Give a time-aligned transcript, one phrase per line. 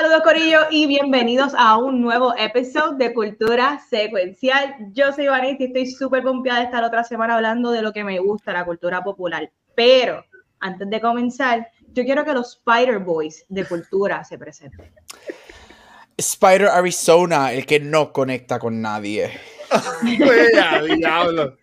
[0.00, 4.76] Saludos Corillo y bienvenidos a un nuevo episodio de Cultura Secuencial.
[4.92, 8.04] Yo soy Vanessa y estoy súper confiada de estar otra semana hablando de lo que
[8.04, 9.50] me gusta, la cultura popular.
[9.74, 10.24] Pero
[10.60, 14.88] antes de comenzar, yo quiero que los Spider Boys de cultura se presenten.
[16.16, 19.32] Spider Arizona, el que no conecta con nadie.
[20.96, 21.56] diablo.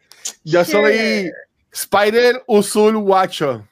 [0.43, 1.31] Yo soy
[1.71, 3.65] Spider Usul Wacho.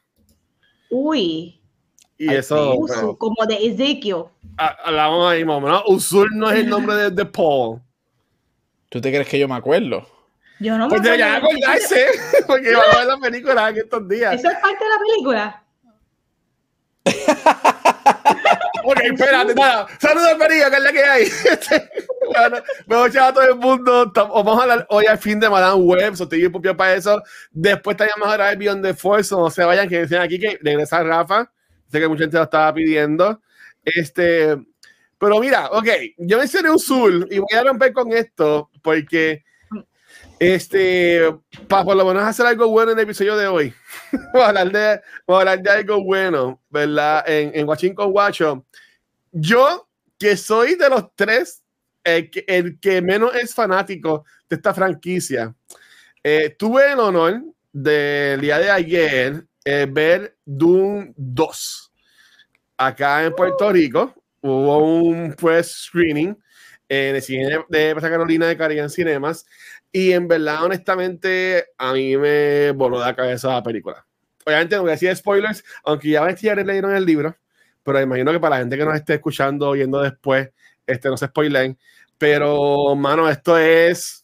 [0.90, 1.60] Uy.
[2.24, 2.78] Y eso.
[3.18, 4.26] Como de Ezekiel.
[4.58, 5.84] Hablamos ahí, mamá, ¿no?
[5.88, 7.82] Usul no es el nombre de, de, Paul.
[8.90, 10.08] ¿Tú te crees que yo me acuerdo?
[10.60, 11.42] Yo no me pues acuerdo.
[11.42, 12.06] Pues acordarse,
[12.48, 14.36] porque a ver la película en estos días.
[14.36, 15.64] ¿Eso es parte de la película?
[18.84, 19.88] ok, espérate, nada.
[20.00, 21.26] Saludos, Perillo, que es la que hay.
[22.34, 24.12] bueno, me voy a echar a todo el mundo.
[24.16, 26.16] Vamos a hablar hoy al fin de Madame Web.
[26.16, 27.22] So, estoy bien para eso.
[27.52, 29.36] Después estaríamos a grabar Beyond the Force.
[29.36, 31.52] No se vayan, que decían aquí que regresa Rafa.
[31.94, 33.40] Sé que mucha gente lo estaba pidiendo.
[33.86, 34.58] Este,
[35.20, 39.44] pero mira, ok, yo mencioné un Zul y voy a romper con esto porque
[40.40, 41.22] este,
[41.68, 43.76] para por lo menos hacer algo bueno en el episodio de hoy.
[44.34, 47.30] a hablar de, a hablar de algo bueno, ¿verdad?
[47.30, 48.66] En, en Watching con Guacho.
[49.32, 51.62] Yo, que soy de los tres,
[52.04, 55.54] el que, el que menos es fanático de esta franquicia,
[56.24, 61.92] eh, tuve el honor del día de ayer eh, ver Doom 2
[62.78, 64.14] acá en Puerto Rico.
[64.42, 66.38] Hubo un press screening
[66.90, 69.46] en el cine de Plaza Carolina de Caribbean Cinemas.
[69.92, 74.06] Y en verdad, honestamente, a mí me voló la cabeza la película.
[74.46, 77.38] Obviamente no voy a decir spoilers, aunque ya ya leyeron el libro,
[77.84, 80.50] pero imagino que para la gente que nos esté escuchando o viendo después,
[80.86, 81.78] este, no se spoilen.
[82.18, 84.23] Pero, mano, esto es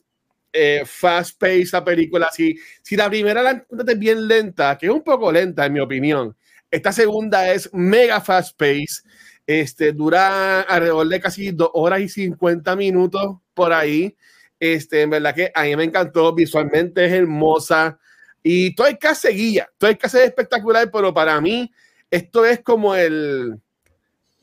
[0.51, 2.29] eh, fast pace la película.
[2.31, 5.79] Si, si la primera la es bien lenta, que es un poco lenta en mi
[5.79, 6.35] opinión,
[6.71, 9.01] esta segunda es mega fast pace.
[9.45, 14.15] Este, dura alrededor de casi dos horas y 50 minutos por ahí.
[14.59, 17.97] Este, en verdad que a mí me encantó, visualmente es hermosa
[18.43, 21.71] y todo el que seguía, todo el que es espectacular, pero para mí
[22.09, 23.59] esto es como el,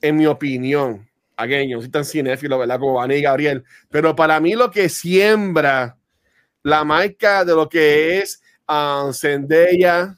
[0.01, 2.79] en mi opinión, aquello, no soy tan cinéfilo, ¿verdad?
[2.79, 5.97] Como Vani y Gabriel, pero para mí lo que siembra
[6.63, 10.17] la marca de lo que es um, Zendaya,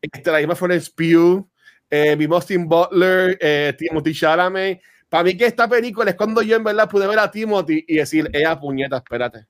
[0.00, 1.46] este, la misma Florence Pugh,
[1.90, 6.56] eh, vimos Tim Butler, eh, Timothy Chalamet, para mí que esta película es cuando yo
[6.56, 9.46] en verdad pude ver a Timothy y decir, ella puñeta, espérate.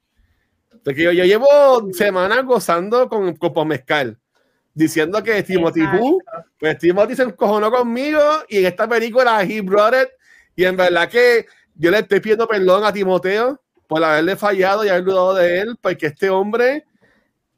[0.83, 1.47] Porque yo, yo llevo
[1.93, 4.19] semanas gozando con, con mezcal,
[4.73, 6.23] diciendo que Timothy Who,
[6.59, 10.09] pues Timothy se encojonó conmigo y en esta película he brought it
[10.57, 14.89] y en verdad que yo le estoy pidiendo perdón a Timoteo por haberle fallado y
[14.89, 16.85] haber dudado de él, porque este hombre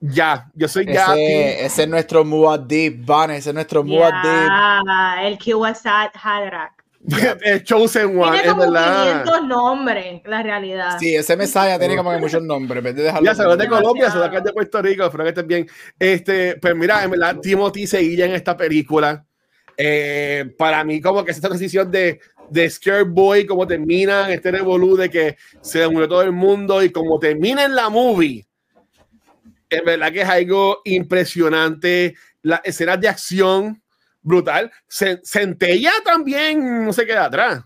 [0.01, 1.15] ya, yo soy ya.
[1.17, 5.25] Ese, es nuestro Muad'Dib, Van, ese es nuestro Muad'Dib.
[5.25, 6.83] el Kiwasat Hadrak.
[7.43, 10.99] el Chosen One, tiene como 500 nombres, la realidad.
[10.99, 12.85] Sí, ese Messiah tiene como muchos nombres.
[12.85, 15.69] En de ya, se de Colombia, se acá de Puerto Rico, espero que estén bien.
[15.99, 19.25] Este, pues mira, en verdad, Timothy seguía en esta película.
[19.77, 22.21] Eh, para mí, como que esta transición de,
[22.51, 26.91] de Scare Boy, como termina este revolú de que se murió todo el mundo y
[26.91, 28.47] como termina en la movie,
[29.71, 32.15] en verdad que es algo impresionante.
[32.43, 33.83] Las escenas de acción
[34.21, 34.71] brutal.
[34.89, 37.65] Centella también no se queda atrás.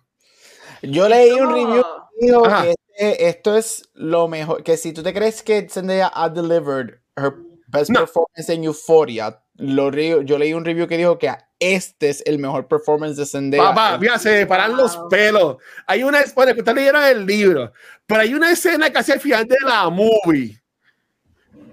[0.82, 1.84] Yo leí un review
[2.18, 6.28] dijo que este, esto es lo mejor, que si tú te crees que Zendaya ha
[6.28, 7.34] delivered her
[7.68, 12.38] best performance en Euphoria, lo, yo leí un review que dijo que este es el
[12.38, 13.62] mejor performance de Zendaya.
[13.62, 15.56] Papá, mira, se paran los pelos.
[15.86, 17.72] Hay una, bueno, que ustedes leyeron el libro,
[18.06, 20.60] pero hay una escena casi al final de la movie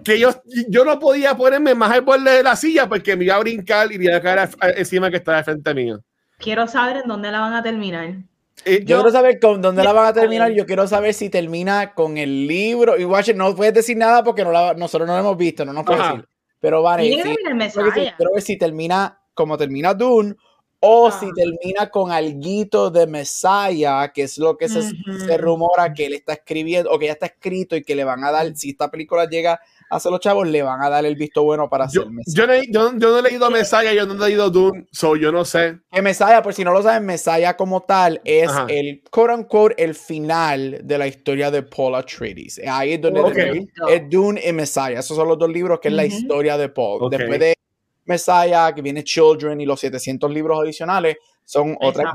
[0.03, 0.29] que yo,
[0.67, 3.91] yo no podía ponerme más al borde de la silla porque me iba a brincar
[3.91, 5.99] y iba a caer encima que está de frente mío.
[6.37, 8.15] Quiero saber en dónde la van a terminar.
[8.65, 10.51] Eh, yo, quiero saber con dónde la van a terminar.
[10.51, 12.99] Yo quiero saber si termina con el libro.
[12.99, 15.73] Y watch, no puedes decir nada porque no la, nosotros no lo hemos visto, no
[15.73, 16.25] nos puedes decir.
[16.63, 17.35] Pero vale, sí,
[18.15, 20.33] quiero ver si termina como termina Dune
[20.79, 26.05] o si termina con alguito de Messiah, que es lo que se, se, rumora que
[26.05, 28.69] él está escribiendo o que ya está escrito y que le van a dar, si
[28.69, 29.59] esta película llega
[29.93, 33.19] a los chavos, le van a dar el visto bueno para hacer yo, yo, no,
[33.19, 35.79] he leído Messiah, yo no he leído Dune, so yo no sé.
[35.91, 39.95] Que Messiah, por si no lo saben, Messiah como tal es el quote unquote el
[39.95, 42.59] final de la historia de Paul Atreides.
[42.67, 44.99] Ahí es donde es Dune y Messiah.
[44.99, 47.09] Esos son los dos libros que es la historia de Paul.
[47.09, 47.53] Después de
[48.05, 52.13] Messiah, que viene Children y los 700 libros adicionales son otras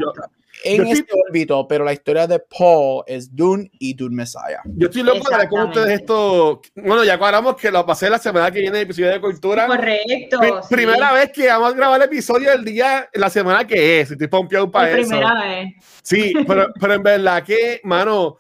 [0.65, 4.61] en este órbito, pero la historia de Paul es Dune y Dune Messiah.
[4.65, 6.61] Yo estoy loco de ver cómo ustedes esto.
[6.75, 9.67] Bueno, ya aclaramos que lo pasé la semana que viene el episodio de cultura.
[9.67, 10.41] Correcto.
[10.69, 14.11] Primera vez que vamos a grabar el episodio del día, la semana que es.
[14.11, 15.11] Estoy pompeado para eso.
[15.11, 15.75] Primera vez.
[16.03, 18.39] Sí, pero, pero en verdad que, mano,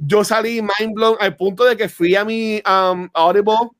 [0.00, 3.70] yo salí mind blown al punto de que fui a mi um, Audible,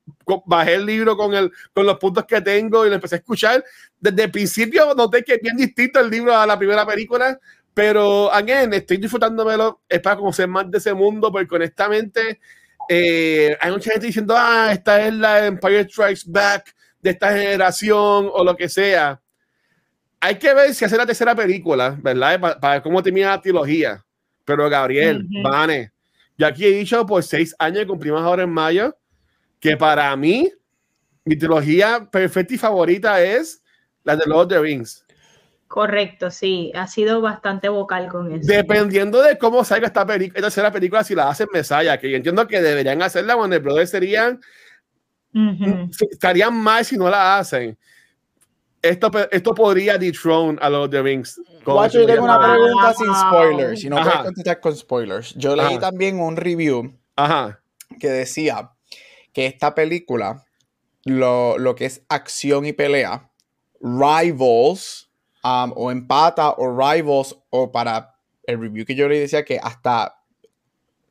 [0.46, 3.64] bajé el libro con, el, con los puntos que tengo y lo empecé a escuchar.
[4.00, 7.38] Desde el principio noté que es bien distinto el libro a la primera película,
[7.78, 12.40] pero, again, estoy disfrutándomelo, es para conocer más de ese mundo, porque honestamente
[12.88, 18.30] eh, hay mucha gente diciendo, ah, esta es la Empire Strikes Back de esta generación
[18.32, 19.22] o lo que sea.
[20.18, 22.58] Hay que ver si hace la tercera película, ¿verdad?
[22.60, 24.04] Para, ver cómo termina la trilogía.
[24.44, 25.92] Pero Gabriel, Vane,
[26.36, 28.98] yo aquí he dicho por seis años, cumplimos ahora en mayo,
[29.60, 30.50] que para mí,
[31.24, 33.62] mi trilogía perfecta y favorita es
[34.02, 35.04] la de Lord of the Rings.
[35.68, 38.50] Correcto, sí, ha sido bastante vocal con eso.
[38.50, 42.16] Dependiendo de cómo salga esta, película, esta tercera película, si la hacen Mesaya, que yo
[42.16, 44.40] entiendo que deberían hacerla cuando el brother serían,
[46.10, 47.76] estarían mal si no la hacen.
[48.80, 51.38] Esto, esto podría dethrone a los The Rings.
[51.92, 55.34] yo tengo una pregunta sin spoilers, si no puedes contestar con spoilers.
[55.34, 56.98] Yo leí también un review
[58.00, 58.70] que decía
[59.34, 60.46] que esta película,
[61.04, 63.30] lo, lo que es acción y pelea,
[63.80, 65.07] Rivals,
[65.48, 68.14] Um, o empata o rivals o para
[68.46, 70.14] el review que yo le decía que hasta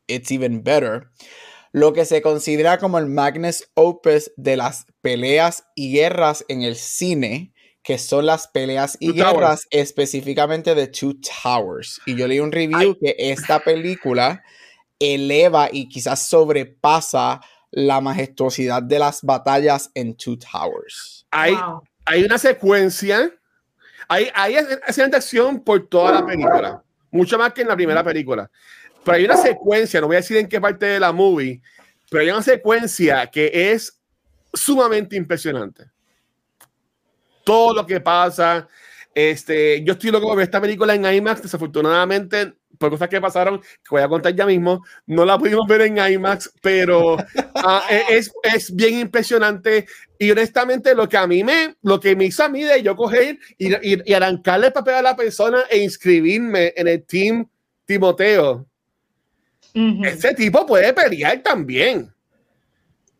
[0.07, 1.09] it's even better.
[1.71, 6.75] Lo que se considera como el Magnus Opus de las peleas y guerras en el
[6.75, 7.53] cine,
[7.83, 11.99] que son las peleas y guerras específicamente de Two Towers.
[12.05, 14.43] Y yo leí un review que esta película
[14.99, 17.41] eleva y quizás sobrepasa
[17.71, 21.25] la majestuosidad de las batallas en Two Towers.
[21.31, 21.55] Hay,
[22.05, 23.36] hay una secuencia
[24.07, 26.81] hay, hay excelente acción por toda la película,
[27.11, 28.49] mucho más que en la primera película.
[29.03, 31.61] Pero hay una secuencia, no voy a decir en qué parte de la movie,
[32.09, 33.99] pero hay una secuencia que es
[34.53, 35.85] sumamente impresionante.
[37.43, 38.67] Todo lo que pasa,
[39.13, 43.59] este, yo estoy loco de ver esta película en IMAX, desafortunadamente por cosas que pasaron,
[43.59, 47.17] que voy a contar ya mismo, no la pudimos ver en IMAX, pero
[47.55, 49.85] ah, e, es, es, bien impresionante
[50.19, 52.95] y honestamente lo que a mí me, lo que me hizo a mí de yo
[52.95, 57.47] coger y, y, y arrancarle el papel a la persona e inscribirme en el team
[57.85, 58.67] Timoteo,
[59.73, 62.11] ese tipo puede pelear también.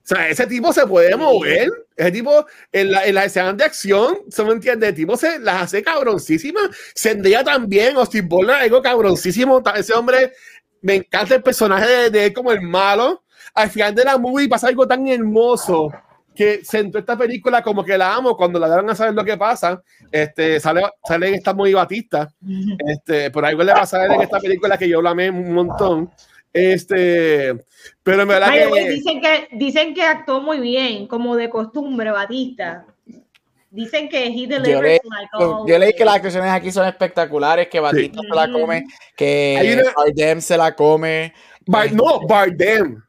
[0.09, 1.69] O sea, ese tipo se puede mover.
[1.97, 4.87] Ese tipo, en la, en la escena de acción, ¿se me entiende?
[4.87, 6.69] El tipo se las hace cabroncísimas.
[6.97, 9.61] Zendaya también, Austin Butler, algo cabroncísimo.
[9.75, 10.31] Ese hombre,
[10.81, 13.23] me encanta el personaje de, él como el malo.
[13.53, 15.91] Al final de la movie pasa algo tan hermoso
[16.33, 19.35] que sentó esta película como que la amo cuando la dan a saber lo que
[19.35, 19.83] pasa.
[20.09, 22.33] Este, sale, sale en esta muy batista.
[22.87, 25.51] Este, por algo le va a salir en esta película que yo la amé un
[25.51, 26.11] montón.
[26.57, 27.55] Este,
[28.03, 28.89] pero en verdad que...
[28.89, 32.85] Dicen que dicen que actuó muy bien, como de costumbre, Batista.
[33.69, 34.97] Dicen que he yo, leí,
[35.67, 40.41] yo leí que las actuaciones aquí son espectaculares, que Batista se la come, que Bardem
[40.41, 41.33] se la come.
[41.93, 43.03] no, Bardem.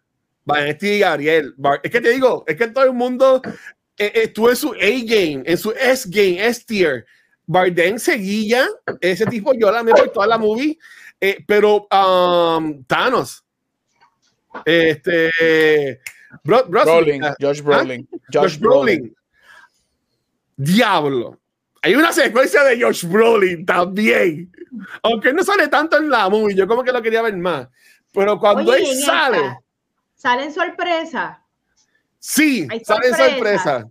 [0.44, 1.54] Vanesti y Ariel.
[1.82, 3.40] es que te digo, es que todo el mundo
[3.96, 7.06] eh, estuvo en su A-game, en su S-game, S-tier.
[7.46, 8.66] Bardem seguía,
[9.00, 10.78] ese tipo yo la me por toda la movie
[11.20, 13.44] eh, pero um, Thanos.
[14.64, 16.00] Este.
[16.44, 18.08] Bro, Brolin, ah, Josh Brolin.
[18.32, 19.14] Josh, Brolin.
[20.56, 21.38] Diablo.
[21.82, 24.52] Hay una secuencia de Josh Brolin también.
[25.02, 27.68] Aunque no sale tanto en la movie, yo como que lo quería ver más.
[28.12, 29.58] Pero cuando él sale.
[30.14, 31.42] ¿Sale en sorpresa?
[32.18, 33.88] Sí, sale en sorpresa.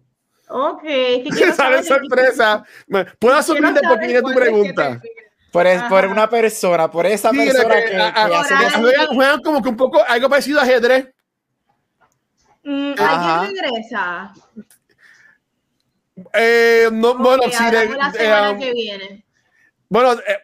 [0.49, 0.83] Ok.
[1.55, 2.63] sale en sorpresa.
[3.19, 5.01] ¿Puedo asumir de poquito tu pregunta?
[5.57, 10.03] Por, por, una persona, por esa persona que, que, juegan, juegan, como que un poco
[10.07, 11.07] algo parecido a ajedrez.
[12.63, 14.33] Mm, ¿A quién regresa?
[16.33, 19.25] Eh, no, bueno, sí, de, la semana um, que viene.
[19.89, 20.37] Bueno, eh,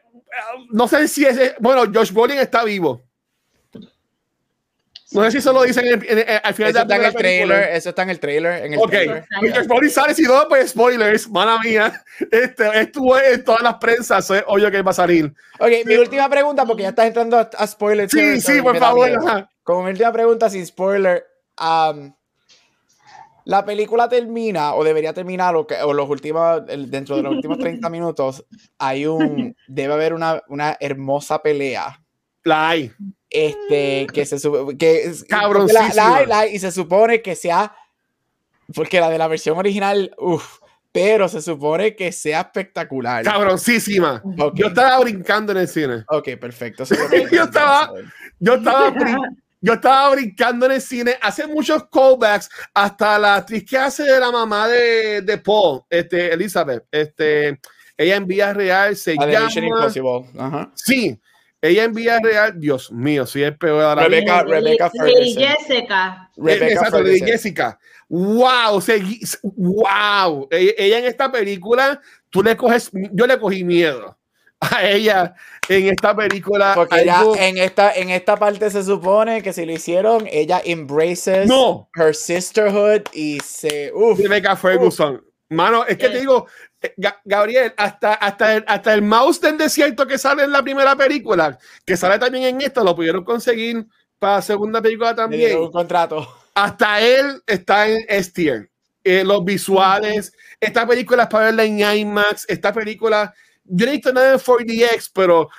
[0.72, 1.56] no sé si es.
[1.60, 3.04] Bueno, Josh Brolin está vivo.
[5.14, 7.06] No sé si eso lo dicen en, en, en, al final eso de está en
[7.06, 7.70] el trailer.
[7.74, 8.66] Eso está en el trailer.
[8.66, 8.90] En el ok.
[8.90, 9.26] Trailer.
[9.64, 11.30] Spoiler sale, si no, pues spoilers.
[11.30, 12.04] Mala mía.
[12.32, 14.30] Este, estuvo en todas las prensas.
[14.32, 15.34] Eh, oye, que va a salir.
[15.60, 18.12] Ok, mi última pregunta, porque ya estás entrando a, spoilers.
[18.12, 19.10] Sí, sí, por favor.
[19.64, 21.26] Como mi última pregunta, sin spoiler.
[21.60, 22.14] Um,
[23.46, 27.60] la película termina, o debería terminar, o, que, o los últimos, dentro de los últimos
[27.60, 28.46] 30 minutos,
[28.78, 32.00] hay un, debe haber una, una hermosa pelea.
[32.46, 32.92] La hay
[33.34, 34.38] este, que se
[34.78, 35.12] que
[35.96, 37.76] la, la, y se supone que sea
[38.74, 40.60] porque la de la versión original, uff,
[40.92, 43.24] pero se supone que sea espectacular.
[43.24, 44.22] Cabroncísima.
[44.54, 46.06] Yo estaba brincando en el cine.
[46.08, 46.84] Ok, perfecto.
[47.32, 47.92] yo, estaba,
[48.40, 48.94] yo, estaba,
[49.60, 51.18] yo estaba brincando en el cine.
[51.22, 56.32] Hace muchos callbacks hasta la actriz que hace de la mamá de, de Paul, este,
[56.32, 56.86] Elizabeth.
[56.92, 57.60] Este,
[57.98, 59.50] ella en Vía Real se llama.
[60.38, 60.72] Ajá.
[60.76, 61.20] Sí.
[61.64, 66.30] Ella en Vía Real, Dios mío, si es peor de la Rebecca, Rebecca Jessica.
[66.36, 67.80] Exacto, Jessica.
[68.10, 68.84] Wow,
[69.44, 70.48] wow.
[70.52, 74.18] Ella en esta película, tú le coges, yo le cogí miedo
[74.60, 75.36] a ella
[75.70, 76.74] en esta película.
[76.76, 81.48] Porque ella en esta, en esta parte se supone que si lo hicieron, ella embraces
[81.48, 81.90] no.
[81.96, 83.90] her sisterhood y se.
[83.94, 85.24] Uf, Rebecca Ferguson.
[85.48, 86.73] Mano, es que te digo, eh,
[87.24, 91.58] Gabriel, hasta, hasta, el, hasta el mouse del desierto que sale en la primera película,
[91.86, 93.86] que sale también en esta, lo pudieron conseguir
[94.20, 95.58] para la segunda película también.
[95.58, 98.70] Un contrato hasta él está en S
[99.06, 103.34] eh, los visuales, esta película es para verla en IMAX, esta película,
[103.66, 105.50] yo no he visto nada en 4DX, pero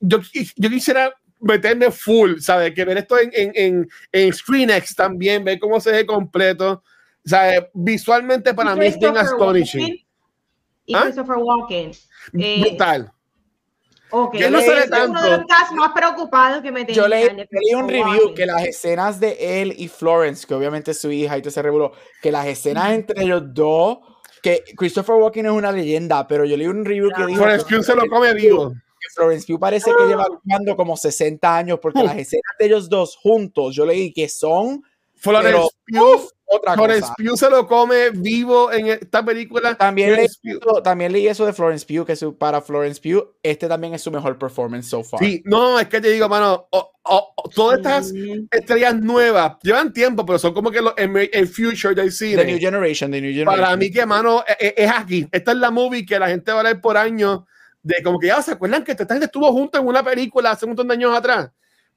[0.00, 0.18] yo,
[0.56, 2.74] yo quisiera meterme full, ¿sabes?
[2.74, 6.82] Que ver esto en, en, en, ScreenX también, ver cómo se ve completo.
[7.24, 7.62] ¿sabes?
[7.72, 10.06] Visualmente para mí es bien astonishing.
[10.90, 11.02] Y ¿Ah?
[11.02, 11.92] Christopher Walken.
[12.32, 13.12] Eh, Brutal.
[14.10, 14.40] Okay.
[14.40, 15.10] Yo no sé tanto.
[15.12, 17.00] uno de los casos más preocupados que me tenía.
[17.00, 17.28] Yo leí,
[17.76, 21.42] un review que las escenas de él y Florence, que obviamente es su hija y
[21.42, 23.98] todo se reveló, que las escenas entre ellos dos,
[24.42, 27.38] que Christopher Walken es una leyenda, pero yo leí un review que dijo.
[27.38, 28.74] Florence Pugh se lo come vivo.
[29.14, 33.16] Florence Pugh parece que lleva jugando como 60 años, porque las escenas de ellos dos
[33.16, 34.82] juntos, yo leí que son.
[35.14, 39.76] Florence Pugh otra Florence Pugh se lo come vivo en esta película.
[39.76, 43.68] También leí, eso, también leí eso de Florence Pugh, que su, para Florence Pugh, este
[43.68, 45.20] también es su mejor performance so far.
[45.20, 46.68] Sí, no, es que te digo, mano,
[47.54, 48.12] todas estas
[48.50, 52.42] estrellas nuevas llevan tiempo, pero son como que los, en, future del cine.
[52.42, 53.60] The New Generation, The New Generation.
[53.60, 55.28] Para mí, que, mano, es, e, es, aquí.
[55.30, 57.42] Esta es la movie que la gente va a ver por años
[57.82, 60.64] de como que ya se acuerdan que esta gente estuvo junto en una película hace
[60.64, 61.50] un montón de años atrás.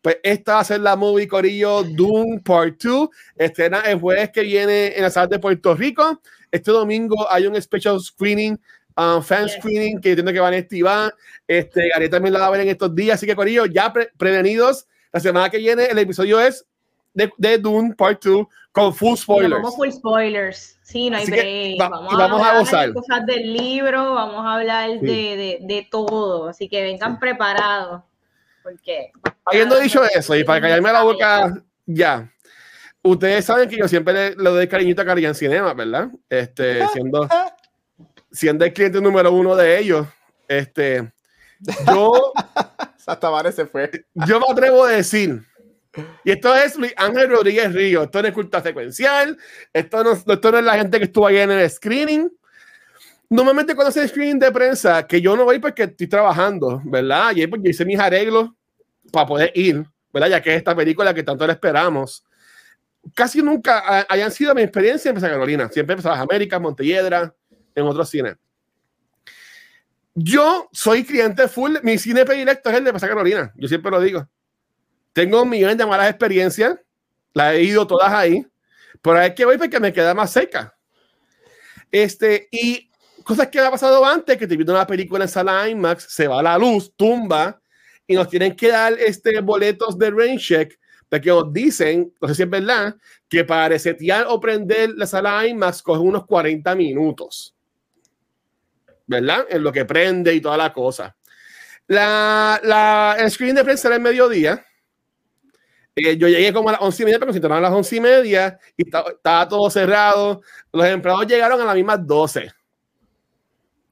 [0.03, 3.07] Pues esta va a ser la movie Corillo Doom Part 2.
[3.37, 6.19] Estrena el jueves que viene en la sala de Puerto Rico.
[6.51, 8.59] Este domingo hay un special screening,
[8.97, 11.15] um, fan screening que entiendo que van a activar.
[11.47, 13.15] Este, Gary también la va a ver en estos días.
[13.15, 14.87] Así que Corillo, ya prevenidos.
[15.13, 16.65] La semana que viene el episodio es
[17.13, 19.53] de, de Doom Part 2 con full spoilers.
[19.53, 20.79] Vamos full spoilers.
[20.81, 21.77] Sí, no hay break.
[21.79, 22.93] vamos, a, hablar a gozar.
[22.93, 26.49] cosas del libro, vamos a hablar de, de, de, todo.
[26.49, 28.03] Así que vengan preparados.
[28.63, 29.13] Porque.
[29.45, 31.53] Habiendo dicho eso, y para callarme la boca,
[31.85, 32.29] ya.
[33.01, 36.09] Ustedes saben que yo siempre le, doy cariñito a Carian Cinema, ¿verdad?
[36.29, 37.27] Este, siendo,
[38.31, 40.07] siendo el cliente número uno de ellos.
[40.47, 41.11] Este,
[41.87, 42.33] yo.
[43.05, 43.91] Hasta se fue.
[44.13, 45.43] Yo me atrevo a decir.
[46.23, 48.03] Y esto es Ángel Rodríguez Río.
[48.03, 49.37] Esto no es culta secuencial.
[49.73, 52.31] Esto no, esto no es la gente que estuvo ahí en el screening.
[53.29, 57.35] Normalmente cuando hace screening de prensa, que yo no voy porque estoy trabajando, ¿verdad?
[57.35, 58.49] Y porque hice mis arreglos
[59.13, 60.27] para poder ir, ¿verdad?
[60.27, 62.25] Ya que es esta película que tanto la esperamos.
[63.13, 65.69] Casi nunca hayan sido mi experiencia en Carolina.
[65.69, 67.31] Siempre empezaba América, Montelledra,
[67.75, 68.35] en otros cines.
[70.15, 73.53] Yo soy cliente full, mi cine predilecto es el de Pesa Carolina.
[73.55, 74.27] Yo siempre lo digo.
[75.13, 76.79] Tengo millones de malas experiencias,
[77.35, 78.43] las he ido todas ahí,
[79.03, 80.75] pero es que voy porque me queda más cerca.
[81.91, 82.89] Este, y
[83.23, 86.41] cosas que ha pasado antes, que te viendo una película en sala IMAX, se va
[86.41, 87.59] la luz, tumba,
[88.07, 90.77] y nos tienen que dar este boletos de rain check,
[91.09, 92.95] porque nos dicen, no sé si es verdad,
[93.29, 97.55] que para resetear o prender la sala IMAX coge unos 40 minutos.
[99.05, 99.45] ¿Verdad?
[99.49, 101.15] En lo que prende y toda la cosa.
[101.87, 104.65] La, la, el screen de prensa era el mediodía.
[105.95, 107.99] Eh, yo llegué como a las once y media, pero se a las once y
[107.99, 110.41] media y estaba, todo cerrado.
[110.71, 112.51] Los empleados llegaron a las mismas 12.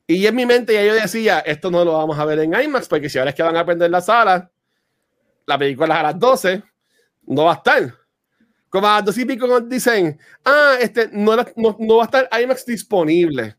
[0.07, 2.87] Y en mi mente ya yo decía, esto no lo vamos a ver en IMAX,
[2.87, 4.51] porque si ahora es que van a prender la sala,
[5.45, 6.63] la película a las 12,
[7.27, 7.93] no va a estar.
[8.69, 12.29] Como a las 12 y pico dicen, ah, este, no, no, no, va a estar
[12.41, 13.55] IMAX disponible.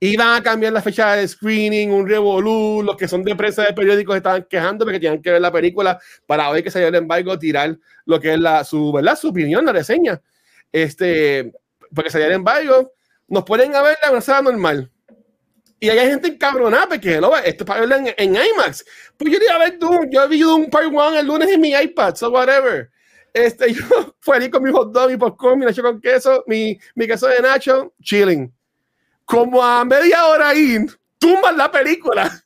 [0.00, 3.64] Y van a cambiar la fecha de screening, un revolú, los que son de prensa
[3.64, 6.94] de periódicos estaban quejando porque tenían que ver la película para hoy que salió el
[6.94, 9.18] embargo, tirar lo que es la, su, ¿verdad?
[9.18, 10.20] su opinión, la reseña.
[10.70, 11.52] Este,
[11.92, 12.92] porque salió el embargo,
[13.26, 14.90] nos pueden a ver la una normal
[15.80, 18.84] y hay gente encabronada porque lo esto para verlo en, en, IMAX.
[19.16, 21.60] Pues yo iba a ver Doom, yo he visto un Part 1 el lunes en
[21.60, 22.90] mi iPad, so whatever.
[23.32, 23.84] Este, yo
[24.20, 27.28] fui ahí con mi hot dog, mi popcorn, mi nacho con queso, mi, mi queso
[27.28, 28.52] de nacho, chilling.
[29.24, 30.78] Como a media hora ahí,
[31.18, 32.42] tumban la película.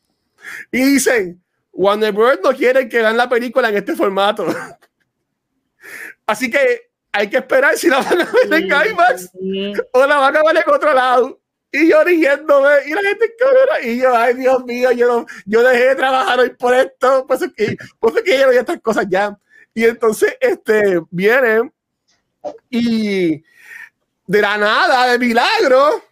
[0.72, 2.40] y dicen, Warner Bros.
[2.42, 4.46] no quiere que vean la película en este formato.
[6.26, 9.30] Así que hay que esperar si la van a ver en IMAX
[9.92, 11.40] o la van a ver en otro lado.
[11.70, 13.34] Y yo riéndome, y la gente
[13.82, 17.52] y yo, ay Dios mío, yo, yo dejé de trabajar hoy por esto, pues es
[17.52, 19.38] que, pues es que yo veía estas cosas ya.
[19.74, 21.70] Y entonces, este, vienen
[22.70, 23.42] y
[24.26, 26.02] de la nada, de milagro,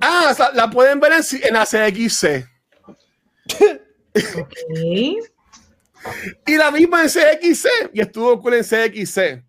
[0.00, 2.46] ah, la pueden ver en, en la CXC.
[6.46, 9.44] y la misma en CXC, y estuvo cool en CXC.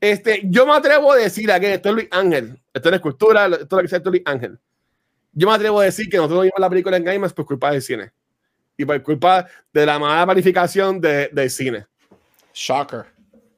[0.00, 3.62] Este, yo me atrevo a decir aquí, esto es Luis Ángel, esto es escultura, esto
[3.62, 4.58] es lo que sea Luis Ángel.
[5.32, 7.80] Yo me atrevo a decir que nosotros vimos la película en IMAX por culpa del
[7.80, 8.12] cine
[8.76, 11.86] y por culpa de la mala planificación de, del cine.
[12.52, 13.06] Shocker.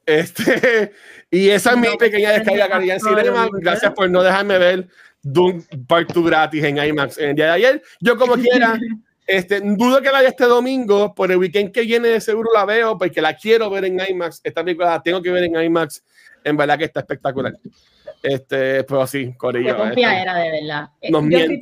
[0.05, 0.93] Este,
[1.31, 3.49] y esa es mi pequeña descarga calidad en cinema.
[3.53, 4.89] Gracias por no dejarme ver
[5.23, 7.83] Doom Part 2 gratis en IMAX en el día de ayer.
[8.01, 8.79] Yo, como quiera,
[9.27, 11.15] este, dudo que la vaya este domingo.
[11.15, 14.41] Por el weekend que viene, de seguro la veo, porque la quiero ver en IMAX.
[14.45, 16.03] Esta película la tengo que ver en IMAX
[16.45, 17.55] en verdad que está espectacular.
[18.27, 19.77] Este, pero sí, Corillo.
[19.95, 20.91] Qué este, era de verdad.
[21.01, 21.61] Eh, yo estoy,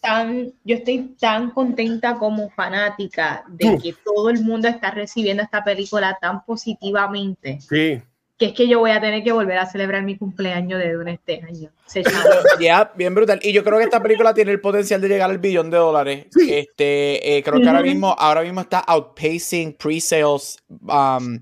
[0.00, 5.62] tan, yo estoy, tan, contenta como fanática de que todo el mundo está recibiendo esta
[5.62, 7.60] película tan positivamente.
[7.60, 8.00] Sí.
[8.38, 11.12] Que es que yo voy a tener que volver a celebrar mi cumpleaños de Dune
[11.14, 11.70] este año.
[12.60, 13.38] Ya, bien brutal.
[13.42, 16.26] Y yo creo que esta película tiene el potencial de llegar al billón de dólares.
[16.48, 20.58] Este, eh, creo que ahora mismo, ahora mismo está outpacing pre-sales.
[20.68, 21.40] Um,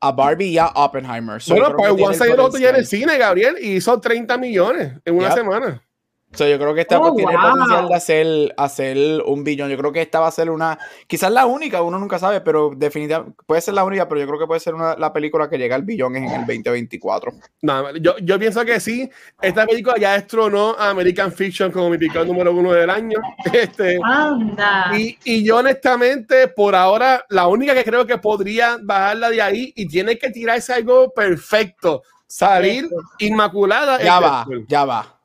[0.00, 1.40] a Barbie y a Oppenheimer.
[1.48, 5.16] bueno, pues One Side otro ya en el cine, Gabriel, y hizo 30 millones en
[5.16, 5.82] una semana.
[6.32, 9.70] So, yo creo que esta oh, tiene el potencial de hacer, hacer un billón.
[9.70, 12.70] Yo creo que esta va a ser una, quizás la única, uno nunca sabe, pero
[12.76, 15.56] definitivamente puede ser la única, pero yo creo que puede ser una, la película que
[15.56, 17.32] llega al billón en el 2024.
[17.62, 19.08] No, yo, yo pienso que sí.
[19.40, 23.18] Esta película ya destronó a American Fiction como mi picado número uno del año.
[23.58, 24.92] Este, Anda.
[24.96, 29.72] Y, y yo honestamente, por ahora, la única que creo que podría bajarla de ahí
[29.74, 34.00] y tiene que tirarse algo perfecto, salir inmaculada.
[34.02, 35.17] Ya va, ya va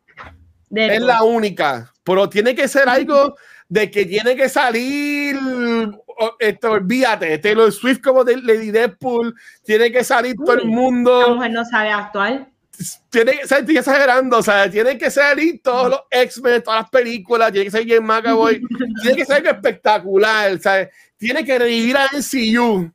[0.75, 3.35] es la única, pero tiene que ser algo
[3.69, 5.35] de que tiene que salir,
[6.39, 9.33] esto, olvídate, Taylor Swift como de Lady Deadpool,
[9.63, 11.21] tiene que salir todo el mundo.
[11.21, 12.49] La mujer no sabe actuar.
[13.09, 17.51] Tiene que ser, exagerando, o sea, tiene que salir todos los X-Men, todas las películas,
[17.51, 18.61] tiene que ser James McAvoy,
[19.01, 20.89] tiene que ser algo espectacular, ¿sabes?
[21.17, 22.91] Tiene que revivir a MCU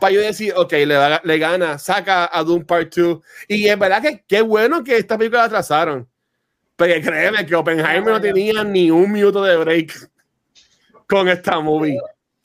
[0.00, 3.18] para yo decir, ok, le, le gana, saca a Doom Part 2.
[3.48, 6.08] Y es verdad que qué bueno que esta película la atrasaron
[6.76, 10.10] pero créeme que Oppenheimer no tenía ni un minuto de break
[11.08, 11.98] con esta movie.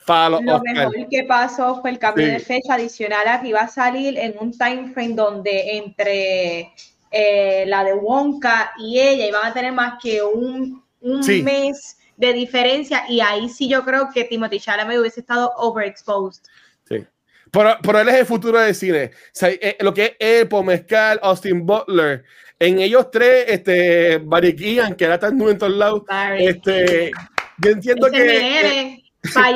[0.06, 4.18] Lo mejor que pasó fue el cambio de fecha adicional a que iba a salir
[4.18, 6.72] en un time frame donde entre
[7.12, 12.32] eh, la de Wonka y ella iban a tener más que un, un mes de
[12.32, 16.42] diferencia y ahí sí yo creo que Timothy Chalamet hubiese estado overexposed.
[16.88, 17.06] Sí.
[17.52, 19.10] Pero, él es el futuro del cine.
[19.42, 22.24] Eh, lo que es Epo, Mezcal, Austin Butler,
[22.60, 26.02] en ellos tres, este, Barikian, que era tan en todos lados,
[26.38, 27.10] este,
[27.58, 29.02] yo entiendo que...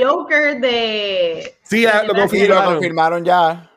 [0.02, 1.54] Joker de...
[1.62, 3.24] Sí, lo, confirmaron.
[3.24, 3.70] ya.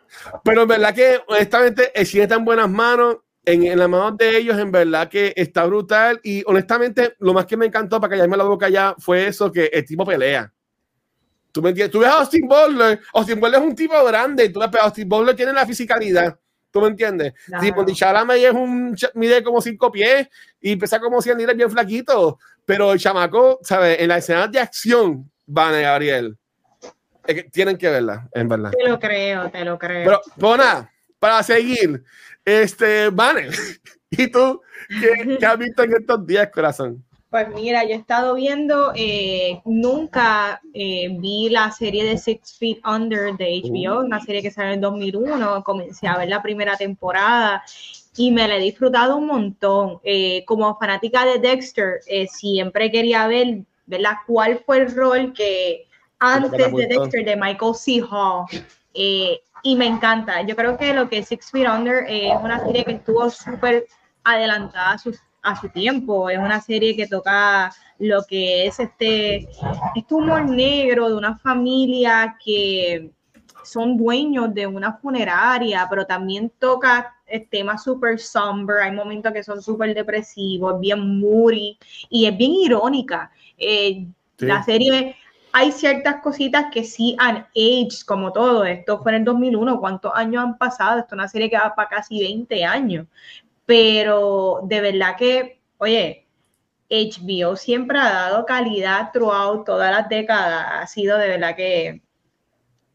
[0.44, 3.18] Pero en verdad que, honestamente, el cine está en buenas manos.
[3.46, 6.20] En, en las manos de ellos, en verdad que está brutal.
[6.24, 9.70] Y honestamente, lo más que me encantó para callarme la boca ya fue eso: que
[9.72, 10.52] el tipo pelea.
[11.54, 11.94] ¿Tú me entiendes?
[11.94, 13.00] Tú ves a Austin Butler.
[13.14, 14.50] Austin Butler es un tipo grande.
[14.50, 16.38] Tú ves, Austin Butler tiene la fisicalidad
[16.78, 17.34] ¿Tú me entiendes?
[17.48, 17.64] Claro.
[17.64, 20.30] Tipo, es un, mide como cinco pies
[20.62, 22.38] y pesa como 100 libras bien flaquito.
[22.66, 24.00] Pero el chamaco, ¿sabes?
[24.00, 26.38] En la escena de acción, van a Gabriel.
[27.52, 28.72] tienen que verla, en verdad.
[28.78, 30.06] Te lo creo, te lo creo.
[30.06, 30.88] Pero, Bona,
[31.18, 32.04] para seguir,
[32.46, 33.50] este, Vane,
[34.12, 37.04] ¿y tú qué, qué has visto en estos días, corazón?
[37.30, 42.80] Pues mira, yo he estado viendo, eh, nunca eh, vi la serie de Six Feet
[42.88, 44.06] Under de HBO, uh.
[44.06, 47.64] una serie que salió en 2001, comencé a ver la primera temporada
[48.16, 50.00] y me la he disfrutado un montón.
[50.06, 54.14] Eh, como fanática de Dexter, siempre quería ver, ¿verdad?
[54.26, 55.86] ¿Cuál fue el rol que
[56.20, 58.02] antes de Dexter de Michael C.
[58.10, 58.46] Hall?
[59.64, 60.44] y me encanta.
[60.44, 63.86] Yo creo que lo que es Six Feet Under es una serie que estuvo súper
[64.24, 64.98] adelantada a
[65.48, 66.30] a su tiempo.
[66.30, 69.48] Es una serie que toca lo que es este,
[69.96, 73.12] este humor negro de una familia que
[73.64, 77.14] son dueños de una funeraria, pero también toca
[77.50, 81.78] temas súper somber, hay momentos que son súper depresivos, bien moody
[82.10, 83.32] y es bien irónica.
[83.58, 84.08] Eh,
[84.38, 85.16] la serie,
[85.52, 88.64] hay ciertas cositas que sí han aged, como todo.
[88.64, 91.00] Esto fue en el 2001, ¿cuántos años han pasado?
[91.00, 93.08] Esto es una serie que va para casi 20 años
[93.68, 96.26] pero de verdad que, oye,
[96.90, 100.66] HBO siempre ha dado calidad throughout todas las décadas.
[100.72, 102.02] Ha sido de verdad que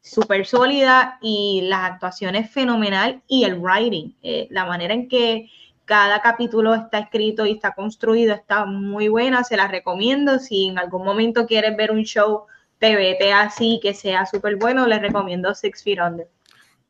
[0.01, 5.51] súper sólida y las actuaciones fenomenal y el writing, eh, la manera en que
[5.85, 10.39] cada capítulo está escrito y está construido está muy buena, se la recomiendo.
[10.39, 12.47] Si en algún momento quieres ver un show
[12.79, 16.29] TVT así que sea súper bueno, les recomiendo Six Feet Under.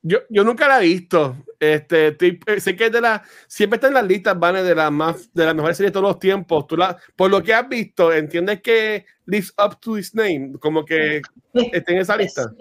[0.03, 1.37] Yo, yo nunca la he visto.
[1.61, 4.91] Este, eh, sé que es de la, siempre está en las listas, Van, de las
[4.91, 6.67] más, de las mejores series de todos los tiempos.
[6.67, 10.55] Tú la, por lo que has visto, ¿entiendes que lives up to his name?
[10.59, 11.23] Como que
[11.55, 12.53] esté en esa lista.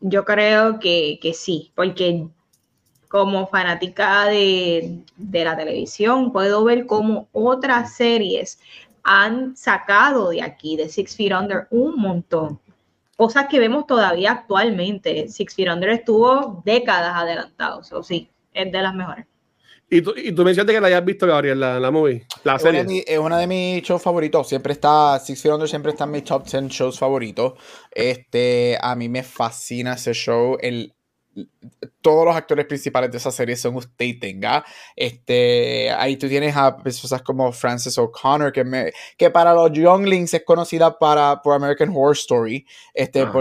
[0.00, 2.26] Yo creo que, que sí, porque
[3.08, 8.58] como fanática de, de, la televisión, puedo ver cómo otras series
[9.04, 12.60] han sacado de aquí, de Six Feet Under, un montón
[13.20, 15.28] cosas que vemos todavía actualmente.
[15.28, 19.26] Six Feet Under estuvo décadas adelantado, o sí, es de las mejores.
[19.90, 22.62] Y tú, y tú mencionaste que la hayas visto, Gabriel, la, la movie, la es
[22.62, 22.80] serie.
[22.80, 24.48] Una es una de mis shows favoritos.
[24.48, 27.58] Siempre está, Six Feet Under siempre está en mis top 10 shows favoritos.
[27.90, 30.56] Este, a mí me fascina ese show.
[30.58, 30.94] El,
[32.00, 34.64] todos los actores principales de esa serie son usted tenga.
[34.96, 40.44] Este, ahí tú tienes a personas como Frances O'Connor, que, que para los Younglings es
[40.44, 43.32] conocida para, por American Horror Story, este, ah,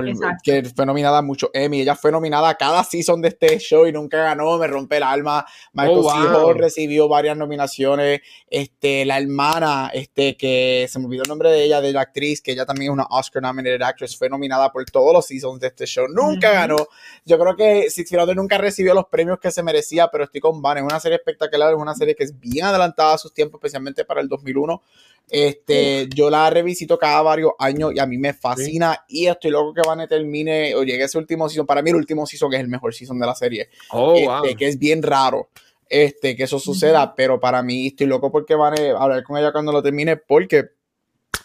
[0.44, 1.82] que fue nominada mucho Emmy.
[1.82, 5.04] Ella fue nominada a cada season de este show y nunca ganó, me rompe el
[5.04, 5.46] alma.
[5.72, 8.20] Michael oh, recibió varias nominaciones.
[8.50, 12.42] Este, la hermana, este, que se me olvidó el nombre de ella, de la actriz,
[12.42, 15.68] que ella también es una Oscar nominated actress, fue nominada por todos los seasons de
[15.68, 16.08] este show.
[16.10, 16.88] Nunca ganó.
[17.24, 20.62] Yo creo que Six Feet nunca recibió los premios que se merecía, pero estoy con
[20.62, 20.78] Van.
[20.80, 24.06] Es una serie espectacular, es una serie que es bien adelantada a sus tiempos, especialmente
[24.06, 24.82] para el 2001.
[25.30, 29.74] Este, yo la revisito cada varios años y a mí me fascina y estoy loco
[29.74, 31.68] que Van termine o llegue ese último season.
[31.68, 33.70] Para mí el último season es el mejor season de la serie.
[33.92, 35.50] Oh, este, Que es bien raro
[35.90, 39.52] este, que eso suceda, pero para mí estoy loco porque van a hablar con ella
[39.52, 40.70] cuando lo termine porque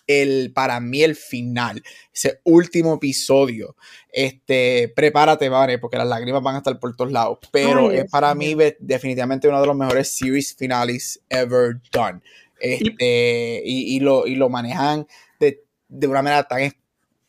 [0.06, 3.76] el, para mí el final, ese último episodio,
[4.12, 8.34] este, prepárate, vale, porque las lágrimas van a estar por todos lados, pero es para
[8.34, 12.20] mí definitivamente uno de los mejores series finales ever done.
[12.60, 15.06] Este, y, lo, y lo manejan
[15.38, 16.72] de, de una manera tan,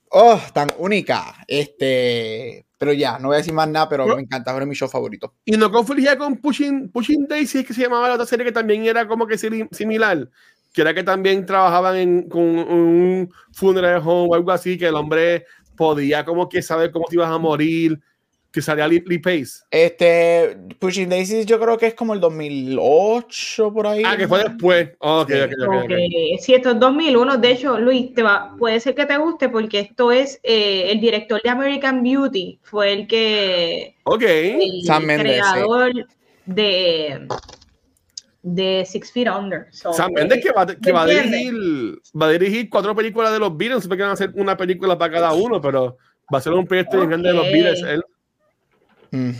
[0.09, 1.43] oh, tan única.
[1.47, 4.87] Este, pero ya, no voy a decir más nada, pero me encanta, es mi show
[4.87, 5.33] favorito.
[5.43, 8.85] Y no confundía con Pushing, Pushing Daisy, que se llamaba la otra serie que también
[8.85, 10.29] era como que similar
[10.75, 14.95] que era que también trabajaban en, con un funeral home o algo así, que el
[14.95, 15.45] hombre
[15.77, 17.97] podía como que saber cómo te ibas a morir,
[18.51, 19.63] que salía Lee, Pace.
[19.71, 24.03] Este, Pushing Daisies yo creo que es como el 2008 por ahí.
[24.05, 24.89] Ah, que fue después.
[24.99, 25.65] Ok, sí.
[25.65, 27.38] okay, Sí, esto es 2001.
[27.38, 31.41] De hecho, Luis, te va, puede ser que te guste porque esto es el director
[31.41, 33.95] de American Beauty, fue el que...
[34.03, 34.23] Ok.
[34.23, 34.83] El
[35.19, 35.91] creador
[36.45, 37.27] de
[38.45, 39.67] de Six Feet Under.
[39.71, 43.58] Sam Mendes que, va, que va, a dirigir, va a dirigir cuatro películas de los
[43.58, 45.97] Beatles, que van a hacer una película para cada uno, pero
[46.31, 47.81] va a ser un proyecto grande de los Beatles.
[47.81, 48.03] Él.
[49.10, 49.31] Mm.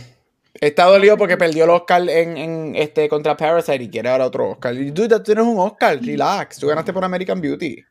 [0.54, 4.50] Está dolido porque perdió el Oscar en, en, este contra Parasite y quiere ahora otro
[4.50, 4.74] Oscar.
[4.74, 6.58] Y tú, tienes un Oscar, relax.
[6.58, 7.84] Tú ganaste por American Beauty.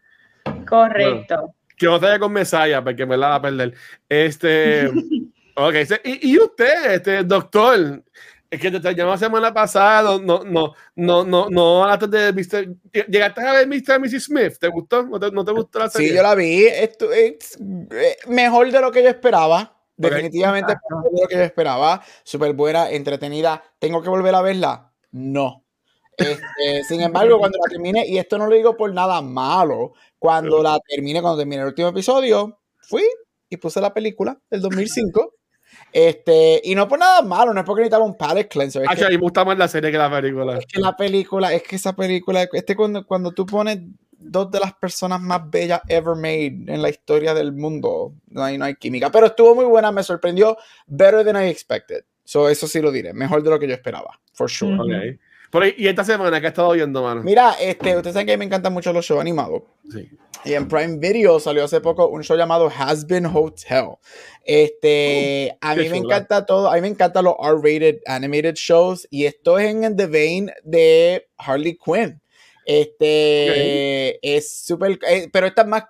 [0.67, 1.53] Correcto.
[1.77, 3.73] que no vaya con Messiah porque me la va a perder.
[4.09, 4.87] Este.
[5.55, 8.03] ok, y, y usted, este doctor,
[8.55, 13.07] es que te llamó la semana pasada, no, no, no, no, no, antes de Mr.
[13.07, 13.97] ¿Llegaste a ver Mr.
[13.97, 14.23] y Mrs.
[14.25, 14.57] Smith?
[14.59, 15.03] ¿Te gustó?
[15.03, 16.09] ¿No te, no te gustó la serie?
[16.09, 16.65] Sí, yo la vi.
[16.65, 17.57] Esto es
[17.91, 19.71] eh, mejor de lo que yo esperaba.
[19.97, 22.03] Definitivamente mejor de lo que yo esperaba.
[22.23, 23.63] Súper buena, entretenida.
[23.79, 24.91] ¿Tengo que volver a verla?
[25.11, 25.63] No.
[26.17, 30.61] Este, sin embargo, cuando la termine, y esto no lo digo por nada malo, cuando
[30.61, 33.03] la termine, cuando termine el último episodio, fui
[33.49, 35.33] y puse la película del 2005
[35.95, 38.83] este, y no por nada malo, no es porque necesitaba un palette cleanser.
[38.83, 40.57] Es que, me gusta más la serie que la película.
[40.57, 43.77] Es que la película, es que esa película, este cuando, cuando tú pones
[44.11, 48.57] dos de las personas más bellas ever made en la historia del mundo, no hay,
[48.57, 49.09] no hay química.
[49.09, 50.57] Pero estuvo muy buena, me sorprendió.
[50.85, 52.03] Better than I expected.
[52.25, 54.77] So, eso sí lo diré, mejor de lo que yo esperaba, for sure.
[54.77, 55.17] Okay.
[55.77, 57.23] ¿Y esta semana qué ha estado viendo, mano?
[57.23, 59.63] Mira, este, ustedes saben que a mí me encantan mucho los shows animados.
[59.89, 60.09] Sí.
[60.43, 63.95] Y en Prime Video salió hace poco un show llamado Has Been Hotel.
[64.43, 69.07] Este, uh, a mí me encanta todo, a mí me encantan los R-rated animated shows
[69.09, 72.21] y esto es en the vein de Harley Quinn.
[72.65, 75.83] Este, es súper, eh, pero esta es más,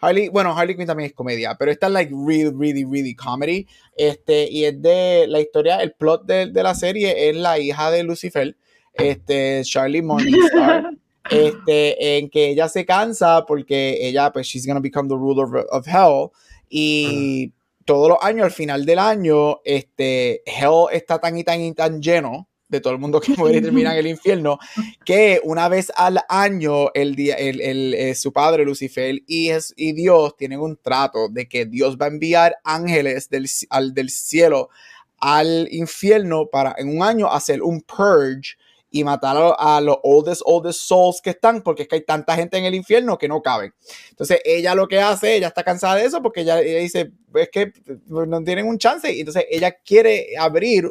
[0.00, 3.66] Harley, bueno, Harley Quinn también es comedia, pero esta es like really, really, really comedy.
[3.96, 7.90] Este, y es de la historia, el plot de, de la serie es la hija
[7.90, 8.56] de Lucifer
[8.94, 10.90] este, Charlie Morningstar,
[11.30, 15.86] este, en que ella se cansa porque ella, pues, she's gonna become the ruler of,
[15.86, 16.30] hell.
[16.68, 17.52] Y
[17.84, 22.00] todos los años, al final del año, este, hell está tan y tan y tan
[22.00, 24.58] lleno de todo el mundo que muere y termina en el infierno,
[25.04, 29.74] que una vez al año el día, el, el, eh, su padre Lucifer y, es,
[29.76, 34.08] y Dios tienen un trato de que Dios va a enviar ángeles del, al, del
[34.08, 34.70] cielo
[35.18, 38.56] al infierno para en un año hacer un purge
[38.90, 42.58] y matar a, los oldest, oldest souls que están, porque es que hay tanta gente
[42.58, 43.72] en el infierno que no caben.
[44.10, 47.72] Entonces, ella lo que hace, ella está cansada de eso, porque ella, dice, es que
[48.06, 49.12] no tienen un chance.
[49.12, 50.90] Y entonces, ella quiere abrir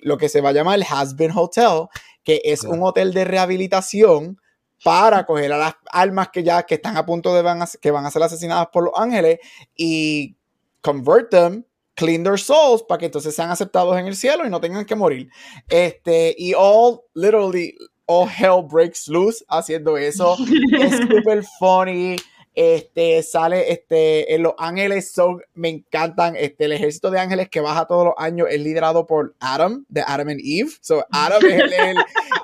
[0.00, 1.88] lo que se va a llamar el Has Been Hotel,
[2.22, 4.40] que es un hotel de rehabilitación
[4.84, 8.04] para coger a las almas que ya que están a punto de van que van
[8.04, 9.38] a ser asesinadas por los ángeles
[9.74, 10.36] y
[10.82, 11.64] convert them
[11.96, 14.94] clean their souls para que entonces sean aceptados en el cielo y no tengan que
[14.94, 15.28] morir.
[15.68, 20.36] Este, y all, literally, all hell breaks loose haciendo eso.
[20.78, 22.16] es super funny.
[22.54, 27.60] Este, sale, este, en Los Ángeles son, me encantan, este, el ejército de ángeles que
[27.60, 30.70] baja todos los años es liderado por Adam, de Adam and Eve.
[30.80, 31.96] So, Adam es el,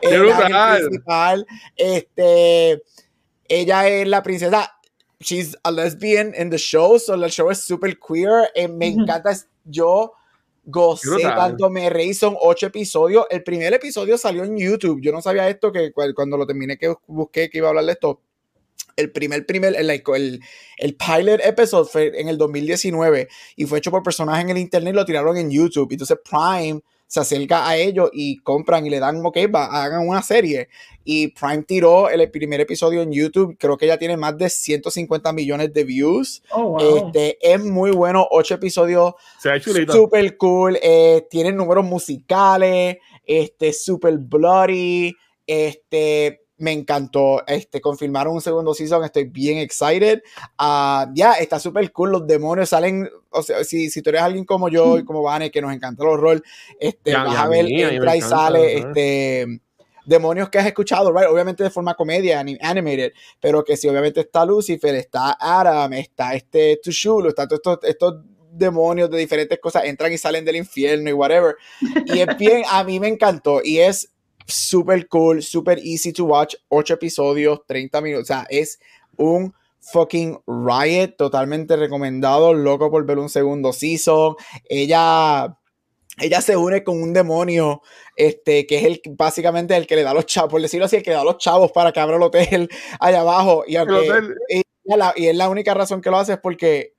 [0.03, 0.33] el,
[0.81, 1.47] principal.
[1.77, 2.83] Este,
[3.49, 4.71] ella es la princesa
[5.23, 8.51] she's a lesbian in the show, so el show es super queer.
[8.55, 9.33] Eh, me encanta,
[9.65, 10.13] yo
[10.65, 13.27] gocé tanto, me reí, son ocho episodios.
[13.31, 15.01] El primer episodio salió en YouTube.
[15.01, 17.93] Yo no sabía esto, que cuando lo terminé que busqué que iba a hablar de
[17.93, 18.21] esto.
[18.95, 20.41] El primer, primer, el, el,
[20.77, 24.93] el pilot episode fue en el 2019 y fue hecho por personajes en el internet
[24.93, 25.91] y lo tiraron en YouTube.
[25.93, 30.23] Entonces Prime se acerca a ellos y compran y le dan, ok, va, hagan una
[30.23, 30.71] serie.
[31.05, 35.31] Y Prime tiró el primer episodio en YouTube, creo que ya tiene más de 150
[35.35, 36.43] millones de views.
[36.53, 39.13] Oh, este, es muy bueno, ocho episodios,
[39.89, 42.97] super cool, eh, tienen números musicales,
[43.27, 45.15] este, super bloody,
[45.47, 47.43] este, me encantó.
[47.47, 50.23] Este, confirmaron un segundo season, estoy bien excited.
[50.57, 52.13] Ah, ya, está súper cool.
[52.13, 53.11] Los demonios salen.
[53.31, 56.03] O sea, si, si tú eres alguien como yo y como Vane, que nos encanta
[56.05, 56.43] el horror,
[56.79, 59.61] este, vas a ver, entra y sale, este
[60.05, 61.29] demonios que has escuchado, right?
[61.29, 66.81] Obviamente de forma comedia, animated, pero que si obviamente está Lucifer, está Adam, está este
[66.83, 68.15] Tushulu, está todos estos, estos
[68.51, 71.55] demonios de diferentes cosas, entran y salen del infierno y whatever.
[72.07, 74.13] Y es bien, a mí me encantó y es
[74.47, 78.79] super cool, super easy to watch, 8 episodios, 30 minutos, o sea, es
[79.17, 84.37] un fucking riot, totalmente recomendado, loco por ver un segundo season.
[84.69, 85.59] Ella
[86.19, 87.81] ella se une con un demonio,
[88.17, 91.03] este, que es el básicamente el que le da los chavos, por decirlo así, el
[91.03, 92.69] que da los chavos para que abra el hotel
[93.01, 93.65] allá abajo.
[93.67, 96.95] Y, y es la única razón que lo hace es porque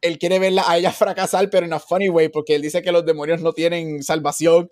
[0.00, 2.92] él quiere verla a ella fracasar, pero en a funny way, porque él dice que
[2.92, 4.70] los demonios no tienen salvación.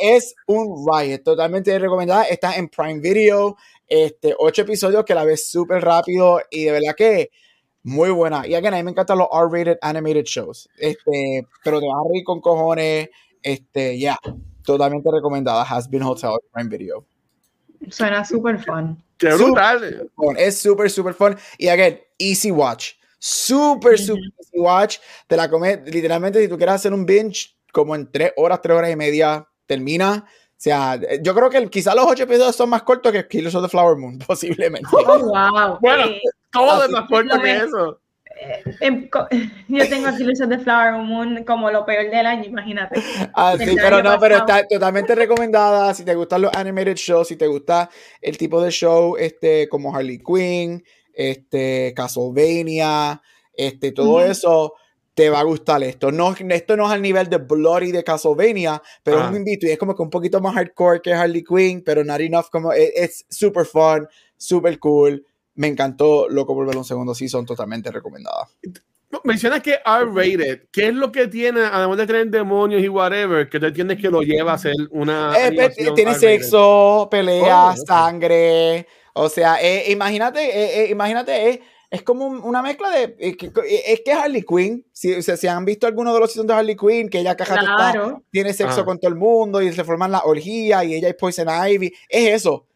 [0.00, 2.24] es un riot, totalmente recomendada.
[2.24, 3.56] Está en Prime Video,
[3.86, 7.30] este, ocho episodios que la ves súper rápido y de verdad que
[7.82, 8.46] muy buena.
[8.46, 12.08] Y again, a mí me encantan los R-rated animated shows, este, pero te vas a
[12.12, 13.08] reír con cojones,
[13.42, 14.18] este, ya,
[14.62, 15.62] totalmente recomendada.
[15.62, 17.04] Has Been Hotel Prime Video.
[17.88, 19.02] Suena súper fun.
[19.16, 20.10] Qué brutal.
[20.36, 21.36] Es súper, súper fun.
[21.58, 24.98] Y again, easy watch Super, super easy watch.
[25.26, 28.76] Te la comes, literalmente, si tú quieres hacer un binge, como en tres horas, tres
[28.76, 30.24] horas y media, termina.
[30.26, 33.62] O sea, yo creo que quizás los ocho episodios son más cortos que Killers of
[33.62, 34.88] the Flower Moon, posiblemente.
[34.92, 35.78] Oh, wow.
[35.80, 36.04] Bueno,
[36.50, 38.00] todo es más corto que eso.
[38.40, 39.08] Eh, em,
[39.68, 43.02] yo tengo a Killers of the Flower Moon como lo peor del año, imagínate.
[43.34, 45.92] Ah, sí, pero no, pero está totalmente recomendada.
[45.92, 47.90] Si te gustan los animated shows, si te gusta
[48.22, 50.82] el tipo de show este, como Harley Quinn,
[51.20, 53.20] este, Castlevania,
[53.52, 54.74] este, todo eso,
[55.14, 56.10] te va a gustar esto.
[56.10, 59.70] No, esto no es al nivel de Bloody de Castlevania, pero es un invito y
[59.70, 62.92] es como que un poquito más hardcore que Harley Quinn, pero not enough como e,
[62.96, 65.24] es super fun, super cool.
[65.56, 68.48] Me encantó, loco por ver un segundo season, totalmente recomendada.
[69.24, 70.68] Mencionas que R-rated.
[70.72, 74.08] ¿Qué es lo que tiene, además de tener demonios y whatever, que te entiendes que
[74.08, 75.34] lo lleva a ser una.
[75.36, 78.86] Eh, tiene sexo, pelea, oh, sangre.
[79.14, 83.16] O sea, eh, imagínate, eh, eh, imagínate, es como una mezcla de.
[83.18, 87.08] es que Harley Quinn, si, si, han visto alguno de los seasons de Harley Quinn,
[87.08, 87.92] que ella caja
[88.30, 88.84] tiene sexo ah.
[88.84, 92.34] con todo el mundo y se forman la orgía y ella es Poison Ivy, es
[92.34, 92.66] eso.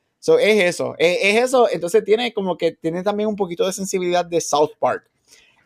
[0.41, 1.69] es eso, es, es, eso.
[1.71, 5.09] Entonces tiene como que tiene también un poquito de sensibilidad de South Park.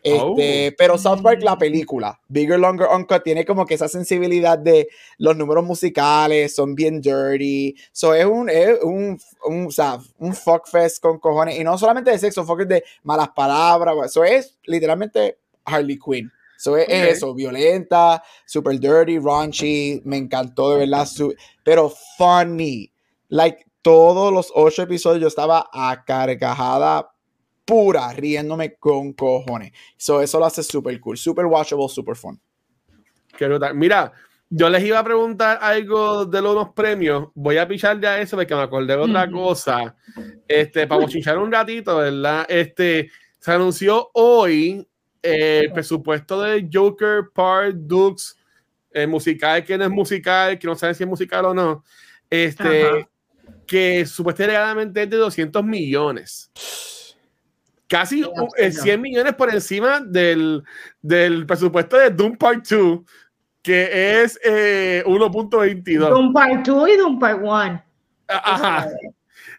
[0.01, 0.75] Este, oh.
[0.77, 5.35] Pero South Park, la película, Bigger, Longer, Uncut, tiene como que esa sensibilidad de los
[5.35, 7.75] números musicales, son bien dirty.
[7.91, 11.59] So es un, es un, un, o sea, un fuckfest con cojones.
[11.59, 13.95] Y no solamente de sexo, fuck de malas palabras.
[14.05, 16.31] Eso es literalmente Harley Quinn.
[16.57, 20.01] So es, eso, violenta, super dirty, raunchy.
[20.05, 21.07] Me encantó de verdad.
[21.63, 22.91] pero funny.
[23.29, 27.11] Like todos los ocho episodios yo estaba a carcajada
[27.69, 29.71] pura, riéndome con cojones.
[29.95, 32.41] So, eso lo hace súper cool, súper watchable, súper fun.
[33.75, 34.11] Mira,
[34.49, 37.27] yo les iba a preguntar algo de los premios.
[37.35, 39.95] Voy a pichar ya eso porque me acordé de otra cosa.
[40.47, 42.47] Este, para bochichar un ratito, ¿verdad?
[42.49, 44.85] Este, se anunció hoy
[45.21, 48.35] el presupuesto de Joker Part Dukes
[48.91, 51.83] el musical que no es musical, que no sabe si es musical o no.
[52.27, 53.07] Este,
[53.67, 56.51] que supuestamente es de 200 millones.
[57.89, 58.23] Casi
[58.57, 60.63] 100 millones por encima del,
[61.01, 62.99] del presupuesto de Doom Part 2
[63.61, 66.09] que es eh, 1.22.
[66.09, 67.83] Doom Part 2 y Doom Part 1.
[68.27, 68.89] Ajá.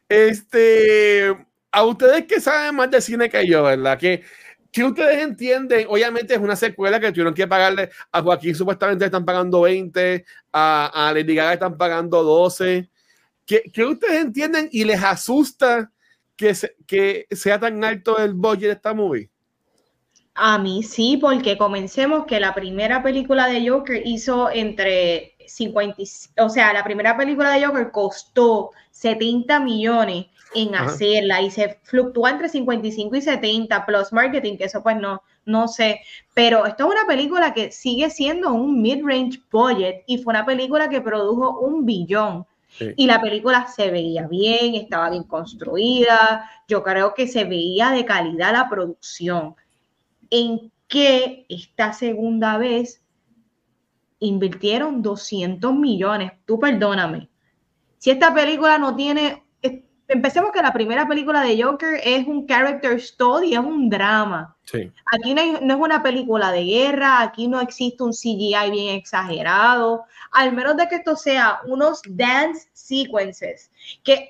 [0.09, 1.37] Este,
[1.71, 3.99] a ustedes que saben más de cine que yo, ¿verdad?
[3.99, 4.23] Que,
[4.73, 9.25] que ustedes entienden, obviamente es una secuela que tuvieron que pagarle a Joaquín, supuestamente están
[9.25, 12.89] pagando 20, a, a Lady Gaga están pagando 12.
[13.47, 15.91] ¿Qué, ¿Qué, ustedes entienden y les asusta
[16.41, 16.55] que,
[16.87, 19.29] que sea tan alto el budget de esta movie?
[20.35, 26.03] A mí sí, porque comencemos que la primera película de Joker hizo entre 50,
[26.39, 32.31] o sea, la primera película de Joker costó 70 millones en hacerla y se fluctúa
[32.31, 36.01] entre 55 y 70 plus marketing, que eso pues no, no sé,
[36.35, 40.89] pero esto es una película que sigue siendo un mid-range budget y fue una película
[40.89, 42.47] que produjo un billón.
[42.97, 48.05] Y la película se veía bien, estaba bien construida, yo creo que se veía de
[48.05, 49.55] calidad la producción
[50.31, 53.03] en que esta segunda vez
[54.21, 56.33] invirtieron 200 millones.
[56.47, 57.29] Tú perdóname.
[57.99, 59.45] Si esta película no tiene,
[60.11, 64.57] empecemos que la primera película de Joker es un character story, es un drama.
[65.07, 70.05] Aquí no, no, es una película de guerra, aquí no existe un CGI bien exagerado,
[70.33, 73.71] al menos de que esto sea unos dance sequences,
[74.05, 74.29] que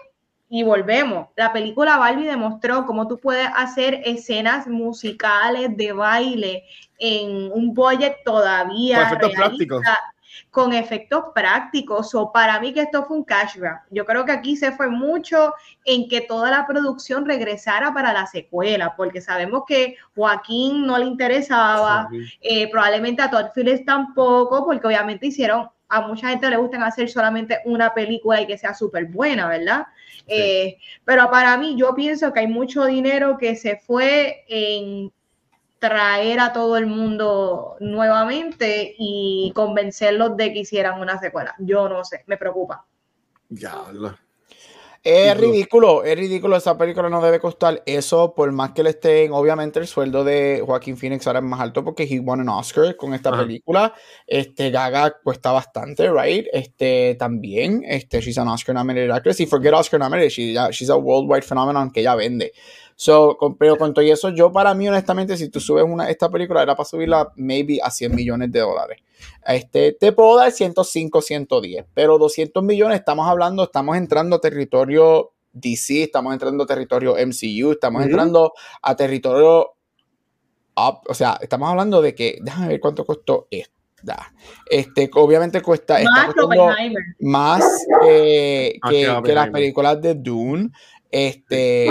[0.52, 6.64] y volvemos, la película Barbie demostró cómo tú puedes hacer escenas musicales de baile
[6.98, 9.80] en un budget todavía efectos prácticos.
[10.50, 12.14] Con efectos prácticos.
[12.14, 13.82] O para mí que esto fue un cashback.
[13.90, 18.26] Yo creo que aquí se fue mucho en que toda la producción regresara para la
[18.26, 22.08] secuela, porque sabemos que Joaquín no le interesaba,
[22.40, 27.10] eh, probablemente a Todd Phillips tampoco, porque obviamente hicieron a mucha gente le gustan hacer
[27.10, 29.86] solamente una película y que sea súper buena, ¿verdad?
[30.26, 35.12] Eh, pero para mí, yo pienso que hay mucho dinero que se fue en
[35.80, 41.56] traer a todo el mundo nuevamente y convencerlos de que hicieran una secuela.
[41.58, 42.86] Yo no sé, me preocupa.
[43.48, 43.82] Ya,
[45.02, 46.56] es ridículo, es ridículo.
[46.56, 49.32] Esa película no debe costar eso, por más que le estén.
[49.32, 52.94] Obviamente, el sueldo de Joaquín Phoenix ahora es más alto porque he won an Oscar
[52.96, 53.94] con esta película.
[54.26, 56.46] Este Gaga cuesta bastante, right?
[56.52, 59.40] Este también, este, she's an Oscar nominated actress.
[59.40, 62.52] Y forget Oscar nominated, she, she's a worldwide phenomenon que ella vende.
[63.00, 66.62] So, pero con todo eso, yo para mí, honestamente, si tú subes una, esta película,
[66.62, 68.98] era para subirla maybe a 100 millones de dólares.
[69.46, 75.32] Este, te puedo dar 105, 110, pero 200 millones, estamos hablando, estamos entrando a territorio
[75.54, 79.70] DC, estamos entrando a territorio MCU, estamos entrando a territorio
[80.74, 83.72] o sea, estamos hablando de que, déjame ver cuánto costó esto.
[84.70, 86.34] Este, obviamente cuesta más,
[87.20, 90.70] más eh, que, que, las películas de Dune.
[91.10, 91.88] Este,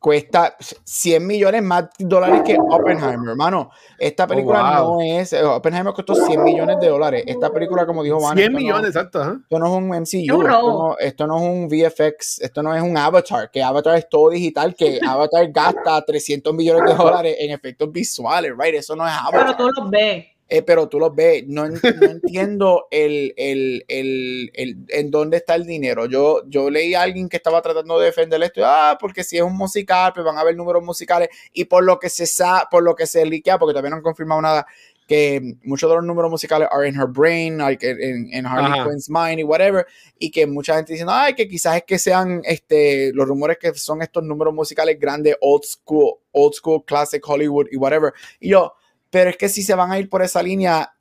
[0.00, 3.70] cuesta 100 millones más dólares que Oppenheimer, hermano.
[3.98, 5.32] Esta película oh, no es.
[5.34, 7.22] Eh, Oppenheimer costó 100 millones de dólares.
[7.26, 8.36] Esta película, como dijo Van.
[8.36, 9.20] 100 millones, exacto.
[9.42, 10.96] Esto no es un MCU.
[10.98, 12.40] Esto no, es un VFX.
[12.40, 13.50] Esto no es un Avatar.
[13.50, 14.74] Que Avatar es todo digital.
[14.74, 18.74] Que Avatar gasta 300 millones de dólares en efectos visuales, right?
[18.74, 19.54] Eso no es Avatar.
[19.56, 20.24] Pero tú los ves.
[20.52, 26.06] Eh, pero tú los ves, no, entiendo el, el, el, en dónde está el dinero.
[26.06, 29.44] Yo, yo leí a alguien que estaba tratando de defender esto, ah, porque si es
[29.44, 32.82] un musical, pues van a haber números musicales, y por lo que se sabe, por
[32.82, 34.66] lo que se liquea, porque todavía no han confirmado nada,
[35.06, 39.38] que muchos de los números musicales are in her brain, like en, Harley Quinn's mind
[39.38, 39.86] y whatever,
[40.18, 43.72] y que mucha gente diciendo, ay, que quizás es que sean este, los rumores que
[43.74, 48.12] son estos números musicales grandes, old school, old school, classic Hollywood y whatever.
[48.40, 48.74] Y yo,
[49.10, 50.92] pero es que si se van a ir por esa línea,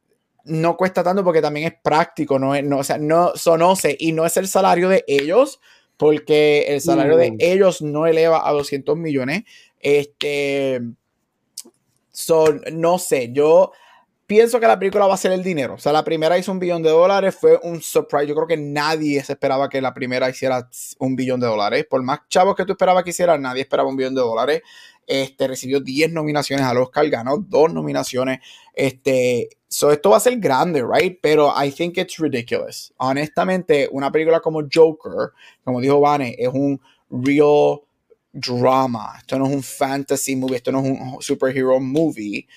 [0.46, 4.12] no cuesta tanto porque también es práctico, no es, no, o sea, no sonoce y
[4.12, 5.60] no es el salario de ellos,
[5.98, 7.38] porque el salario de mm.
[7.40, 9.44] ellos no eleva a 200 millones.
[9.80, 10.82] Este,
[12.12, 13.72] son, no sé, yo
[14.30, 15.74] pienso que la película va a ser el dinero.
[15.74, 18.28] O sea, la primera hizo un billón de dólares, fue un surprise.
[18.28, 21.88] Yo creo que nadie se esperaba que la primera hiciera un billón de dólares.
[21.90, 24.62] Por más chavos que tú esperabas que hiciera, nadie esperaba un billón de dólares.
[25.10, 28.42] Este, recibió 10 nominaciones al Oscar, ganó dos nominaciones.
[28.76, 31.18] Este, so esto va a ser grande, right?
[31.20, 32.94] Pero I think it's ridiculous.
[32.98, 35.32] Honestamente, una película como Joker,
[35.64, 36.80] como dijo Vane, es un
[37.10, 37.80] real
[38.32, 39.16] drama.
[39.18, 42.48] Esto no es un fantasy movie, esto no es un superhero movie.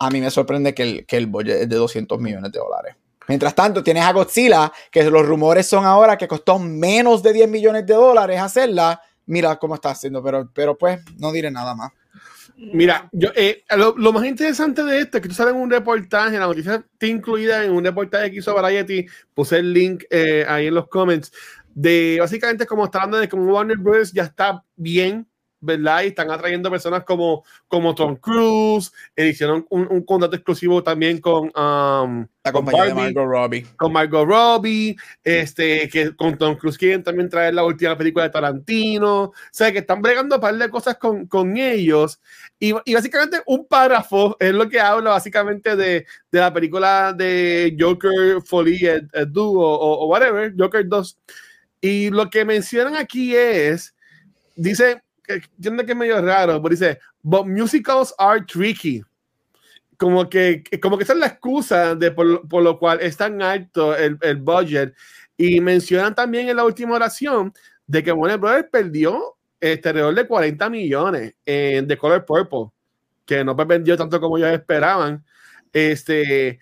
[0.00, 2.96] A mí me sorprende que el, que el budget es de 200 millones de dólares.
[3.28, 7.48] Mientras tanto, tienes a Godzilla, que los rumores son ahora que costó menos de 10
[7.48, 9.00] millones de dólares hacerla.
[9.26, 11.92] Mira cómo está haciendo, pero, pero pues no diré nada más.
[12.56, 16.46] Mira, yo, eh, lo, más interesante de esto es que tú sabes un reportaje, la
[16.46, 20.74] noticia está incluida en un reportaje que hizo Variety, puse el link eh, ahí en
[20.74, 21.32] los comments,
[21.74, 24.12] de básicamente como está hablando de cómo Warner Bros.
[24.12, 25.26] ya está bien
[25.60, 26.02] ¿verdad?
[26.02, 31.46] Y están atrayendo personas como, como Tom Cruise, hicieron un, un contrato exclusivo también con,
[31.56, 33.66] um, la compañía de Margot Robbie.
[33.76, 38.30] Con Margot Robbie, este, que con Tom Cruise quieren también traer la última película de
[38.30, 42.20] Tarantino, o sea, que están bregando un par de cosas con, con ellos,
[42.58, 47.76] y, y, básicamente un párrafo es lo que habla básicamente de, de la película de
[47.78, 51.18] Joker Folie Duo o, o whatever, Joker 2,
[51.80, 53.94] y lo que mencionan aquí es,
[54.54, 59.02] dice, entiendo que es medio raro, pero dice, but musicals are tricky.
[59.96, 63.40] Como que, como que esa es la excusa de por, por lo cual es tan
[63.40, 64.94] alto el, el, budget.
[65.36, 67.52] Y mencionan también en la última oración
[67.86, 72.70] de que Warner Brothers perdió este alrededor de 40 millones en The Color Purple,
[73.24, 75.24] que no vendió tanto como ellos esperaban.
[75.72, 76.58] Este,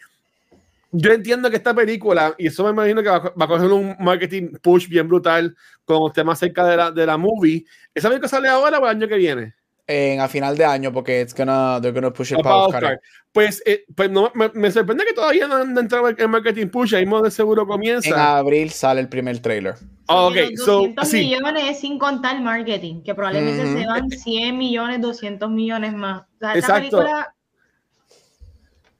[0.97, 4.53] yo entiendo que esta película, y eso me imagino que va, a coger un marketing
[4.63, 7.65] push bien brutal con temas cerca de la, de la movie.
[7.93, 9.55] ¿Esa película sale ahora o el año que viene?
[9.87, 13.01] En, a final de año, porque it's gonna, they're gonna push it para Oscar.
[13.33, 16.95] Pues, eh, pues no, me, me, sorprende que todavía no han entrado en marketing push,
[16.95, 18.09] ahí de seguro comienza.
[18.09, 19.75] En abril sale el primer trailer.
[20.07, 25.93] Oh, ok, 200 millones sin contar marketing, que probablemente se van 100 millones, 200 millones
[25.93, 26.23] más.
[26.23, 27.35] O sea, esta película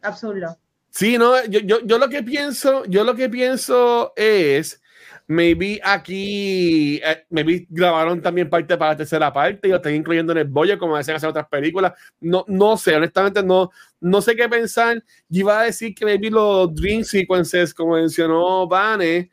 [0.03, 0.59] absurdo.
[0.95, 4.81] Sí, no, yo, yo, yo, lo que pienso, yo lo que pienso es,
[5.27, 10.31] maybe aquí, eh, maybe grabaron también parte para la tercera parte y lo están incluyendo
[10.33, 11.95] en el bollo como decían hacer otras películas.
[12.21, 13.71] No, no sé, honestamente no,
[14.01, 15.03] no sé qué pensar.
[15.29, 19.31] Yo iba a decir que maybe los Dream Sequences, como mencionó Vane,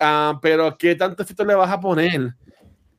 [0.00, 2.34] uh, pero ¿qué tanto efecto le vas a poner?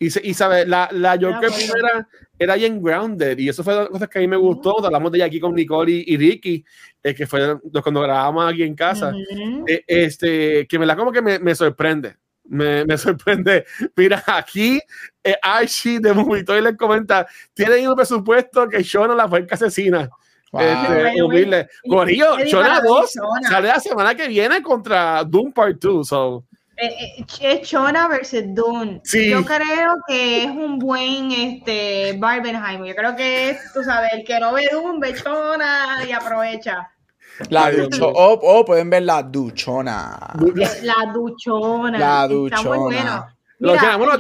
[0.02, 2.08] Y, y sabes, la, la Joker primera
[2.40, 4.84] era bien grounded y eso fue una cosa que a mí me gustó.
[4.84, 6.66] Hablamos de ella aquí con Nicole y, Ricky,
[7.04, 9.14] eh, que fue cuando grabábamos aquí en casa.
[9.68, 12.16] Eh, este, que me la como que me, me sorprende.
[12.46, 13.64] Me, me, sorprende.
[13.96, 14.80] Mira, aquí
[15.24, 20.10] eh, Archie de Movie les comenta: tienen un presupuesto que Shona la fue asesina.
[20.52, 20.62] Wow.
[20.64, 21.68] Este, humilde.
[21.88, 23.12] Corillo, Shona 2
[23.48, 26.08] sale la semana que viene contra Doom Part 2.
[26.08, 26.44] So.
[26.82, 29.02] Eh, eh, es Chona versus Dune.
[29.04, 32.88] Yo creo que es un buen este Barbenheimer.
[32.88, 36.90] Yo creo que es, tú sabes, el que no ve Dune ve Chona y aprovecha.
[37.50, 38.08] La duchona.
[38.08, 40.34] O, oh, pueden ver la duchona.
[40.82, 42.00] La duchona.
[42.00, 42.58] La duchona.
[42.58, 43.28] Está muy bueno.
[43.60, 44.14] Lo que bueno,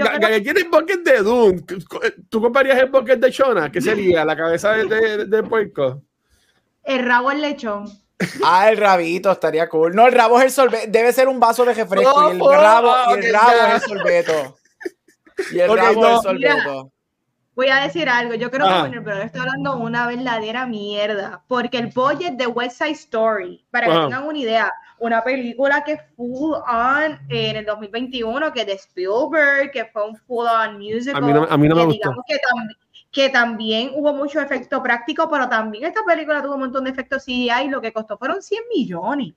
[0.43, 1.63] ¿quién es bucket de Dune?
[2.29, 3.71] ¿Tú comprarías el bucket de Chona?
[3.71, 4.23] ¿Qué sería?
[4.23, 6.03] ¿La cabeza de, de, de puerco?
[6.83, 8.00] El rabo el lechón.
[8.43, 9.95] Ah, el rabito estaría cool.
[9.95, 10.85] No, el rabo es el sorbeto.
[10.89, 14.57] Debe ser un vaso de refresco y el rabo, y el rabo es el sorbeto.
[15.51, 16.91] Y el rabo es el sorbeto.
[17.55, 18.33] voy a decir algo.
[18.35, 18.81] Yo creo que ah.
[18.81, 21.43] Warner Brothers está hablando una verdadera mierda.
[21.47, 25.97] Porque el budget de West Side Story, para que tengan una idea, una película que
[26.15, 31.15] full on en el 2021, que de Spielberg, que fue un full on musical.
[31.15, 32.11] A mí no, a mí no me gustó.
[32.27, 32.77] Que también,
[33.11, 37.25] que también hubo mucho efecto práctico, pero también esta película tuvo un montón de efectos
[37.25, 39.33] CGI y lo que costó fueron 100 millones.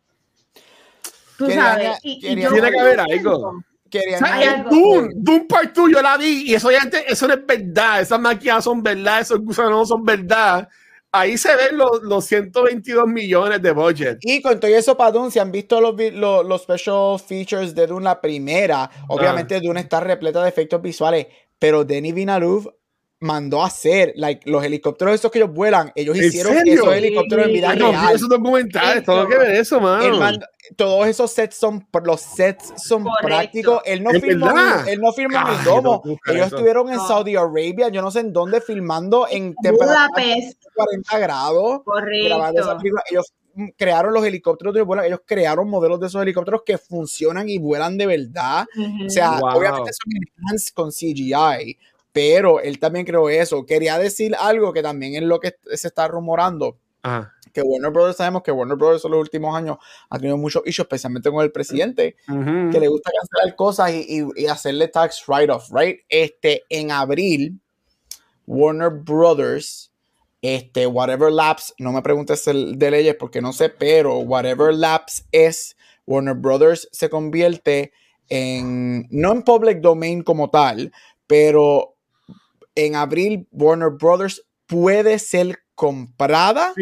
[1.37, 1.99] Tú sabes.
[2.03, 3.63] Y, tiene que haber algo.
[4.71, 8.01] Doom, Doom Part 2 yo la vi y eso, ya, eso no es verdad.
[8.01, 10.69] Esas máquinas son verdad, esos gusanos son verdad.
[11.11, 14.19] Ahí se ven los, los 122 millones de budget.
[14.23, 17.87] Y con todo eso para Doom, si han visto los, los, los special features de
[17.87, 19.61] Doom, la primera, obviamente ah.
[19.63, 22.69] Doom está repleta de efectos visuales, pero Denis Villeneuve
[23.25, 27.53] mandó a hacer, like, los helicópteros esos que ellos vuelan, ellos hicieron esos helicópteros en
[27.53, 28.15] vida no, real.
[28.15, 30.39] Esos documentales, todo que ver eso, mano.
[30.77, 33.81] todos esos sets son, los sets son prácticos.
[33.87, 34.53] Él no filmó,
[34.87, 36.03] él no filmó en el domo.
[36.27, 40.09] ellos estuvieron en Saudi Arabia, yo no sé en dónde filmando en temperatura
[40.75, 41.83] 40 grados.
[41.83, 42.79] Correcto.
[43.11, 43.33] Ellos
[43.77, 47.97] crearon los helicópteros de vuelo, ellos crearon modelos de esos helicópteros que funcionan y vuelan
[47.97, 48.67] de verdad.
[49.07, 51.79] O sea, obviamente son enhanced con CGI,
[52.15, 53.67] pero él también creó eso.
[53.67, 56.79] Quería decir algo que también es lo que se está rumorando.
[57.53, 60.85] Que Warner Brothers, sabemos que Warner Brothers en los últimos años ha tenido muchos issues,
[60.85, 66.03] especialmente con el presidente, que le gusta cancelar cosas y, hacerle tax write-off, right?
[66.09, 67.59] Este, en abril,
[68.47, 69.91] Warner Brothers,
[70.41, 75.77] este, Whatever Labs, no me preguntes de leyes porque no sé, pero Whatever Labs es,
[76.07, 77.93] Warner Brothers se convierte
[78.29, 80.93] en, no en public domain como tal,
[81.27, 81.94] pero
[82.75, 86.73] en abril Warner Brothers puede ser comprada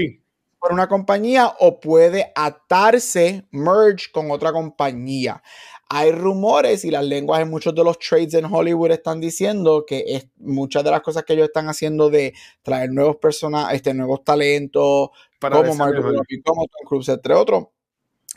[0.59, 5.43] por una compañía o puede atarse, merge con otra compañía.
[5.89, 10.05] Hay rumores y las lenguas en muchos de los trades en Hollywood están diciendo que
[10.07, 12.33] es, muchas de las cosas que ellos están haciendo de
[12.63, 17.67] traer nuevos personajes, este, nuevos talentos, como Margot Robbie, como Tom Cruise, entre otros,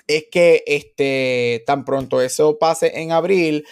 [0.08, 3.66] es que este, tan pronto eso pase en abril,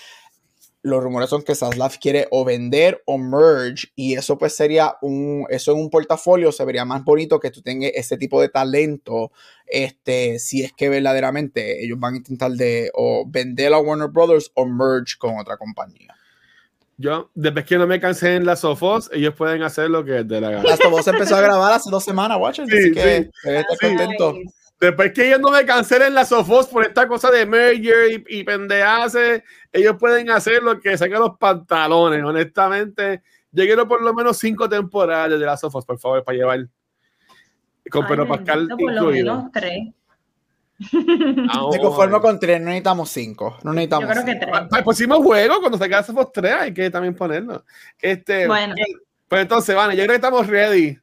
[0.83, 5.47] los rumores son que Saslav quiere o vender o merge y eso pues sería un,
[5.49, 9.31] eso en un portafolio se vería más bonito que tú tengas ese tipo de talento,
[9.65, 14.51] este, si es que verdaderamente ellos van a intentar de o vender a Warner Brothers
[14.55, 16.15] o merge con otra compañía.
[16.97, 20.27] Yo, desde que no me cansé en las Sofos, ellos pueden hacer lo que es
[20.27, 20.63] de la gana.
[20.63, 23.49] Las Sofos empezó a grabar hace dos semanas, Watcher, así que sí.
[23.79, 24.35] contento.
[24.83, 28.45] Después que ellos no me cancelen la Sofos por esta cosa de merger y, y
[29.71, 32.21] ellos pueden hacer lo que saquen los pantalones.
[32.21, 33.21] Honestamente,
[33.53, 36.67] yo quiero por lo menos cinco temporadas de la Sofos, por favor, para llevar.
[37.89, 39.87] Con Pedro Pascal por lo menos tres.
[40.91, 43.57] Me conformo con tres, no necesitamos cinco.
[43.63, 44.09] No necesitamos.
[44.09, 44.67] Yo creo que tres.
[44.69, 47.63] Pues pusimos juego, cuando se queda Sofos tres, hay que también ponerlo.
[48.01, 48.75] Este, bueno.
[48.75, 48.97] Pues,
[49.29, 50.97] pues entonces, vale, yo creo que estamos ready.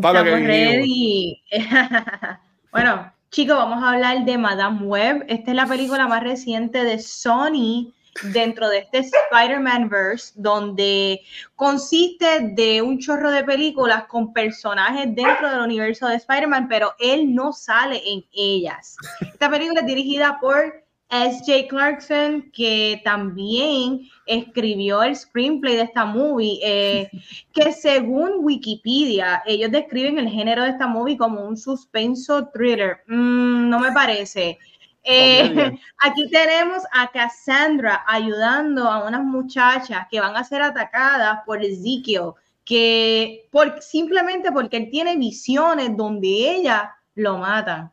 [0.00, 1.42] Para estamos ready.
[2.72, 5.24] Bueno, chicos, vamos a hablar de Madame Web.
[5.28, 7.92] Esta es la película más reciente de Sony
[8.32, 11.20] dentro de este Spider-Man verse, donde
[11.56, 17.34] consiste de un chorro de películas con personajes dentro del universo de Spider-Man, pero él
[17.34, 18.96] no sale en ellas.
[19.20, 20.79] Esta película es dirigida por
[21.10, 21.66] S.J.
[21.68, 27.10] Clarkson, que también escribió el screenplay de esta movie, eh,
[27.52, 33.02] que según Wikipedia, ellos describen el género de esta movie como un suspenso thriller.
[33.08, 34.58] Mm, no me parece.
[35.02, 41.64] Eh, aquí tenemos a Cassandra ayudando a unas muchachas que van a ser atacadas por
[41.64, 42.32] Ezekiel,
[42.64, 47.90] que por, simplemente porque él tiene visiones donde ella lo matan.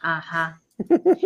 [0.00, 0.60] Ajá.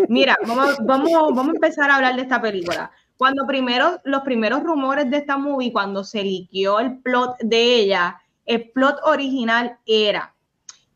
[0.09, 2.91] Mira, vamos, vamos, vamos a empezar a hablar de esta película.
[3.17, 8.21] Cuando primero, los primeros rumores de esta movie, cuando se liquió el plot de ella,
[8.47, 10.33] el plot original era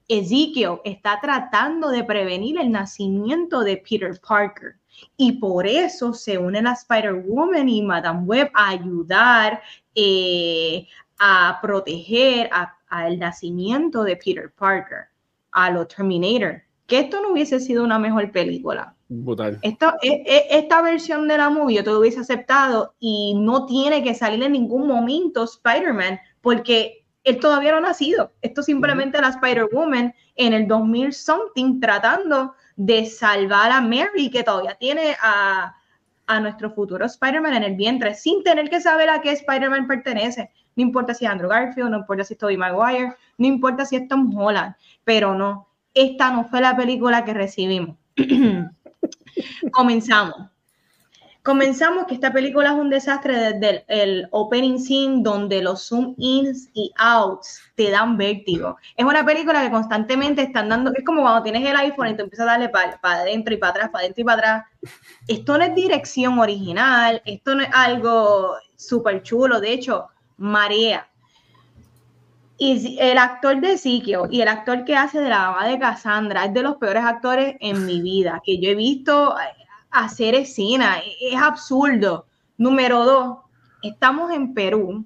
[0.09, 4.77] Ezekiel está tratando de prevenir el nacimiento de Peter Parker.
[5.17, 9.61] Y por eso se unen a Spider-Woman y Madame Web a ayudar
[9.95, 10.87] eh,
[11.19, 12.49] a proteger
[12.89, 15.09] al nacimiento de Peter Parker,
[15.51, 18.95] a los Terminator que esto no hubiese sido una mejor película.
[19.63, 23.67] Esto, e, e, esta versión de la movie yo te lo hubiese aceptado y no
[23.67, 28.33] tiene que salir en ningún momento Spider-Man porque él todavía no ha nacido.
[28.43, 34.77] Esto simplemente la Spider-Woman en el 2000 something tratando de salvar a Mary que todavía
[34.79, 35.75] tiene a,
[36.27, 40.51] a nuestro futuro Spider-Man en el vientre sin tener que saber a qué Spider-Man pertenece.
[40.77, 43.97] No importa si es Andrew Garfield, no importa si es Tobey Maguire, no importa si
[43.97, 44.75] es Tom Holland,
[45.05, 45.66] pero no,
[45.97, 47.97] esta no fue la película que recibimos.
[49.73, 50.51] Comenzamos.
[51.43, 56.69] Comenzamos que esta película es un desastre desde el, opening scene donde los zoom ins
[56.75, 58.77] y outs te dan vértigo.
[58.97, 62.23] Es una película que constantemente están dando, es como cuando tienes el iPhone y te
[62.23, 64.65] empiezas a darle para adentro y para atrás, para adentro y para atrás.
[65.29, 71.09] Esto no es dirección original, esto no es algo súper chulo, de hecho, marea.
[72.59, 76.47] Y el actor de Ezekiel y el actor que hace de la mamá de Cassandra
[76.47, 79.35] es de los peores actores en mi vida que yo he visto
[79.91, 80.99] hacer escena.
[81.01, 82.27] E, es absurdo.
[82.57, 83.39] Número dos,
[83.83, 85.05] estamos en Perú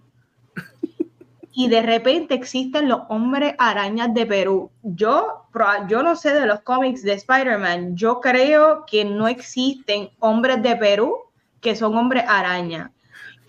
[1.52, 4.70] y de repente existen los hombres arañas de Perú.
[4.82, 5.46] Yo,
[5.88, 7.96] yo no sé de los cómics de Spider-Man.
[7.96, 11.16] Yo creo que no existen hombres de Perú
[11.60, 12.92] que son hombres araña.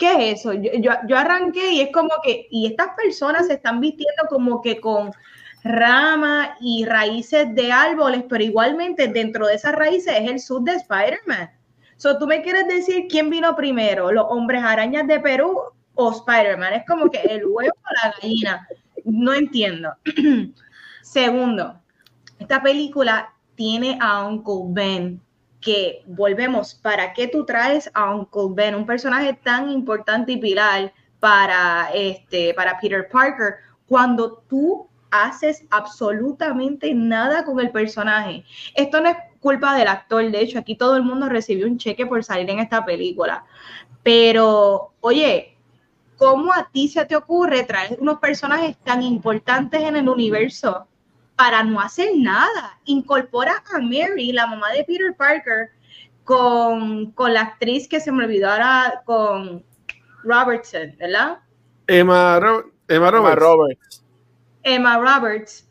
[0.02, 0.54] ¿Qué es eso?
[0.54, 5.12] Yo, arranqué y es como que, y estas personas se están vistiendo como que con
[5.64, 10.72] ramas y raíces de árboles, pero igualmente dentro de esas raíces es el sur de
[10.74, 11.52] Spider-Man.
[11.98, 15.62] So, ¿Tú me quieres decir quién vino primero, los hombres arañas de Perú
[15.94, 16.74] o Spider-Man?
[16.74, 18.68] Es como que el huevo o la gallina.
[19.06, 19.94] No entiendo.
[21.04, 21.80] Segundo,
[22.40, 25.22] esta película tiene a Uncle Ben
[25.62, 30.92] que volvemos, ¿para qué tú traes a Uncle Ben, un personaje tan importante y pilar
[31.20, 33.56] para, este, para Peter Parker,
[33.88, 38.44] cuando tú haces absolutamente nada con el personaje?
[38.74, 42.06] Esto no es culpa del actor, de hecho, aquí todo el mundo recibió un cheque
[42.06, 43.46] por salir en esta película.
[44.04, 45.58] Pero, oye,
[46.18, 50.88] ¿cómo a ti se te ocurre traer unos personajes tan importantes en el universo
[51.42, 52.78] para no hacer nada.
[52.86, 55.72] Incorpora a Mary, la mamá de Peter Parker,
[56.24, 59.66] con, la actriz que se me olvidó ahora, con
[60.24, 61.40] Robertson, ¿verdad?
[61.88, 62.40] Emma,
[62.88, 64.06] Emma Roberts.
[64.62, 65.68] Emma Roberts.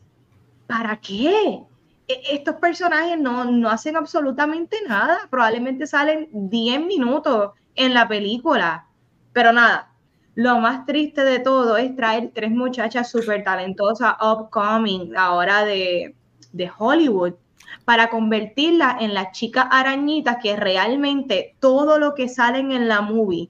[0.67, 1.63] ¿Para qué?
[2.05, 5.19] e, estos personajes no, no hacen absolutamente nada.
[5.29, 8.87] Probablemente salen 10 minutos en la película.
[9.31, 9.90] Pero nada,
[10.35, 16.15] lo más triste de todo es traer tres muchachas súper talentosas, upcoming, ahora de,
[16.51, 17.33] de Hollywood,
[17.85, 23.49] para convertirlas en las chicas arañitas que realmente todo lo que salen en la movie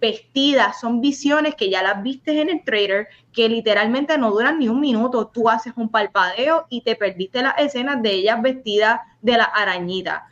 [0.00, 4.68] vestidas, son visiones que ya las viste en el trailer, que literalmente no duran ni
[4.68, 5.28] un minuto.
[5.28, 10.29] Tú haces un palpadeo y te perdiste las escenas de ellas vestidas de la arañita.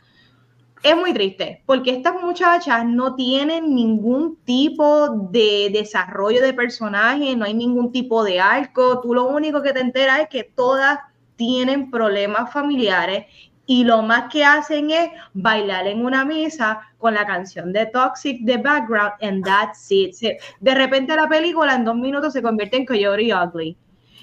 [0.81, 7.43] Es muy triste, porque estas muchachas no tienen ningún tipo de desarrollo de personaje, no
[7.43, 9.01] hay ningún tipo de arco.
[9.01, 10.99] Tú lo único que te enteras es que todas
[11.35, 13.25] tienen problemas familiares
[13.65, 18.41] y lo más que hacen es bailar en una mesa con la canción de Toxic
[18.41, 20.15] de background and that's it.
[20.61, 23.77] De repente la película en dos minutos se convierte en Coyote Ugly.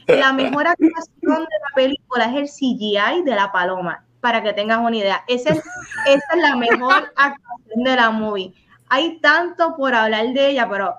[0.08, 4.80] La mejor actuación de la película es el CGI de la paloma, para que tengas
[4.80, 5.24] una idea.
[5.28, 8.52] Esa es, esa es la mejor actuación de la movie.
[8.88, 10.96] Hay tanto por hablar de ella, pero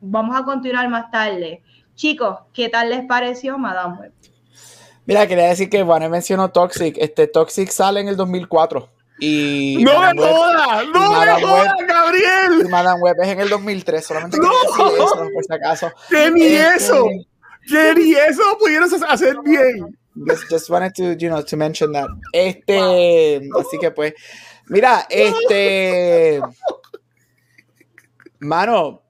[0.00, 1.62] vamos a continuar más tarde.
[1.94, 4.12] Chicos, ¿qué tal les pareció Madame Web?
[5.04, 6.96] Mira, quería decir que Juan mencionó Toxic.
[6.96, 8.88] Este Toxic sale en el 2004.
[9.18, 10.86] Y ¡No me jodas!
[10.94, 12.64] ¡No me jodas, Gabriel!
[12.64, 14.06] Y Madame Web es en el 2003.
[14.06, 14.50] Solamente ¡No!
[14.50, 15.92] eso, por si acaso.
[16.08, 17.04] ¿Qué ni este, eso?
[17.68, 19.99] ¿Qué ni eso pudieras hacer bien?
[20.26, 22.08] Just, just, wanted to, you know, to mention that.
[22.32, 24.12] Este, así que pues,
[24.68, 26.40] mira, este,
[28.40, 29.02] mano,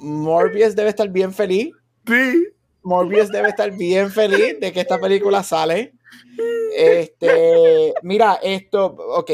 [0.00, 1.70] Morbius debe estar bien feliz.
[2.06, 2.48] Sí.
[2.82, 5.92] Morbius debe estar bien feliz de que esta película sale.
[6.76, 9.30] Este, mira, esto, ok,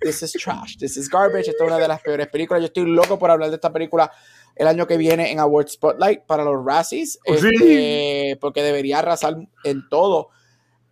[0.00, 2.62] this is trash, this is garbage, esta es una de las peores películas.
[2.62, 4.10] Yo estoy loco por hablar de esta película
[4.56, 9.88] el año que viene en Award Spotlight para los Razzies, este, porque debería arrasar en
[9.88, 10.30] todo.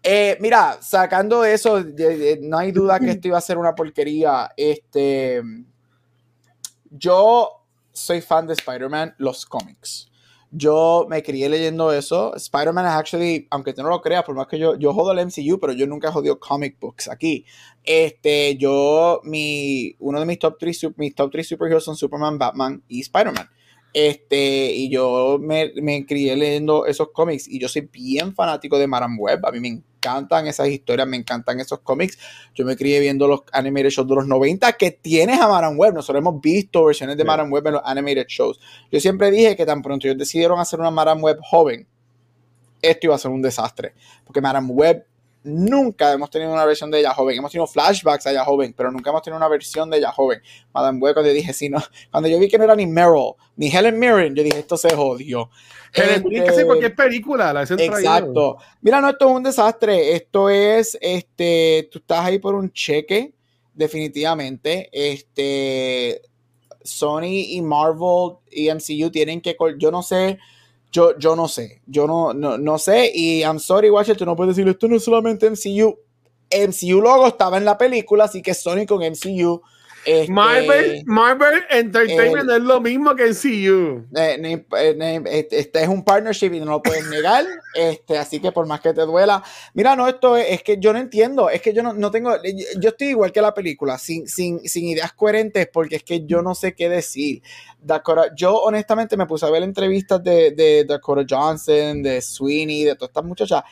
[0.02, 1.82] Eh, mira, sacando eso,
[2.42, 4.52] no hay duda que esto iba a ser una porquería.
[4.54, 5.42] Este,
[6.90, 10.10] yo soy fan de Spider-Man, los cómics.
[10.57, 12.32] Yo me crié leyendo eso.
[12.36, 15.26] Spider-Man es actually, aunque tú no lo creas, por más que yo, yo jodo el
[15.26, 17.44] MCU, pero yo nunca he jodido comic books aquí.
[17.82, 22.80] Este, yo, mi, uno de mis top 3 mis top three superheroes son Superman, Batman
[22.86, 23.50] y Spider-Man.
[23.92, 28.86] Este, y yo me, me, crié leyendo esos cómics y yo soy bien fanático de
[28.86, 29.44] Madame Web.
[29.44, 32.18] A mí me encantan esas historias, me encantan esos cómics.
[32.55, 35.94] Yo me crié viendo los animated shows de los 90 que tienes a Madame Web.
[35.94, 37.24] Nosotros hemos visto versiones de.
[37.24, 38.61] Madame Web en los animated shows.
[38.90, 41.88] Yo siempre dije que tan pronto ellos decidieron hacer una Madame Web joven,
[42.82, 43.94] esto iba a ser un desastre.
[44.24, 45.07] Porque Madame Web
[45.45, 47.38] nunca hemos tenido una versión de ella joven.
[47.38, 50.40] Hemos tenido flashbacks a ella joven, pero nunca hemos tenido una versión de ella joven.
[50.72, 51.78] Madame Web, cuando yo dije, sí, no,
[52.11, 54.95] cuando yo vi que no era ni Meryl, ni Helen Mirren, yo dije, esto se
[54.95, 55.51] jodió.
[55.92, 58.57] Helen Mirren, casi cualquier película, la Exacto.
[58.80, 60.16] Mira, no, esto es un desastre.
[60.16, 63.34] Esto es, este, tú estás ahí por un cheque,
[63.74, 64.88] definitivamente.
[64.92, 66.22] Este,
[66.82, 70.38] Sony y Marvel y MCU tienen que, yo no sé
[70.95, 74.36] yo, yo no sé, yo no, no, no sé, y I'm sorry, Watcher, tú no
[74.36, 75.99] puedes decir, esto no es solamente MCU.
[76.53, 79.61] MCU logo estaba en la película, así que Sony con MCU
[80.05, 84.07] este, Marvel, Marvel Entertainment es lo mismo que CU.
[84.16, 87.44] Eh, eh, este, este es un partnership y no lo puedes negar.
[87.74, 89.42] Este, así que por más que te duela.
[89.72, 91.50] Mira, no, esto es, que yo no entiendo.
[91.50, 92.36] Es que yo no, tengo.
[92.78, 96.40] Yo estoy igual que la película, sin, sin, sin ideas coherentes, porque es que yo
[96.40, 97.42] no sé qué decir.
[97.80, 102.94] Dakota, yo honestamente me puse a ver entrevistas de, de Dakota Johnson, de Sweeney, de
[102.94, 103.64] todas estas muchachas.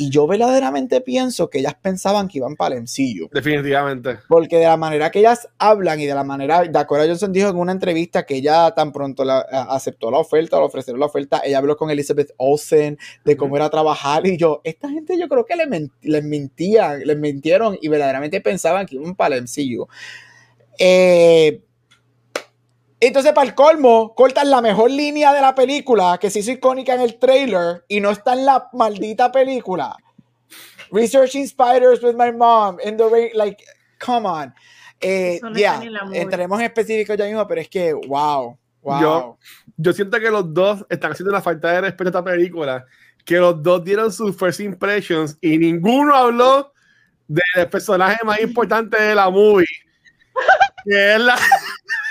[0.00, 3.28] Y yo verdaderamente pienso que ellas pensaban que iban para el MCU.
[3.30, 4.16] Definitivamente.
[4.30, 7.58] Porque de la manera que ellas hablan y de la manera, Dakota Johnson dijo en
[7.58, 11.58] una entrevista que ella tan pronto la, aceptó la oferta, le ofrecieron la oferta, ella
[11.58, 12.96] habló con Elizabeth Olsen
[13.26, 15.68] de cómo era trabajar y yo, esta gente yo creo que les,
[16.00, 19.86] les mentían, les mintieron y verdaderamente pensaban que iban para el MCU.
[20.78, 21.60] Eh,
[23.00, 26.94] entonces, para el colmo, cortan la mejor línea de la película, que se hizo icónica
[26.94, 29.96] en el trailer, y no está en la maldita película.
[30.92, 33.62] Researching spiders with my mom in the rain, like,
[33.98, 34.54] come on.
[35.00, 35.80] Eh, ya,
[36.12, 39.00] entraremos en específico ya mismo, pero es que, wow, wow.
[39.00, 39.38] Yo,
[39.78, 42.84] yo siento que los dos están haciendo una falta de respeto a esta película,
[43.24, 46.74] que los dos dieron sus first impressions y ninguno habló
[47.26, 49.66] del personaje más importante de la movie,
[50.84, 51.38] que es la...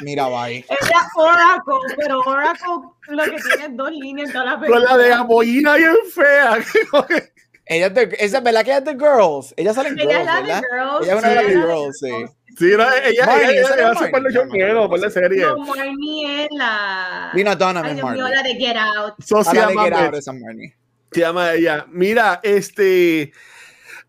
[0.02, 0.66] Mira, bye.
[0.70, 2.68] Ella Oracle, pero Oracle
[3.10, 4.88] lo que tiene es dos líneas en toda la película.
[4.88, 6.58] Con la de Amoyina bien fea.
[7.66, 9.54] ella es de, esa verdad que es de Girls.
[9.58, 10.62] Ella sale en Girls, ella ¿verdad?
[10.72, 12.12] Girls, ella es una de las Girls, sí.
[12.58, 15.42] Sí, no, ella, Marnie, ella, ella, ella hace cuando yo quiero, por la serie.
[15.46, 17.32] No, Marnie es la...
[17.34, 18.24] Vino Donovan, Ay, Marnie.
[18.24, 19.14] la de Get Out.
[19.24, 20.76] So, se llama Get Out esa Marnie.
[21.12, 21.86] Se llama ella.
[21.90, 23.32] Mira, este...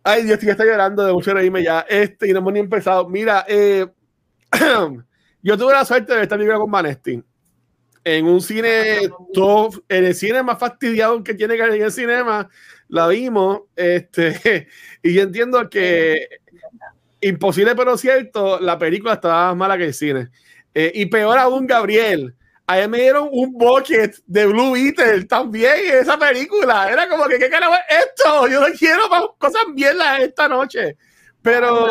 [0.02, 1.80] Ay, Dios, que está llorando de mucho reírme ya.
[1.88, 3.08] Este, y no hemos ni empezado.
[3.08, 3.86] Mira, eh,
[5.42, 7.22] yo tuve la suerte de ver esta película con Vanesti.
[8.02, 12.48] En un cine, todo, en el cine más fastidiado que tiene que en el cinema,
[12.88, 13.62] la vimos.
[13.76, 14.68] Este,
[15.02, 16.40] y yo entiendo que
[17.20, 20.30] imposible pero cierto, la película estaba más mala que el cine.
[20.74, 22.34] Eh, y peor aún, Gabriel,
[22.66, 26.88] a me dieron un bucket de Blue Beetle también en esa película.
[26.90, 28.46] Era como que, ¿qué carajo es esto?
[28.46, 30.96] Yo no quiero cosas bien esta noche.
[31.42, 31.88] Pero,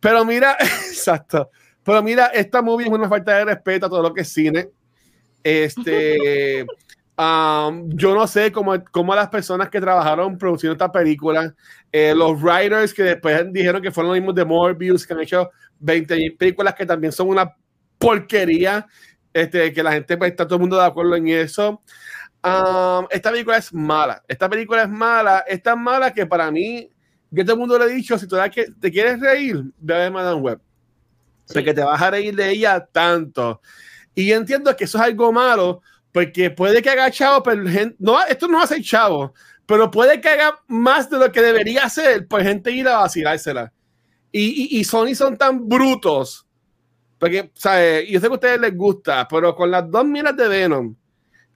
[0.00, 1.50] pero mira, exacto.
[1.84, 4.68] Pero mira, esta movie es una falta de respeto a todo lo que es cine.
[5.42, 6.62] Este,
[7.18, 11.54] um, yo no sé cómo, cómo las personas que trabajaron produciendo esta película,
[11.90, 15.50] eh, los writers que después dijeron que fueron los mismos de Morbius, que han hecho
[15.78, 17.54] 20 películas que también son una
[17.98, 18.86] porquería
[19.32, 21.82] este, que la gente pues, está todo el mundo de acuerdo en eso.
[22.42, 24.22] Um, esta película es mala.
[24.26, 25.44] Esta película es mala.
[25.46, 26.88] Es tan mala que para mí,
[27.30, 30.10] yo todo el mundo le he dicho, si tú que te quieres reír, ve a
[30.10, 30.60] Madame Web.
[31.52, 33.60] Porque te vas a reír de ella tanto.
[34.14, 35.82] Y yo entiendo que eso es algo malo,
[36.12, 37.62] porque puede que haga chavo, pero
[37.98, 39.34] no, esto no hace chavo,
[39.66, 43.72] pero puede que haga más de lo que debería hacer, por gente ir a vacilársela.
[44.32, 46.46] Y, y, y Sony son tan brutos
[47.20, 48.08] porque, ¿sabes?
[48.08, 50.96] Yo sé que a ustedes les gusta, pero con las dos miras de Venom,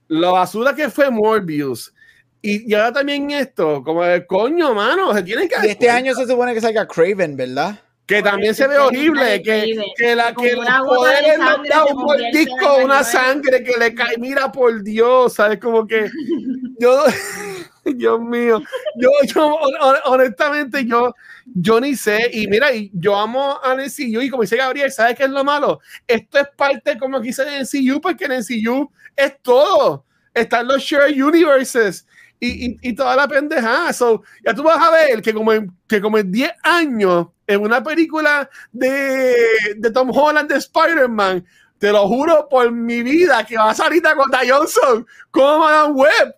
[0.07, 1.91] la basura que fue Morbius,
[2.39, 5.55] y, ahora también esto, como el coño, mano, se tienen que.
[5.65, 7.79] Y este año se supone que salga Craven, ¿verdad?
[8.05, 12.77] Que también se ve horrible, que, que, la que los poderes nos da un mordisco,
[12.83, 15.59] una sangre que le cae, mira por Dios, ¿sabes?
[15.59, 16.11] Como que
[16.79, 17.03] yo,
[17.83, 18.61] Dios mío,
[18.95, 19.57] yo, yo
[20.05, 24.91] honestamente, yo, yo ni sé, y mira, yo amo a NCU, y como dice Gabriel,
[24.91, 25.79] ¿sabes qué es lo malo?
[26.07, 32.05] Esto es parte, como quise de NCU, porque NCU es todo, están los shared universes,
[32.45, 33.91] y, y, toda la pendejada.
[34.43, 37.83] Ya tú vas a ver que como en, que como en 10 años, en una
[37.83, 39.35] película de,
[39.77, 41.45] de Tom Holland de Spider-Man,
[41.77, 46.35] te lo juro por mi vida que va a salir Dakota Johnson como Madame Web.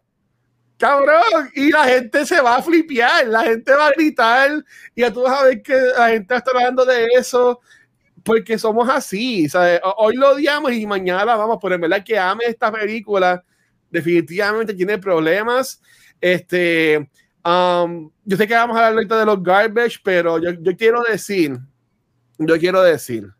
[0.77, 5.11] Cabrón, y la gente se va a flipear, la gente va a gritar, y ya
[5.11, 7.61] tú vas a ver que la gente está hablando de eso,
[8.23, 9.47] porque somos así.
[9.97, 13.43] Hoy lo odiamos y mañana la vamos, pero en verdad que ame esta película,
[13.89, 15.81] definitivamente tiene problemas.
[16.19, 17.09] Este,
[17.43, 21.03] um, yo sé que vamos a hablar ahorita de los garbage, pero yo, yo quiero
[21.03, 21.57] decir,
[22.37, 23.31] yo quiero decir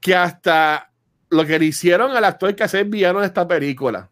[0.00, 0.90] que hasta
[1.30, 4.08] lo que le hicieron al actor que hace villano de esta película,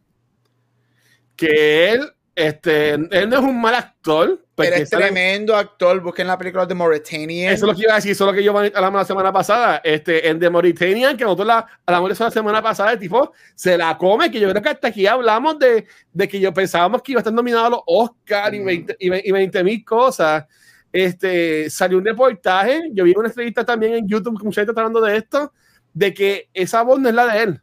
[1.36, 4.43] que él, este, él no es un mal actor.
[4.56, 6.00] Pero es tremendo actor.
[6.00, 7.50] Busquen la película de Mauritania.
[7.50, 9.32] Eso es lo que iba a decir, eso es lo que yo hablamos la semana
[9.32, 9.80] pasada.
[9.82, 13.98] Este, en The Mauritania, que nosotros la hablamos la semana pasada, el tipo se la
[13.98, 17.18] come, que yo creo que hasta aquí hablamos de, de que yo pensábamos que iba
[17.18, 20.44] a estar nominado a los Oscar y 20 y mil cosas.
[20.92, 24.82] Este, salió un reportaje, yo vi una entrevista también en YouTube, que mucha gente está
[24.82, 25.52] hablando de esto,
[25.92, 27.62] de que esa voz no es la de él.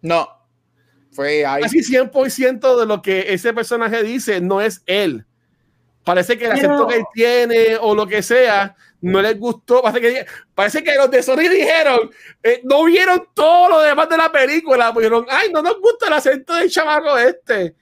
[0.00, 0.28] No,
[1.10, 1.62] fue ahí.
[1.62, 5.26] Casi 100% de lo que ese personaje dice no es él.
[6.08, 9.82] Parece que el acento que él tiene o lo que sea no les gustó.
[9.82, 12.10] Parece que, parece que los de Sony dijeron,
[12.42, 14.90] eh, no vieron todo lo demás de la película.
[14.90, 17.74] Pues dijeron, ay, no nos gusta el acento del chamaco este.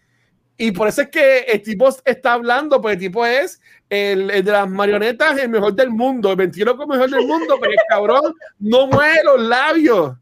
[0.57, 4.43] Y por eso es que el tipo está hablando, porque el tipo es el, de
[4.43, 8.89] las marionetas, el mejor del mundo, el ventríloco mejor del mundo, pero el cabrón no
[8.89, 10.17] mueve los labios.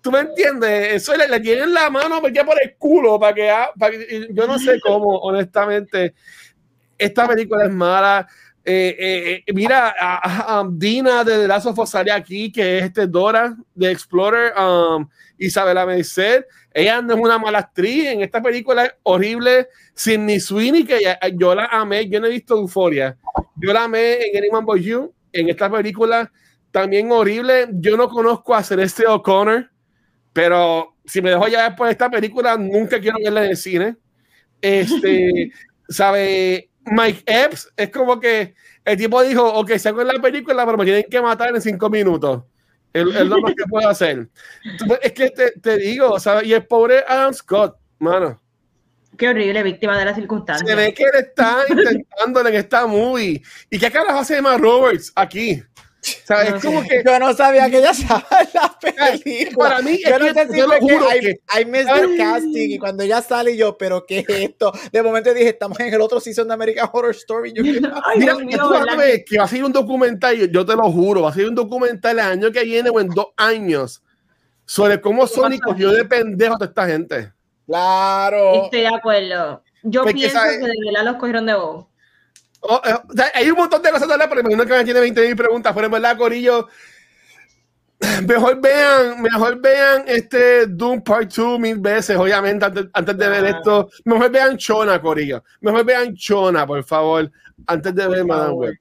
[0.00, 0.94] ¿Tú me entiendes?
[0.94, 4.48] Eso le, le tienen la mano porque por el culo para que, para que, yo
[4.48, 6.12] no sé cómo, honestamente.
[6.98, 8.26] Esta película es mala.
[8.64, 12.78] Eh, eh, eh mira, a, a, Dina de The Last of Us sale aquí, que
[12.78, 16.44] es este Dora de Explorer, um, Isabela Merced.
[16.74, 18.06] Ella no es una mala actriz.
[18.06, 19.68] En esta película es horrible.
[19.94, 20.98] Sidney Sweeney, que
[21.34, 22.08] yo la amé.
[22.08, 23.16] Yo no he visto Euforia.
[23.56, 25.14] Yo la amé en Anyone But You.
[25.32, 26.30] En esta película
[26.70, 27.68] también horrible.
[27.72, 29.70] Yo no conozco a Celeste O'Connor.
[30.32, 33.96] Pero si me dejo ya por esta película, nunca quiero verla en el cine.
[34.60, 35.50] Este,
[35.88, 36.68] ¿sabe?
[36.86, 40.84] Mike Epps es como que el tipo dijo, ok, saco en la película, pero me
[40.84, 42.42] tienen que matar en cinco minutos.
[42.92, 44.28] Es, lo más que puedo hacer.
[45.02, 46.46] Es que te, te digo, ¿sabes?
[46.46, 48.40] Y el pobre Adam Scott, mano.
[49.16, 50.68] Qué horrible, víctima de las circunstancias.
[50.68, 53.42] Se ve que él está intentándole en esta movie.
[53.70, 55.62] ¿Y qué carajo hace Emma Roberts aquí?
[56.24, 56.62] ¿Sabes?
[56.62, 57.02] como que...
[57.04, 59.68] Yo no sabía que ella estaba en la película.
[59.68, 61.40] Para mí, yo no sé si fue que hay, que...
[61.48, 64.72] hay el casting y cuando ella sale yo, pero ¿qué es esto?
[64.92, 67.52] De momento dije, estamos en el otro season de American Horror Story.
[67.52, 67.62] Yo,
[68.04, 71.30] Ay, Mira, mío, que, que va a ser un documental, yo te lo juro, va
[71.30, 74.02] a ser un documental el año que viene o en dos años
[74.64, 77.32] sobre cómo Sony cogió de pendejo a toda esta gente.
[77.66, 78.64] Claro.
[78.64, 79.62] Estoy de acuerdo.
[79.82, 81.86] Yo pienso que de verdad los cogieron de voz.
[82.60, 85.36] Oh, eh, hay un montón de cosas de pero imagino que me tiene 20 mil
[85.36, 85.76] preguntas.
[85.76, 86.68] En verdad, Corillo,
[88.26, 93.90] mejor vean, mejor vean este Doom Part 2 mil veces, obviamente, antes, de ver esto.
[94.04, 95.42] Mejor vean Chona, Corillo.
[95.60, 97.30] Mejor vean Chona, por favor,
[97.66, 98.74] antes de ver Madame Web.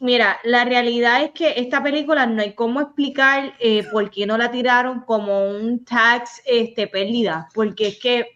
[0.00, 4.38] Mira, la realidad es que esta película no hay cómo explicar eh, por qué no
[4.38, 8.35] la tiraron como un tax este, pérdida, porque es que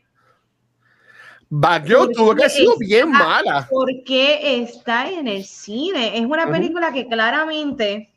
[1.53, 3.67] Bagyo tuvo que ser bien mala.
[3.69, 6.17] Porque está en el cine.
[6.17, 8.09] Es una película que claramente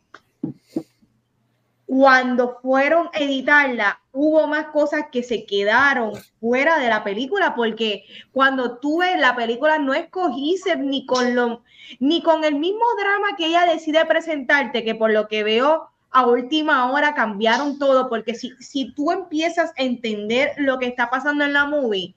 [1.88, 8.06] cuando fueron a editarla, hubo más cosas que se quedaron fuera de la película, porque
[8.32, 11.64] cuando tú ves la película no escogiste ni con lo,
[12.00, 16.26] ni con el mismo drama que ella decide presentarte, que por lo que veo a
[16.26, 21.44] última hora cambiaron todo, porque si, si tú empiezas a entender lo que está pasando
[21.44, 22.16] en la movie,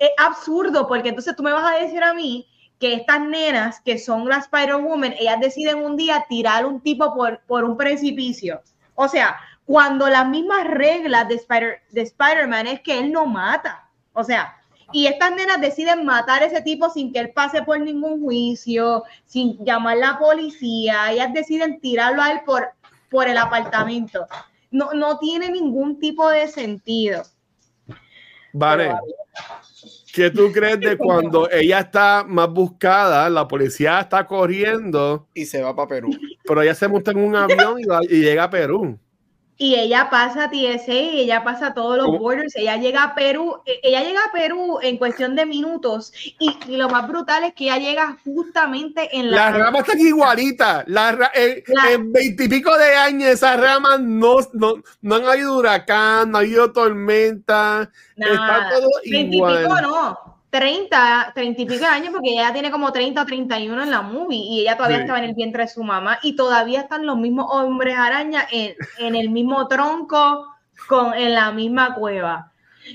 [0.00, 2.48] es absurdo, porque entonces tú me vas a decir a mí
[2.80, 7.40] que estas nenas, que son las Spider-Woman, ellas deciden un día tirar un tipo por,
[7.46, 8.62] por un precipicio.
[8.94, 9.36] O sea,
[9.66, 13.88] cuando las mismas reglas de, Spider, de Spider-Man es que él no mata.
[14.14, 14.56] O sea,
[14.92, 19.04] y estas nenas deciden matar a ese tipo sin que él pase por ningún juicio,
[19.26, 21.12] sin llamar a la policía.
[21.12, 22.70] Ellas deciden tirarlo a él por,
[23.10, 24.26] por el apartamento.
[24.70, 27.22] No, no tiene ningún tipo de sentido.
[28.54, 28.94] Vale.
[30.12, 35.62] ¿Qué tú crees de cuando ella está más buscada, la policía está corriendo y se
[35.62, 36.10] va para Perú?
[36.44, 38.98] Pero ella se monta en un avión y, llega a Perú.
[39.62, 42.56] Y ella pasa a TSA ella pasa todos los borders.
[42.56, 46.14] Ella llega a Perú, e, ella llega a Perú en cuestión de minutos.
[46.38, 49.50] Y, lo más brutal es que ella llega justamente en la.
[49.50, 50.82] La rama está igualita.
[50.86, 56.40] La, en veintipico de años, esas ramas no, no, no han habido huracán, no ha
[56.40, 57.90] habido tormenta.
[58.16, 59.82] Está todo igual.
[59.82, 60.29] no.
[60.50, 64.02] 30, 30 y pico de años, porque ella tiene como 30 o 31 en la
[64.02, 67.16] movie y ella todavía estaba en el vientre de su mamá y todavía están los
[67.16, 70.46] mismos hombres araña en, en el mismo tronco,
[70.88, 72.52] con, en la misma cueva.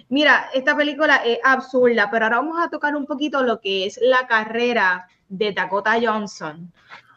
[0.09, 3.99] Mira, esta película es absurda, pero ahora vamos a tocar un poquito lo que es
[4.01, 6.71] la carrera de Dakota Johnson.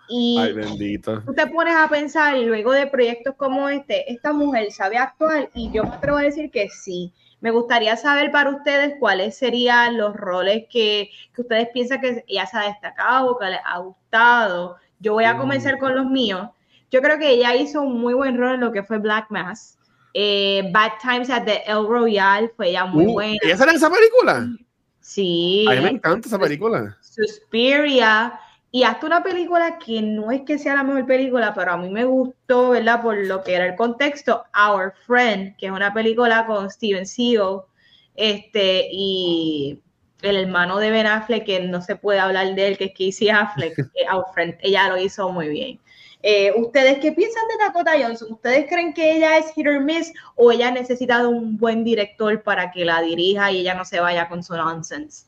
[0.09, 1.23] Y Ay, bendito.
[1.23, 5.71] tú te pones a pensar, luego de proyectos como este, esta mujer sabe actuar y
[5.71, 7.13] yo me atrevo a decir que sí.
[7.41, 12.59] Me gustaría saber para ustedes cuáles serían los roles que, ustedes piensan que ella se
[12.59, 14.77] ha destacado, que les ha gustado.
[14.99, 15.39] Yo voy a mm.
[15.39, 16.49] comenzar con los míos.
[16.91, 19.79] Yo creo que ella hizo un muy buen rol en lo que fue Black Mass.
[20.15, 23.39] Eh, Bad Times at the El Royale fue ella muy uh, buena.
[23.43, 24.49] ¿Ella sale en esa película?
[25.01, 25.65] Sí.
[25.69, 26.97] A mí me encanta esa película.
[27.01, 28.41] Suspiria
[28.71, 31.89] y hasta una película que no es que sea la mejor película, pero a mí
[31.89, 33.01] me gustó, ¿verdad?
[33.01, 37.63] Por lo que era el contexto, Our Friend, que es una película con Steven Seagal,
[38.15, 39.81] este, y
[40.21, 43.31] el hermano de Ben Affleck, que no se puede hablar de él, que es Casey
[43.31, 43.75] Affleck,
[44.13, 45.81] Our Friend, ella lo hizo muy bien.
[46.23, 48.33] Eh, ¿Ustedes qué piensan de Dakota Johnson?
[48.33, 52.43] ¿Ustedes creen que ella es hit or miss o ella necesita de un buen director
[52.43, 55.27] para que la dirija y ella no se vaya con su nonsense?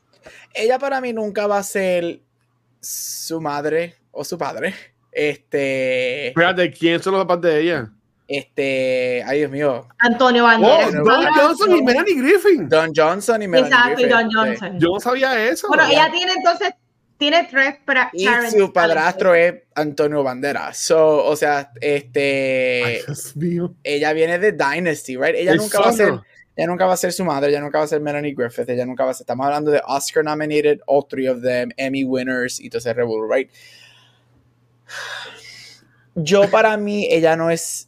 [0.53, 2.19] Ella para mí nunca va a ser
[2.81, 4.73] su madre o su padre.
[5.11, 6.29] Este.
[6.29, 7.91] Espérate, ¿quién son los papás de ella?
[8.27, 9.87] Este, ay Dios mío.
[9.99, 10.95] Antonio Banderas.
[10.95, 12.69] Oh, Don Johnson y Melanie Griffin.
[12.69, 14.79] Don Johnson y Melanie Exacto, y Don Johnson.
[14.79, 15.67] Yo no sabía eso.
[15.67, 16.73] Bueno, ella tiene entonces,
[17.17, 18.25] tiene tres para Y
[18.57, 20.77] su padrastro es Antonio Banderas.
[20.77, 22.83] So, o sea, este.
[22.85, 23.75] Ay, Dios mío.
[23.83, 25.35] Ella viene de Dynasty, right?
[25.35, 26.13] Ella nunca va a ser
[26.55, 28.85] ella nunca va a ser su madre, ella nunca va a ser Melanie Griffith, ella
[28.85, 29.23] nunca va a ser.
[29.23, 33.27] Estamos hablando de Oscar nominated, all three of them, Emmy winners y todo ese revuelo,
[33.27, 33.49] right?
[36.15, 37.87] Yo, para mí, ella no es.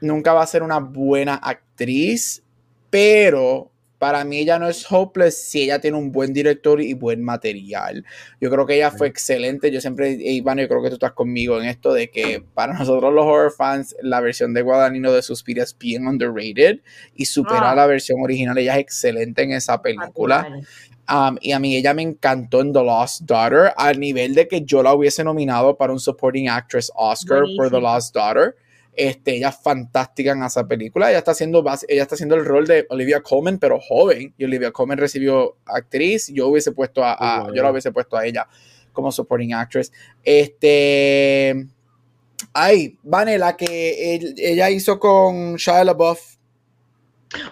[0.00, 2.42] Nunca va a ser una buena actriz,
[2.88, 3.69] pero
[4.00, 8.02] para mí ella no es hopeless si ella tiene un buen director y buen material.
[8.40, 9.70] Yo creo que ella fue excelente.
[9.70, 13.12] Yo siempre, Iván, yo creo que tú estás conmigo en esto de que para nosotros
[13.12, 16.80] los horror fans, la versión de Guadagnino de Suspiria es bien underrated
[17.14, 17.74] y supera ah.
[17.74, 18.56] la versión original.
[18.56, 20.48] Ella es excelente en esa película.
[21.10, 24.62] Um, y a mí ella me encantó en The Lost Daughter, al nivel de que
[24.62, 28.56] yo la hubiese nominado para un Supporting Actress Oscar por The Lost Daughter.
[28.94, 31.10] Este, ella es fantástica en esa película.
[31.10, 34.34] Ella está haciendo, ella está haciendo el rol de Olivia Colman, pero joven.
[34.36, 36.28] Y Olivia Colman recibió actriz.
[36.28, 38.46] Yo hubiese puesto a, yo la hubiese puesto a ella
[38.92, 39.92] como supporting actress.
[40.24, 41.66] Este,
[42.52, 46.36] ay, Vanela que ella hizo con Shia LaBeouf.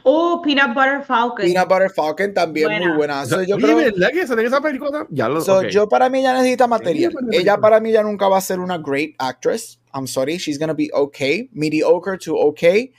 [0.02, 1.46] Oh, Peanut Butter Falcon.
[1.46, 3.24] Peanut Butter Falcon también muy buena.
[3.46, 5.06] yo creo, que esa película?
[5.08, 7.12] Ya lo, Yo para mí ya necesita material.
[7.30, 9.77] Ella para mí ya nunca va a ser una great actress.
[9.94, 12.92] I'm sorry, she's gonna be okay, mediocre to okay,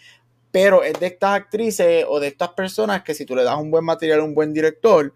[0.52, 3.70] pero es de estas actrices o de estas personas que si tú le das un
[3.70, 5.14] buen material, un buen director,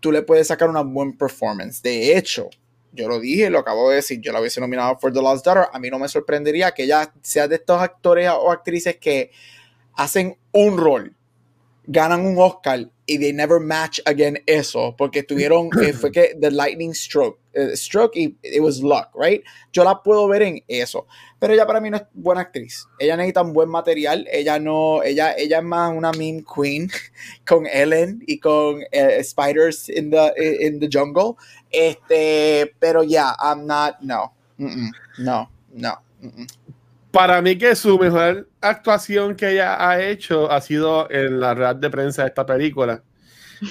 [0.00, 1.82] tú le puedes sacar una buena performance.
[1.82, 2.48] De hecho,
[2.92, 5.66] yo lo dije, lo acabo de decir, yo la hubiese nominado for The Lost Daughter.
[5.72, 9.30] A mí no me sorprendería que ella sea de estos actores o actrices que
[9.94, 11.14] hacen un rol,
[11.84, 16.50] ganan un Oscar y they never match again eso, porque tuvieron, eh, fue que The
[16.50, 19.42] Lightning Stroke, uh, Stroke y it was luck, right?
[19.72, 21.06] Yo la puedo ver en eso,
[21.38, 22.86] pero ella para mí no es buena actriz.
[22.98, 26.90] Ella necesita un buen material, ella no, ella, ella es más una meme queen
[27.46, 31.34] con Ellen y con uh, Spiders in the, in the Jungle,
[31.70, 35.98] este, pero ya, yeah, I'm not, no, mm -mm, no, no.
[36.22, 36.46] Mm
[37.12, 41.76] para mí que su mejor actuación que ella ha hecho ha sido en la red
[41.76, 43.02] de prensa de esta película.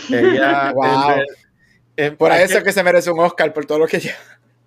[0.10, 0.74] Ella,
[2.18, 4.16] por eso que, que se merece un Oscar por todo lo que ella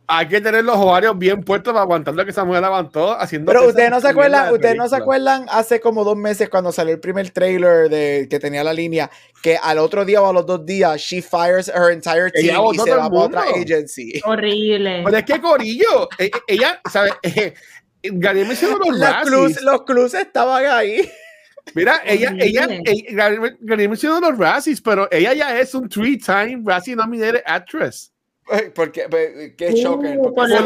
[0.07, 3.51] hay que tener los ovarios bien puestos para aguantar lo que esa mujer levantó haciendo.
[3.51, 6.95] Pero ustedes no se acuerdan, ustedes no se acuerdan hace como dos meses cuando salió
[6.95, 9.11] el primer trailer de que tenía la línea
[9.43, 12.79] que al otro día o a los dos días she fires her entire team y
[12.79, 14.21] se va a otra agency.
[14.25, 15.03] Horrible.
[15.05, 17.15] Pero es que Corillo, e, e, ella, ¿sabes?
[18.13, 19.63] Gary mencionó los Razzies.
[19.63, 21.11] los clubs estaban ahí.
[21.75, 26.97] Mira, ella, ella, ella Gary mencionó los Razzies, pero ella ya es un three-time Razzie
[26.97, 28.13] nominated actress.
[28.75, 30.19] Porque, qué uh, shocker.
[30.19, 30.59] Por, por, la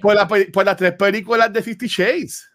[0.00, 2.48] por, la, por, las tres películas de Fifty Shades.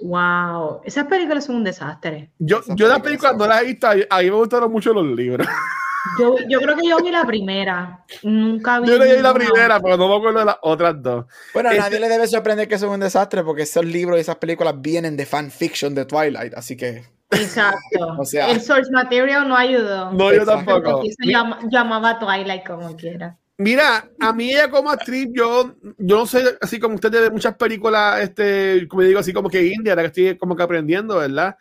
[0.00, 2.32] Wow, esas películas son un desastre.
[2.38, 5.46] Yo, yo las películas no las he visto, a mí me gustaron mucho los libros.
[6.18, 8.04] Yo, yo, creo que yo vi la primera.
[8.22, 8.88] Nunca vi.
[8.88, 11.26] Yo leí la primera, pero no me acuerdo de las otras dos.
[11.52, 14.20] Bueno, a este nadie le debe sorprender que son un desastre porque esos libros y
[14.20, 17.04] esas películas vienen de fanfiction de Twilight, así que.
[17.30, 17.78] Exacto.
[18.18, 20.12] o sea, el source material no ayudó.
[20.12, 21.02] No, yo tampoco.
[21.02, 21.32] Se
[21.70, 23.36] llamaba Twilight como quiera.
[23.60, 27.56] Mira, a mí ella como actriz, yo, yo no sé, así como usted de muchas
[27.56, 31.58] películas, este, como digo, así como que India, la que estoy como que aprendiendo, ¿verdad?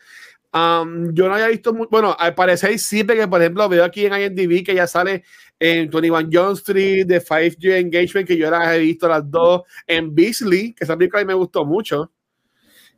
[0.51, 4.13] Yo no había visto, muy, bueno, al parecer sí, que por ejemplo veo aquí en
[4.13, 5.23] IMDb que ya sale
[5.59, 10.15] en 21 John Street, de 5G Engagement, que yo las he visto las dos, en
[10.15, 12.11] Beasley, que esa película me gustó mucho,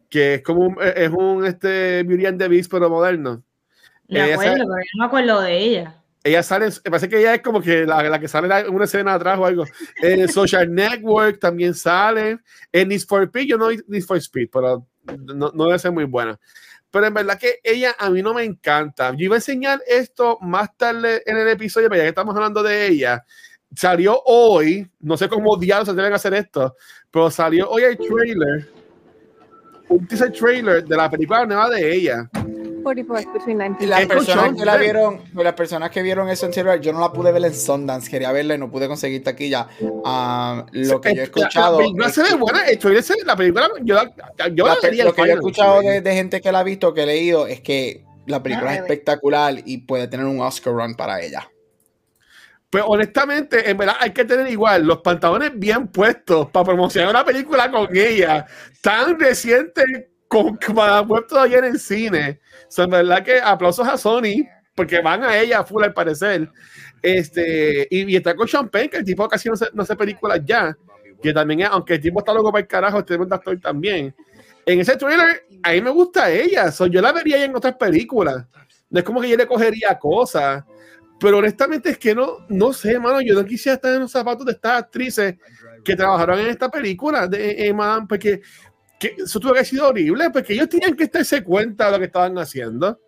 [0.09, 3.43] que es como un, es un este, Beauty and the Beast, pero moderno.
[4.07, 5.97] Me acuerdo, pero yo no me acuerdo de ella.
[6.23, 8.85] Ella sale, me parece que ella es como que la, la que sale en una
[8.85, 9.65] escena atrás o algo.
[10.03, 12.37] En Social Network también sale.
[12.71, 14.85] En Need for Speed, yo no Need for Speed, pero
[15.33, 16.39] no, no debe ser muy buena
[16.91, 19.11] pero en verdad que ella a mí no me encanta.
[19.11, 22.61] Yo iba a enseñar esto más tarde en el episodio, pero ya que estamos hablando
[22.61, 23.25] de ella,
[23.75, 26.75] salió hoy, no sé cómo diablos se deben hacer esto,
[27.09, 28.69] pero salió hoy el trailer,
[29.87, 32.29] un teaser trailer de la película nueva de ella.
[33.79, 36.99] Y las personas que la vieron, las personas que vieron eso en Silver, yo no
[36.99, 39.67] la pude ver en Sundance, quería verla y no pude conseguir taquilla.
[39.79, 41.79] Uh, lo que yo he escuchado.
[41.79, 42.63] La película se ve buena,
[43.25, 43.95] la película, yo,
[44.53, 47.03] yo la, lo que yo he escuchado de, de, gente que la ha visto, que
[47.03, 51.21] he leído, es que la película es espectacular y puede tener un Oscar run para
[51.21, 51.49] ella.
[52.69, 57.25] Pues honestamente, en verdad hay que tener igual los pantalones bien puestos para promocionar una
[57.25, 58.45] película con ella,
[58.81, 62.39] tan reciente con, para puesto todavía en el cine.
[62.69, 66.49] Son verdad que aplausos a Sony, porque van a ella full al parecer.
[67.01, 70.77] Este, y, está con Champagne, que el tipo casi no hace, no películas ya.
[71.21, 74.15] Que también, aunque el tipo está loco para el carajo, este actor también.
[74.65, 76.71] En ese trailer, a mí me gusta ella.
[76.71, 78.45] So, yo la vería en otras películas.
[78.89, 80.63] No es como que yo le cogería cosas.
[81.19, 83.19] Pero honestamente es que no, no sé, mano.
[83.19, 85.35] Yo no quisiera estar en los zapatos de estas actrices
[85.83, 88.41] que trabajaron en esta película de eh, Madame, porque
[89.01, 91.97] que eso tuvo que haber sido horrible, porque ellos tenían que estarse cuenta de lo
[91.97, 92.99] que estaban haciendo.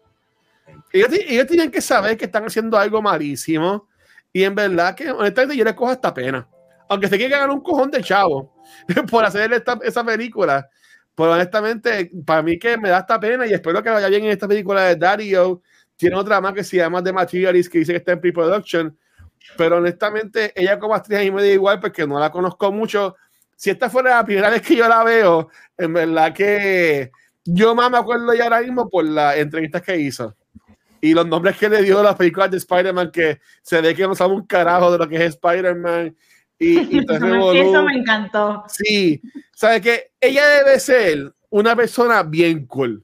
[0.92, 3.88] Ellos, ellos tenían que saber que están haciendo algo malísimo.
[4.32, 6.48] Y en verdad que, honestamente, yo les cojo esta pena.
[6.90, 8.56] Aunque se quiere ganar un cojón de chavo
[9.12, 10.68] por hacer esta, esa película.
[11.14, 14.32] Pero honestamente, para mí que me da esta pena y espero que vaya bien en
[14.32, 15.62] esta película de Dario.
[15.96, 18.98] Tiene otra más que se llama The Materialist, que dice que está en pre-production.
[19.58, 23.16] Pero honestamente, ella como actriz a mí me da igual porque no la conozco mucho
[23.64, 25.48] si esta fuera la primera vez que yo la veo,
[25.78, 27.10] en verdad que
[27.46, 30.36] yo más me acuerdo ya ahora mismo por las entrevistas que hizo
[31.00, 34.06] y los nombres que le dio a las películas de Spider-Man, que se ve que
[34.06, 36.14] no sabe un carajo de lo que es Spider-Man.
[36.60, 38.66] Y, eso me encantó.
[38.68, 39.22] Sí,
[39.56, 43.02] sabe que ella debe ser una persona bien cool.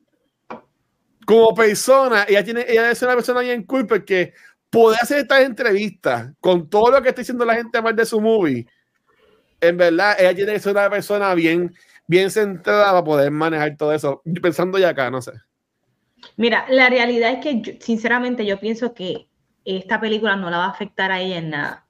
[1.26, 4.34] Como persona, ella, tiene, ella debe ser una persona bien cool porque
[4.70, 8.20] puede hacer estas entrevistas con todo lo que está diciendo la gente más de su
[8.20, 8.68] movie
[9.62, 11.74] en verdad, ella tiene que ser una persona bien,
[12.08, 14.22] bien centrada para poder manejar todo eso.
[14.42, 15.34] Pensando ya acá, no sé.
[16.38, 19.28] Mira, la realidad es que, sinceramente, yo pienso que
[19.66, 21.86] esta película no la va a afectar a ella en nada.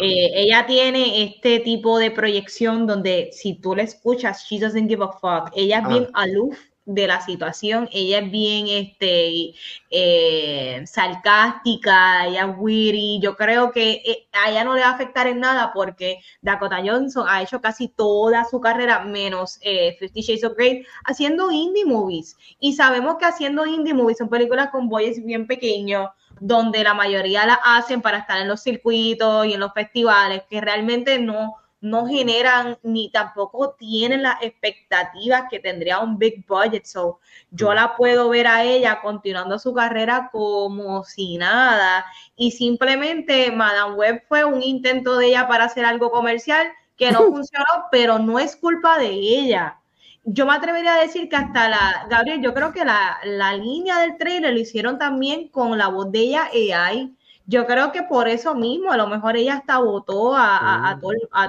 [0.00, 5.04] Eh, ella tiene este tipo de proyección donde si tú la escuchas, she doesn't give
[5.04, 5.52] a fuck.
[5.54, 6.58] Ella es bien aloof
[6.94, 7.88] de la situación.
[7.92, 9.54] Ella es bien este,
[9.90, 13.20] eh, sarcástica, ella es witty.
[13.20, 16.82] Yo creo que eh, a ella no le va a afectar en nada porque Dakota
[16.84, 21.84] Johnson ha hecho casi toda su carrera, menos eh, Fifty Shades of Grey, haciendo indie
[21.84, 22.36] movies.
[22.58, 26.08] Y sabemos que haciendo indie movies son películas con boys bien pequeños,
[26.40, 30.60] donde la mayoría las hacen para estar en los circuitos y en los festivales, que
[30.60, 36.84] realmente no no generan ni tampoco tienen las expectativas que tendría un big budget.
[36.84, 37.20] So,
[37.50, 37.74] yo mm.
[37.74, 42.04] la puedo ver a ella continuando su carrera como si nada.
[42.36, 47.20] Y simplemente Madame Web fue un intento de ella para hacer algo comercial que no
[47.30, 49.78] funcionó, pero no es culpa de ella.
[50.24, 54.00] Yo me atrevería a decir que hasta la, Gabriel, yo creo que la, la línea
[54.00, 57.16] del trailer lo hicieron también con la voz de ella AI
[57.50, 60.96] yo creo que por eso mismo, a lo mejor ella hasta votó a,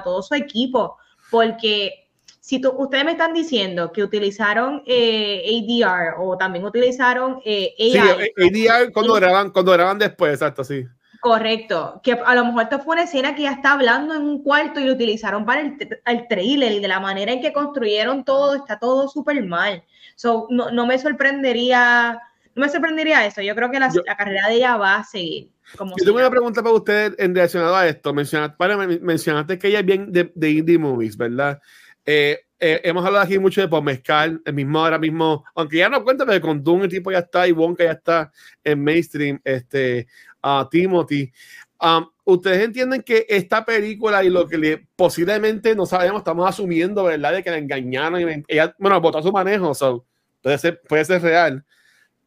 [0.02, 0.96] todo, su equipo,
[1.30, 2.08] porque
[2.40, 8.32] si ustedes me están diciendo que utilizaron eh, ADR o también utilizaron eh, AI.
[8.50, 10.84] Sí, ADR cuando graban, cuando graban después, exacto, sí.
[11.20, 14.42] Correcto, que a lo mejor esto fue una escena que ya está hablando en un
[14.42, 18.24] cuarto y lo utilizaron para el, el trailer y de la manera en que construyeron
[18.24, 19.84] todo, está todo súper mal.
[20.16, 22.20] So, no, no, me sorprendería,
[22.56, 23.40] no me sorprendería eso.
[23.40, 25.51] Yo creo que la, la carrera de ella va a seguir.
[25.78, 28.12] Yo tengo una pregunta para usted en relacionado a esto.
[28.12, 28.56] Mencionaste,
[29.00, 31.60] mencionaste que ella es bien de, indie movies, ¿verdad?
[32.04, 36.04] Eh, eh, hemos hablado aquí mucho de Pomezcal, el mismo ahora mismo, aunque ya no
[36.04, 40.06] cuenta, pero con Doom el tipo ya está y Wonka ya está en mainstream, este,
[40.42, 41.32] uh, Timothy.
[41.80, 47.02] Um, Ustedes entienden que esta película y lo que le, posiblemente no sabemos, estamos asumiendo,
[47.02, 47.32] ¿verdad?
[47.32, 50.06] De que la engañaron y ella, bueno, votó a su manejo, so,
[50.40, 51.64] puede, ser, puede ser real.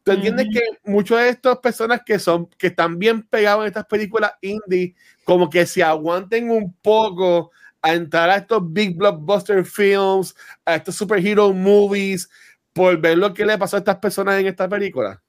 [0.06, 3.86] ¿Tú entiendes que muchas de estas personas que son, que están bien pegados en estas
[3.86, 4.94] películas indie,
[5.24, 7.50] como que se aguanten un poco
[7.82, 10.32] a entrar a estos big blockbuster films,
[10.64, 12.30] a estos superhero movies,
[12.72, 15.20] por ver lo que le pasó a estas personas en esta película?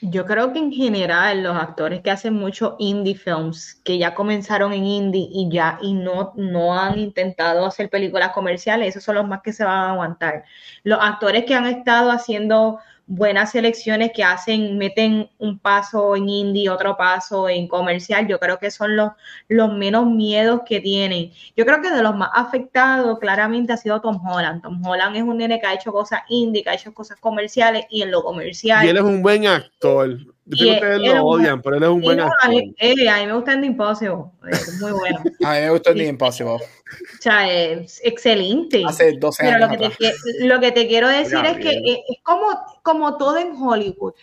[0.00, 4.74] Yo creo que en general los actores que hacen mucho indie films, que ya comenzaron
[4.74, 9.26] en indie y ya y no, no han intentado hacer películas comerciales, esos son los
[9.26, 10.44] más que se van a aguantar.
[10.84, 16.68] Los actores que han estado haciendo buenas selecciones que hacen, meten un paso en indie,
[16.68, 18.26] otro paso en comercial.
[18.26, 19.12] Yo creo que son los,
[19.48, 21.30] menos miedos que tienen.
[21.56, 24.62] Yo creo que de los más afectados claramente ha sido Tom Holland.
[24.62, 27.86] Tom Holland es un nene que ha hecho cosas indie, que ha hecho cosas comerciales
[27.90, 28.86] y en lo comercial.
[28.86, 30.18] Él es un buen actor.
[30.46, 32.36] Yo que ustedes lo odian, pero él es un buen actor.
[32.42, 34.24] A mí, eh, a mí, me gusta The Impossible.
[34.48, 35.18] Es muy bueno.
[35.44, 36.52] a mí me gusta The Impossible.
[36.54, 36.60] O
[37.20, 38.84] sea, es excelente.
[38.86, 39.68] Hace 12 años.
[39.70, 42.46] Pero lo que, te, lo que te quiero decir es que es como,
[42.82, 44.14] como todo en Hollywood.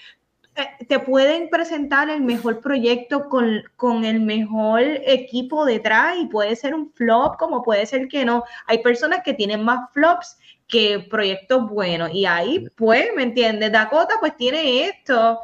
[0.56, 6.56] Eh, te pueden presentar el mejor proyecto con, con, el mejor equipo detrás y puede
[6.56, 8.46] ser un flop como puede ser que no.
[8.68, 13.72] Hay personas que tienen más flops que proyectos buenos y ahí pues, ¿me entiendes?
[13.72, 15.40] Dakota pues tiene esto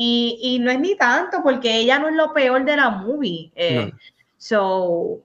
[0.00, 3.50] y, y, no es ni tanto porque ella no es lo peor de la movie.
[3.56, 3.98] Eh, no.
[4.36, 5.24] So,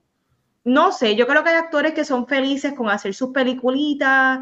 [0.64, 4.40] no sé, yo creo que hay actores que son felices con hacer sus peliculitas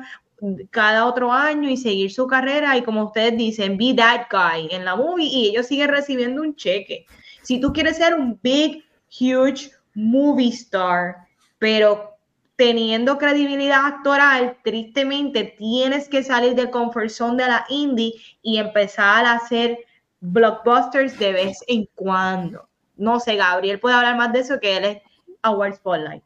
[0.69, 4.85] cada otro año y seguir su carrera y como ustedes dicen, be that guy en
[4.85, 7.05] la movie y ellos siguen recibiendo un cheque.
[7.41, 11.27] Si tú quieres ser un big, huge movie star,
[11.59, 12.15] pero
[12.55, 19.25] teniendo credibilidad actoral, tristemente tienes que salir del comfort zone de la indie y empezar
[19.25, 19.77] a hacer
[20.21, 22.69] blockbusters de vez en cuando.
[22.95, 24.97] No sé, Gabriel puede hablar más de eso que él es
[25.41, 26.23] Award Spotlight.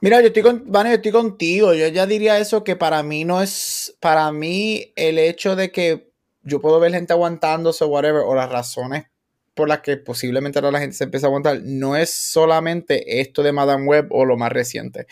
[0.00, 1.74] Mira, yo estoy, con, yo estoy contigo.
[1.74, 6.10] Yo ya diría eso que para mí no es, para mí el hecho de que
[6.42, 9.06] yo puedo ver gente aguantándose o whatever, o las razones
[9.52, 13.42] por las que posiblemente ahora la gente se empieza a aguantar, no es solamente esto
[13.42, 15.06] de Madame Web o lo más reciente.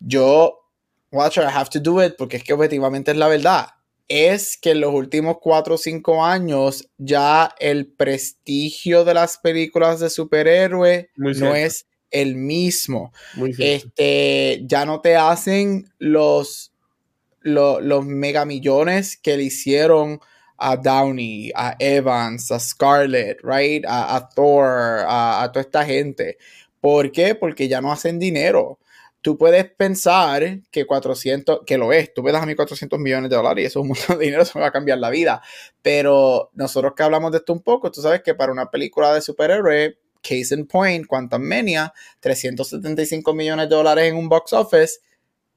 [0.00, 0.64] Yo,
[1.12, 3.75] Watcher, I have to do it porque es que objetivamente es la verdad
[4.08, 10.00] es que en los últimos cuatro o cinco años ya el prestigio de las películas
[10.00, 13.12] de superhéroe no es el mismo.
[13.58, 16.72] este, ya no te hacen los,
[17.40, 20.20] los, los mega millones que le hicieron
[20.58, 23.84] a Downey, a Evans, a Scarlett, right?
[23.86, 26.38] A, Thor, a, a toda esta gente.
[26.80, 27.34] ¿Por qué?
[27.34, 28.78] Porque ya no hacen dinero
[29.26, 33.28] tú puedes pensar que 400, que lo es, tú me das a mí 400 millones
[33.28, 35.10] de dólares y eso es un montón de dinero, eso me va a cambiar la
[35.10, 35.42] vida.
[35.82, 39.20] Pero nosotros que hablamos de esto un poco, tú sabes que para una película de
[39.20, 45.00] superhéroe, Case in Point, Quantum Mania, 375 millones de dólares en un box office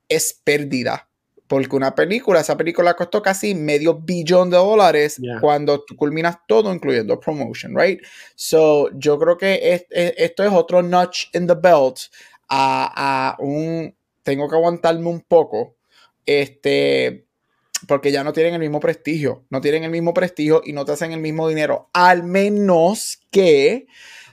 [0.07, 1.07] es pérdida.
[1.45, 6.73] Porque una película, esa película costó casi medio billón de dólares cuando tú culminas todo,
[6.73, 7.99] incluyendo promotion, right?
[8.33, 11.99] So, yo creo que esto es otro notch in the belt
[12.49, 15.75] a, un, tengo que aguantarme un poco,
[16.25, 17.27] este,
[17.87, 20.93] porque ya no tienen el mismo prestigio, no tienen el mismo prestigio y no te
[20.93, 23.87] hacen el mismo dinero, al menos que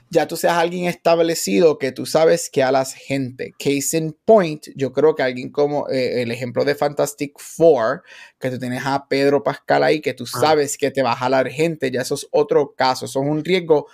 [0.09, 3.53] ya tú seas alguien establecido que tú sabes que a la gente.
[3.59, 8.03] Case in point, yo creo que alguien como eh, el ejemplo de Fantastic Four,
[8.39, 11.49] que tú tienes a Pedro Pascal ahí, que tú sabes que te va a jalar
[11.49, 13.87] gente, ya eso es otro caso, eso es un riesgo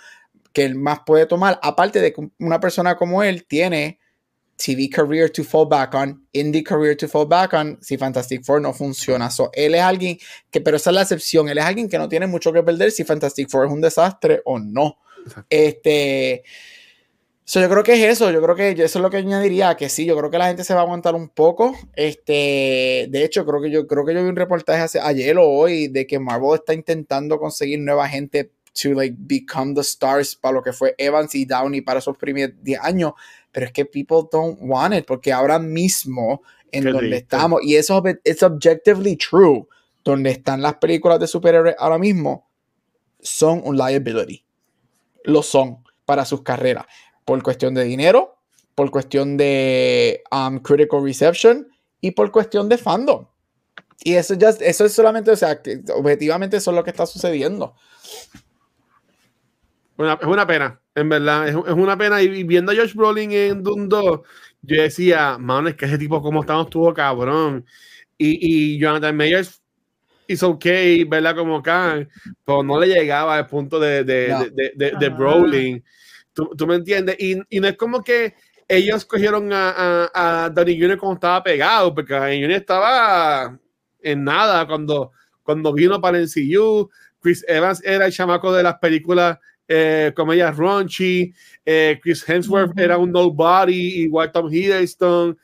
[0.52, 3.98] que él más puede tomar, aparte de que una persona como él tiene
[4.56, 8.60] TV career to fall back on, indie career to fall back on, si Fantastic Four
[8.60, 9.30] no funciona.
[9.30, 10.18] So, él es alguien
[10.50, 12.90] que, pero esa es la excepción, él es alguien que no tiene mucho que perder
[12.90, 14.98] si Fantastic Four es un desastre o no.
[15.50, 16.44] Este.
[17.46, 19.90] So, yo creo que es eso, yo creo que eso es lo que añadiría, que
[19.90, 21.76] sí, yo creo que la gente se va a aguantar un poco.
[21.94, 25.46] Este, de hecho, creo que yo creo que yo vi un reportaje hace, ayer o
[25.46, 30.54] hoy de que Marvel está intentando conseguir nueva gente to like become the stars para
[30.54, 33.12] lo que fue Evans y Downey para esos primeros 10 años,
[33.54, 38.02] pero es que people don't want it porque ahora mismo en donde estamos y eso
[38.24, 39.66] es objectively true,
[40.04, 42.50] donde están las películas de superhéroes ahora mismo
[43.20, 44.44] son un liability
[45.24, 46.86] lo son para sus carreras,
[47.24, 48.36] por cuestión de dinero,
[48.74, 51.68] por cuestión de um, critical reception
[52.00, 53.26] y por cuestión de fandom.
[54.02, 57.06] Y eso, ya, eso es solamente, o sea, que objetivamente eso es lo que está
[57.06, 57.74] sucediendo.
[59.96, 62.22] es una pena, en verdad, es, una pena.
[62.22, 64.20] Y viendo a Josh Brolin en Doom 2,
[64.62, 67.64] yo decía, man, es que ese tipo como estamos estuvo cabrón.
[68.16, 69.60] Y, y Jonathan Mayers
[70.28, 70.64] hizo ok,
[71.08, 71.36] ¿verdad?
[71.36, 72.08] Como Khan,
[72.44, 75.84] pero no le llegaba al punto de, de, de, de, de Brolin.
[76.32, 77.16] ¿Tú, ¿Tú, me entiendes?
[77.18, 78.34] Y, y, no es como que
[78.68, 80.98] ellos cogieron a, a, a Danny Jr.
[80.98, 82.56] cuando estaba pegado, porque Danny Jr.
[82.56, 83.58] estaba
[84.02, 85.12] en nada cuando,
[85.42, 86.90] cuando vino para el MCU.
[87.20, 89.38] Chris Evans era el chamaco de las películas
[89.68, 91.32] eh, comedias raunchy.
[91.64, 95.38] Eh, Chris Hemsworth era un nobody, igual Tom Hiddleston.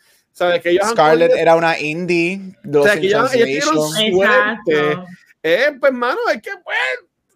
[0.63, 2.41] Que Scarlett era una indie.
[2.73, 4.99] O sea, que ellos, suerte.
[5.43, 6.77] Eh, pues, mano, es que, pues,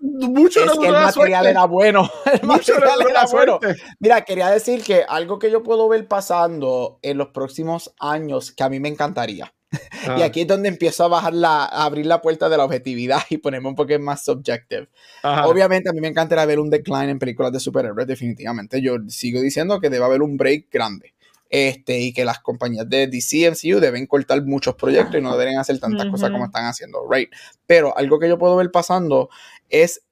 [0.01, 2.11] mucho es que el material era bueno.
[2.41, 3.59] El material era bueno.
[3.99, 8.63] Mira, quería decir que algo que yo puedo ver pasando en los próximos años que
[8.65, 9.53] a mí me encantaría.
[10.17, 10.27] Y ah.
[10.27, 13.39] aquí es donde empiezo a bajar la, a abrir la puerta de la objetividad y
[13.39, 14.89] ponerme un poco más subjective.
[15.23, 18.83] Obviamente a mí me encantaría ver un decline en películas de superhéroes, definitivamente.
[18.83, 21.15] Yo sigo diciendo que debe haber un break grande
[21.51, 25.59] este, y que las compañías de DC MCU deben cortar muchos proyectos y no deben
[25.59, 27.31] hacer tantas cosas como están haciendo, right?
[27.67, 29.31] Pero algo que yo puedo ver pasando
[29.71, 30.03] es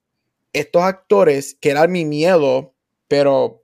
[0.53, 2.75] estos actores que era mi miedo,
[3.09, 3.62] pero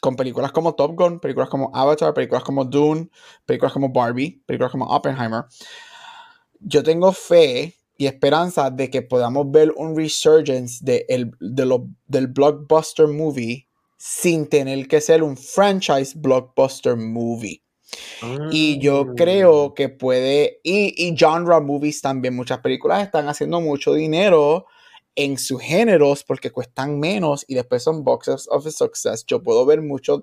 [0.00, 3.08] con películas como Top Gun, películas como Avatar, películas como Dune,
[3.46, 5.44] películas como Barbie, películas como Oppenheimer,
[6.60, 12.26] yo tengo fe y esperanza de que podamos ver un resurgence de el, de del
[12.28, 13.68] blockbuster movie
[13.98, 17.62] sin tener que ser un franchise blockbuster movie.
[18.50, 19.12] Y yo ah.
[19.16, 24.66] creo que puede, y, y, genre movies también, muchas películas están haciendo mucho dinero
[25.14, 29.24] en sus géneros porque cuestan menos y después son boxes of success.
[29.26, 30.22] Yo puedo ver muchos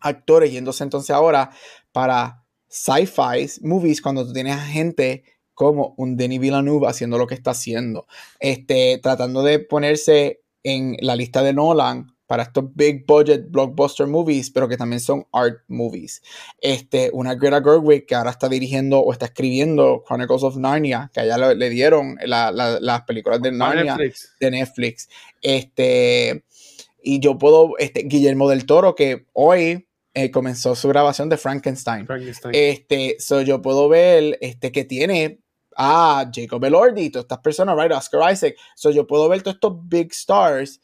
[0.00, 1.50] actores yéndose entonces ahora
[1.92, 5.24] para sci-fi movies cuando tú tienes a gente
[5.54, 8.06] como un Denis Villeneuve haciendo lo que está haciendo,
[8.40, 14.50] este, tratando de ponerse en la lista de Nolan para estos big budget blockbuster movies,
[14.50, 16.22] pero que también son art movies.
[16.60, 21.20] Este, una Greta Gerwig que ahora está dirigiendo o está escribiendo Chronicles of Narnia, que
[21.20, 23.96] allá le, dieron las películas de Narnia
[24.40, 25.08] de Netflix.
[25.42, 26.44] Este,
[27.02, 32.06] y yo puedo, este, Guillermo del Toro, que hoy eh, comenzó su grabación de Frankenstein.
[32.52, 35.40] Este, so yo puedo ver este, que tiene
[35.76, 37.92] a Jacob Elordi, todas estas personas, right?
[37.92, 38.54] Oscar Isaac.
[38.76, 40.80] So yo puedo ver todos estos big stars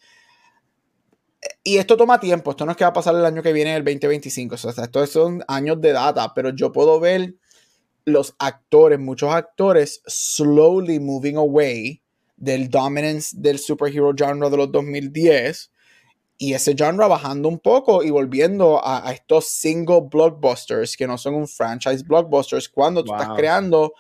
[1.65, 3.75] y esto toma tiempo, esto no es que va a pasar el año que viene,
[3.75, 7.35] el 2025, o sea, estos son años de data, pero yo puedo ver
[8.05, 12.03] los actores, muchos actores, slowly moving away
[12.37, 15.71] del dominance del superhero genre de los 2010
[16.39, 21.35] y ese genre bajando un poco y volviendo a, estos single blockbusters que no son
[21.35, 23.93] un franchise blockbusters cuando tú estás creando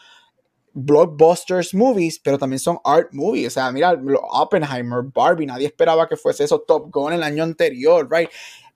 [0.73, 3.49] blockbusters movies, pero también son art movies.
[3.49, 6.61] O sea, mira, Oppenheimer, Barbie, nadie esperaba que fuese eso.
[6.61, 8.29] Top Gun el año anterior, right?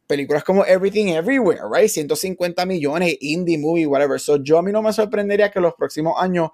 [0.06, 1.88] Películas como Everything Everywhere, right?
[1.88, 4.20] 150 millones, indie movie, whatever.
[4.20, 6.50] So, yo a mí no me sorprendería que los próximos años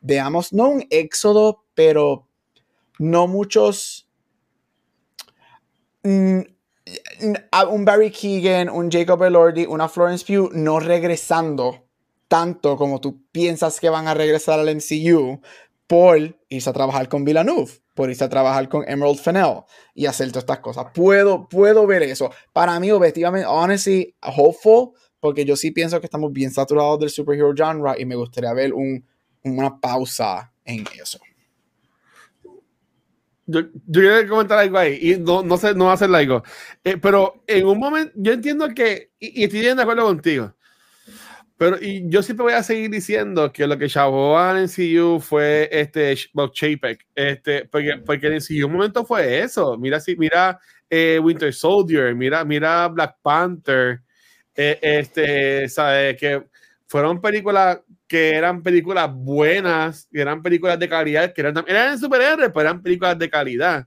[0.00, 2.26] veamos, no un éxodo, pero
[2.98, 4.08] no muchos.
[6.04, 6.40] Mm,
[7.70, 11.85] un Barry Keegan, un Jacob Elordi, una Florence Pugh no regresando
[12.28, 15.40] tanto como tú piensas que van a regresar al MCU
[15.86, 19.62] por irse a trabajar con Villeneuve, por irse a trabajar con Emerald Fennell
[19.94, 20.86] y hacer todas estas cosas.
[20.94, 22.30] Puedo, puedo ver eso.
[22.52, 24.90] Para mí, objetivamente, honestly, hopeful,
[25.20, 28.72] porque yo sí pienso que estamos bien saturados del superhero genre y me gustaría ver
[28.72, 29.04] un,
[29.44, 31.20] una pausa en eso.
[33.48, 36.42] Yo, yo quiero comentar algo ahí y no, no sé, no va a ser algo.
[36.82, 40.55] Eh, pero en un momento, yo entiendo que, y, estoy de acuerdo contigo,
[41.56, 45.68] pero y yo siempre voy a seguir diciendo que lo que chavó en CU fue
[45.72, 49.78] este Bob Chapek, este, porque, porque en CU un momento fue eso.
[49.78, 50.58] Mira, si, mira
[50.90, 54.00] eh, Winter Soldier, mira, mira Black Panther,
[54.54, 56.44] eh, este, sabe que
[56.86, 62.50] fueron películas que eran películas buenas, que eran películas de calidad, que eran, eran superhéroes,
[62.50, 63.86] pero eran películas de calidad.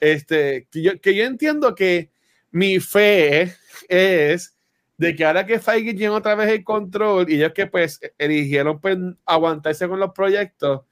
[0.00, 2.10] Este, que yo, que yo entiendo que
[2.50, 3.54] mi fe
[3.88, 4.55] es
[4.98, 8.80] de que ahora que Feige tiene otra vez el control y ellos que pues eligieron
[8.80, 10.82] pues aguantarse con los proyectos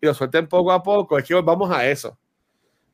[0.00, 2.18] y lo suelten poco a poco, es que vamos a eso.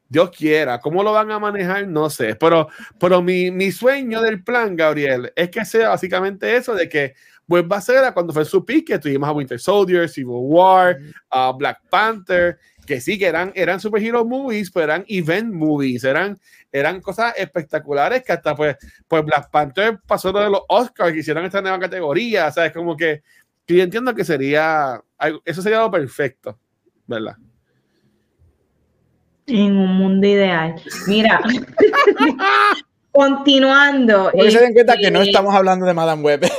[0.09, 1.87] Dios quiera, ¿cómo lo van a manejar?
[1.87, 2.69] No sé, pero,
[2.99, 7.15] pero mi, mi sueño del plan, Gabriel, es que sea básicamente eso, de que
[7.47, 10.97] pues va a ser cuando fue su pique, tuvimos a Winter Soldier, Civil War,
[11.31, 16.39] a Black Panther, que sí que eran, eran superhero movies, pero eran event movies, eran,
[16.73, 18.77] eran cosas espectaculares que hasta pues,
[19.09, 22.73] pues Black Panther pasó lo de los Oscars, que hicieron esta nueva categoría, ¿sabes?
[22.73, 23.23] Como que,
[23.67, 25.03] que yo entiendo que sería,
[25.45, 26.59] eso sería lo perfecto,
[27.07, 27.37] ¿verdad?
[29.47, 30.77] En un mundo ideal.
[31.09, 31.41] Mira,
[33.13, 34.31] Continuando.
[34.33, 36.45] Porque se den cuenta que no este, estamos hablando de Madame Web.
[36.45, 36.51] es,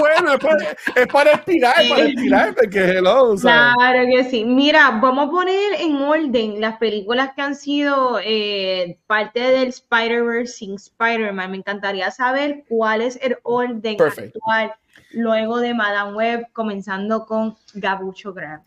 [0.00, 3.34] bueno, es, para, es para inspirar, para porque hello.
[3.36, 4.44] Claro que sí.
[4.44, 10.52] Mira, vamos a poner en orden las películas que han sido eh, parte del Spider-Verse
[10.52, 11.50] sin Spider-Man.
[11.50, 14.72] Me encantaría saber cuál es el orden actual
[15.10, 18.62] luego de Madame Web, comenzando con Gabucho Grab.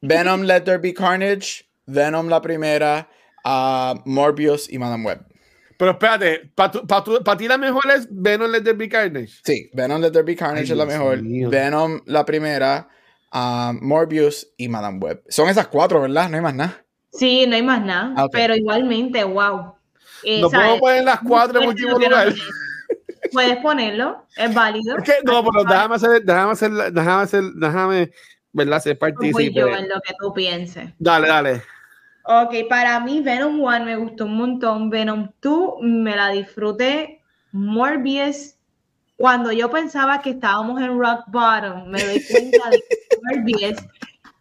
[0.00, 3.08] Venom Let There Be Carnage, Venom la primera,
[3.48, 5.24] a Morbius y Madame Web.
[5.78, 9.34] Pero espérate, ¿para ti la mejor es Venom Let There Be Carnage?
[9.44, 11.20] Sí, Venom Let There Be Carnage es la mejor.
[11.22, 12.88] Venom la primera,
[13.80, 15.22] Morbius y Madame Web.
[15.28, 16.28] Son esas cuatro, ¿verdad?
[16.28, 16.84] No hay más nada.
[17.12, 18.14] Sí, no hay más nada.
[18.16, 19.74] Ah, pero igualmente, wow.
[20.24, 22.34] Eh, no puedo poner las cuatro en último lugar.
[23.32, 24.96] Puedes ponerlo, es válido.
[25.24, 28.10] no, pero déjame hacer, déjame hacer, déjame hacer, déjame,
[28.52, 28.80] ¿verdad?
[28.80, 29.52] Ser partícipe.
[29.52, 30.90] yo en lo que tú pienses.
[30.98, 31.62] Dale, dale.
[32.28, 34.90] Ok, para mí Venom 1 me gustó un montón.
[34.90, 37.22] Venom 2 me la disfruté.
[37.52, 38.56] Morbius,
[39.16, 43.78] cuando yo pensaba que estábamos en rock bottom, me doy cuenta de que Morbius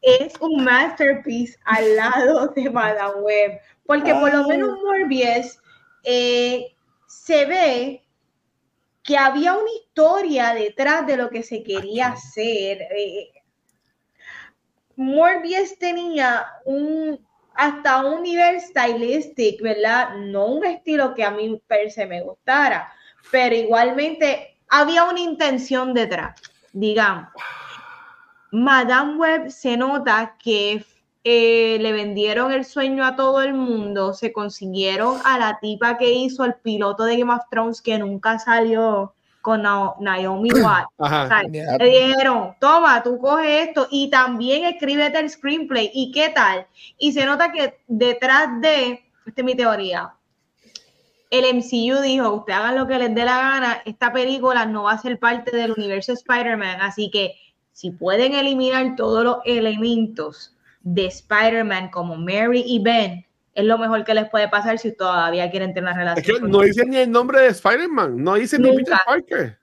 [0.02, 3.60] es un masterpiece al lado de Madame Web.
[3.86, 5.60] Porque por lo menos Morbius
[6.03, 6.76] eh,
[7.07, 8.03] se ve
[9.03, 12.80] que había una historia detrás de lo que se quería hacer.
[12.98, 13.32] Eh,
[14.95, 17.24] Morbius tenía un,
[17.56, 20.15] hasta un nivel stylistic, ¿verdad?
[20.18, 22.91] No un estilo que a mí per se me gustara,
[23.32, 26.41] pero igualmente había una intención detrás,
[26.73, 27.30] digamos.
[28.52, 30.86] Madame Web se nota que
[31.23, 36.11] eh, le vendieron el sueño a todo el mundo, se consiguieron a la tipa que
[36.11, 39.15] hizo el piloto de Game of Thrones que nunca salió
[39.45, 41.47] con Naomi Watts.
[41.80, 45.91] Le dijeron, toma, tú coges esto y también escríbete el screenplay.
[45.93, 46.65] ¿Y qué tal?
[46.97, 50.15] Y se nota que detrás de, esta es mi teoría,
[51.30, 54.93] el MCU dijo, usted hagan lo que les dé la gana, esta película no va
[54.93, 57.35] a ser parte del universo Spider-Man, así que
[57.72, 63.26] si pueden eliminar todos los elementos de Spider-Man como Mary y Ben,
[63.56, 66.36] es lo mejor que les puede pasar si todavía quieren tener una relación.
[66.36, 69.57] Es que no dicen ni el nombre de Spider-Man, no dicen ni Peter Parker.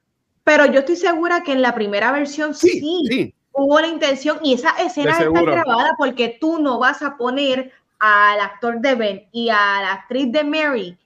[0.45, 4.71] Pero yo estoy segura que en la primera versión sí, hubo la intención y esa
[4.71, 7.71] escena está grabada porque tú no vas a poner
[8.01, 10.99] al actor de Ben y a la actriz de Mary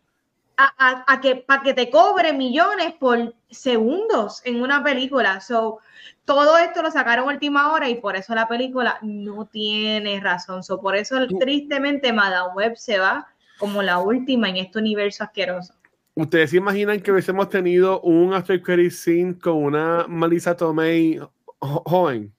[0.57, 5.41] a, que para que te cobre millones por segundos en una película.
[5.41, 5.81] So,
[6.27, 10.63] todo esto lo sacaron última hora y por eso la película no tiene razón.
[10.63, 13.29] So, por eso tristemente Madame Web se va
[13.59, 15.73] como la última en este universo asqueroso.
[16.15, 21.21] ¿Ustedes se imaginan que hubiésemos tenido un after credit scene con una Melissa Tomei
[21.61, 22.35] joven?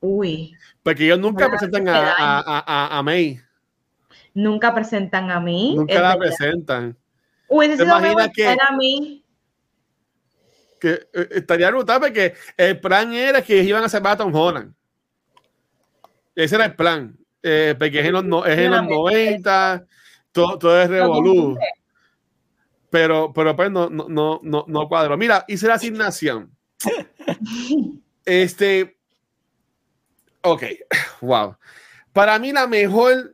[0.00, 0.56] Uy.
[0.82, 3.38] Porque ellos nunca presentan a, a, a, May.
[4.34, 5.74] Nunca presentan a mí.
[5.76, 6.96] Nunca la presentan.
[7.48, 9.21] Uy, ¿Se imagina que a mí?
[10.82, 14.74] Que eh, estaría notable que el plan era que iban a salvar a Tom Holland.
[16.34, 17.16] Ese era el plan.
[17.40, 19.86] Eh, porque es en los, no, es en los 90,
[20.32, 21.56] todo, todo es revolú.
[22.90, 25.16] Pero, pero pues no, no, no, no, no cuadro.
[25.16, 26.50] Mira, hice la asignación.
[28.24, 28.96] Este.
[30.42, 30.64] Ok,
[31.20, 31.56] wow.
[32.12, 33.32] para mí la mejor,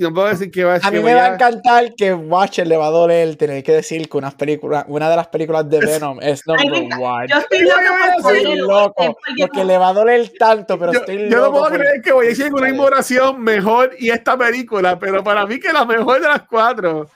[0.00, 2.86] no puedo decir que va a mí me va a encantar que Watcher le va
[2.86, 6.42] a doler tener que decir que unas películas, una de las películas de Venom es
[6.46, 7.28] number one.
[7.28, 11.30] Yo estoy loco, loco porque le va a doler tanto, pero yo, estoy loco.
[11.30, 15.22] Yo no puedo creer que voy a decir una inmoración mejor y esta película, pero
[15.22, 17.10] para mí que la mejor de las cuatro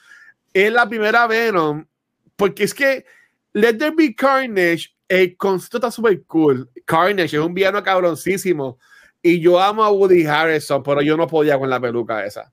[0.53, 1.87] es la primera Venom,
[2.37, 3.07] porque es que
[3.55, 6.69] Let There Be Carnage, el concepto está súper cool.
[6.85, 8.79] Carnage es un villano cabroncísimo.
[9.23, 12.53] Y yo amo a Woody Harrison, pero yo no podía con la peluca esa.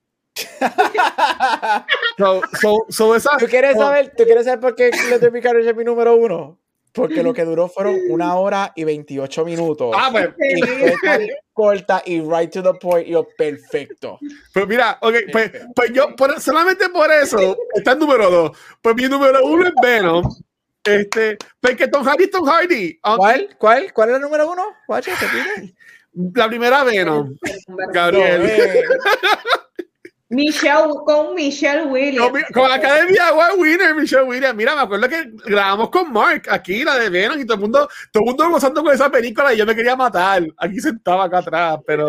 [2.60, 5.76] so, so, esa, ¿Tú, quieres saber, ¿Tú quieres saber por qué Let Be Carnage es
[5.76, 6.58] mi número uno?
[6.92, 9.94] Porque lo que duró fueron una hora y 28 minutos.
[9.98, 10.28] Ah, pues.
[10.38, 14.18] Y corta y right to the point y perfecto.
[14.52, 18.58] Pues mira, ok, pues, pues yo solamente por eso está el número dos.
[18.82, 20.24] Pues mi número uno es Venom.
[20.84, 22.98] Este, pues que Tom Hardy, Tom Hardy.
[23.00, 23.56] ¿Cuál?
[23.58, 23.92] ¿Cuál?
[23.92, 24.64] ¿Cuál es el número uno?
[26.34, 27.36] La primera Venom.
[27.92, 28.44] Gabriel.
[28.44, 28.82] Eh.
[30.32, 32.44] Michelle, con Michelle Williams.
[32.54, 34.54] Con, la Academia Award Winner, Michelle Williams.
[34.54, 37.88] Mira, me acuerdo que grabamos con Mark aquí, la de Venom, y todo el mundo,
[38.10, 40.42] todo el mundo gozando con esa película y yo me quería matar.
[40.56, 42.06] Aquí sentaba acá atrás, pero.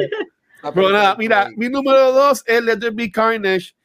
[0.74, 3.76] pero nada, mira, mi número dos es Let There Be Carnage.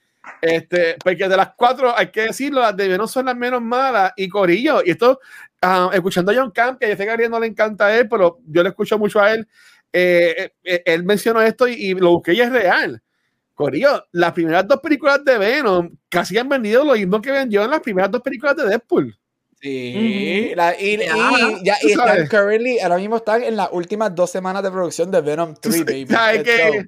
[0.41, 4.13] Este, porque de las cuatro, hay que decirlo, las de Venom son las menos malas.
[4.17, 5.19] Y Corillo, y esto,
[5.63, 7.97] ah, escuchando a John Camp, que yo sé que a Ariel no le encanta a
[7.97, 9.49] él, pero yo le escucho mucho a él.
[9.93, 13.03] Eh, eh, él mencionó esto y, y, lo busqué y es real.
[13.59, 17.73] Corillo, las primeras dos películas de Venom casi han vendido lo mismo que vendió en
[17.73, 19.19] las primeras dos películas de Deadpool.
[19.61, 20.71] Sí, y, ya,
[21.83, 25.85] están currently, ahora mismo están en las últimas dos semanas de producción de Venom 3,
[25.85, 26.07] baby.
[26.45, 26.87] que,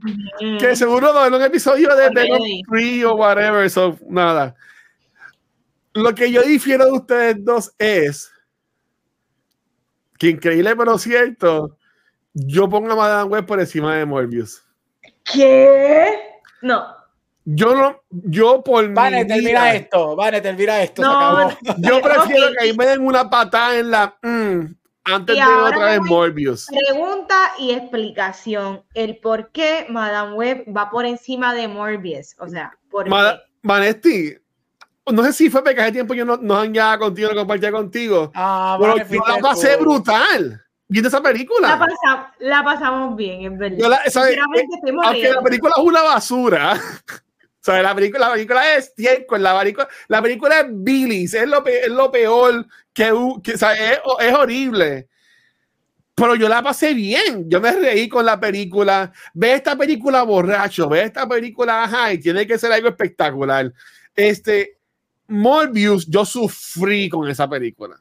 [0.60, 2.40] que, seguro no, en un episodio de Venom
[2.70, 4.54] 3 o whatever, so nada.
[5.92, 8.30] Lo que yo difiero de ustedes dos es
[10.18, 11.76] que increíble pero cierto,
[12.32, 14.62] yo pongo a Madame Web por encima de Morbius.
[15.24, 16.29] ¿Qué?
[16.62, 17.00] No.
[17.44, 22.76] Yo no, yo por Vale, termina esto, vale, termina esto, no, Yo prefiero que ahí
[22.76, 24.74] me den una patada en la mm,
[25.04, 26.66] antes de otra vez Morbius.
[26.66, 28.82] Pregunta y explicación.
[28.94, 32.36] El por qué Madame Web va por encima de Morbius.
[32.38, 33.08] O sea, por
[33.62, 34.36] Vanesti,
[35.10, 38.30] no sé si fue porque hace tiempo yo no, no ya contigo, no compartía contigo.
[38.34, 41.78] Ah, pero yo la pasé brutal viendo esa película.
[42.40, 44.00] La, pasamos bien, es verdad.
[44.04, 44.36] Eh,
[45.04, 46.80] aunque la película es una basura.
[47.60, 47.82] ¿sabes?
[47.82, 51.88] La, película, la película es tiempo, la película, la película es bilis, es lo, es
[51.88, 53.12] lo peor que,
[53.42, 55.08] que es, es, horrible.
[56.14, 59.12] Pero yo la pasé bien, yo me reí con la película.
[59.32, 63.72] Ve esta película borracho, ve esta película, ajá, y tiene que ser algo espectacular.
[64.14, 64.78] Este,
[65.28, 67.96] Morbius, yo sufrí con esa película.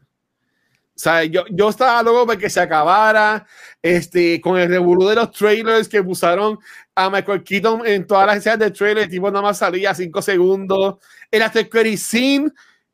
[1.00, 3.48] O sea, yo, yo estaba luego de que se acabara,
[3.82, 6.60] este, con el revolú de los trailers que usaron
[6.94, 10.22] a Michael Keaton en todas las escenas de trailer, el tipo nada más salía cinco
[10.22, 10.96] segundos.
[11.32, 12.52] El after scene,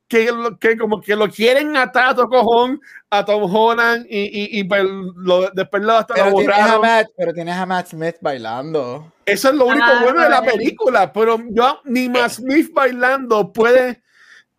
[0.07, 2.80] que, que como que lo quieren atar a tu cojón
[3.10, 4.84] a Tom Holland y, y, y pues
[5.15, 9.14] lo, después lo hasta pero, tienes a Matt, pero tienes a Matt Smith bailando.
[9.26, 13.52] Eso es lo único ah, bueno de la película, pero yo ni Matt Smith bailando
[13.52, 14.03] puede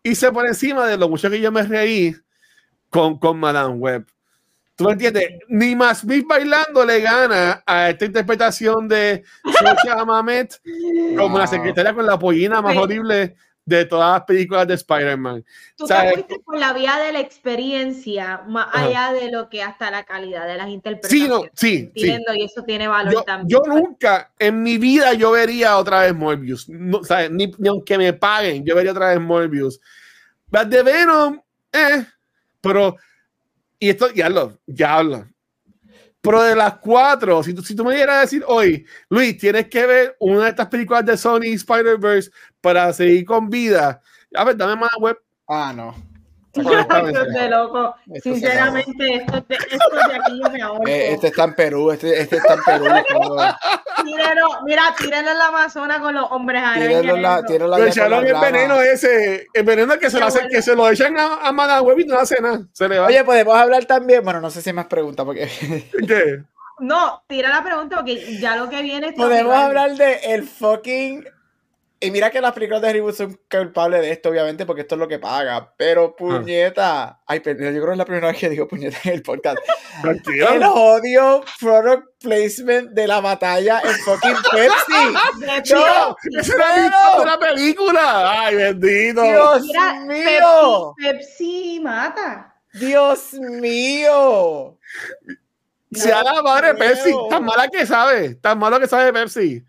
[0.03, 2.13] irse por encima de lo mucho que yo me reí
[2.89, 4.05] con, con Madame Web.
[4.77, 5.39] ¿Tú me entiendes?
[5.49, 10.61] Ni más bailando le gana a esta interpretación de Socha Mamet
[11.17, 13.35] como la secretaria con la pollina más horrible
[13.65, 15.43] de todas las películas de Spider-Man.
[15.75, 19.89] Tú te fuiste por la vía de la experiencia, más allá de lo que hasta
[19.89, 21.51] la calidad de las interpretaciones.
[21.55, 22.15] Sí, sí, sí.
[22.35, 23.49] Y eso tiene valor yo, también.
[23.49, 26.69] Yo nunca en mi vida yo vería otra vez Morbius.
[26.69, 27.01] No,
[27.31, 29.81] Ni, ni, aunque me paguen, yo vería otra vez Morbius.
[30.51, 31.41] Las de Venom,
[31.73, 32.05] eh
[32.61, 32.95] pero,
[33.79, 35.27] y esto ya hablo, ya hablo.
[36.21, 39.67] Pero de las cuatro, si tú, si tú me dieras a decir hoy, Luis, tienes
[39.67, 44.01] que ver una de estas películas de Sony Spider-Verse para seguir con vida.
[44.33, 45.17] A ver, dame más web.
[45.47, 45.95] Ah, no.
[46.63, 47.95] De loco.
[48.21, 50.87] Sinceramente, esto, de, esto de aquí yo me ahorro.
[50.87, 52.85] Eh, este está en Perú, este, este está en Perú.
[54.03, 57.01] tírelo, mira, tírelo en la Amazona con los hombres arañas.
[57.47, 61.17] Tírelo la, el veneno ese, el veneno que se, lo, hace, que se lo echan
[61.17, 62.61] a, a Madame Web y no hace nada.
[62.73, 63.07] Se le va.
[63.07, 64.23] Oye, podemos hablar también.
[64.23, 65.47] Bueno, no sé si hay más preguntas porque.
[66.07, 66.43] ¿Qué?
[66.79, 69.11] No, tira la pregunta porque ya lo que viene.
[69.13, 71.25] Podemos hablar de el fucking
[71.99, 74.99] y mira que las películas de Hollywood son culpables de esto, obviamente, porque esto es
[74.99, 75.73] lo que paga.
[75.77, 77.21] Pero puñeta.
[77.25, 79.57] Ay, pero yo creo que es la primera vez que digo puñeta en el podcast.
[80.03, 85.73] el odio product placement de la batalla en fucking Pepsi.
[85.73, 88.41] no, es la la película.
[88.41, 89.23] Ay, bendito.
[89.23, 89.63] Dios
[90.05, 90.93] mío.
[90.97, 92.55] Pepsi, mata.
[92.73, 94.77] Dios mío.
[95.91, 97.11] Se ha la madre Pepsi.
[97.29, 98.35] Tan mala que sabe.
[98.35, 99.63] Tan malo que sabe Pepsi.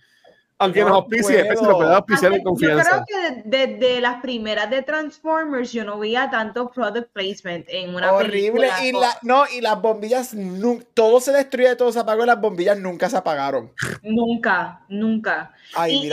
[0.60, 2.98] Aunque no, nos auspicie, eso lo puede auspiciar en confianza.
[2.98, 7.94] Yo creo que desde las primeras de Transformers yo no veía tanto product placement en
[7.94, 8.68] una Horrible.
[8.82, 10.34] Y, la, no, y las bombillas,
[10.94, 13.72] todo se destruye, todo se apagó y las bombillas nunca se apagaron.
[14.02, 15.52] Nunca, nunca.
[15.88, 16.10] y,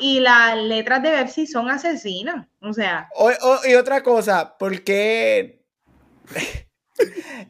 [0.00, 2.44] y, las letras de Pepsi son asesinas.
[2.60, 3.08] O sea.
[3.68, 5.62] y otra cosa, ¿por qué?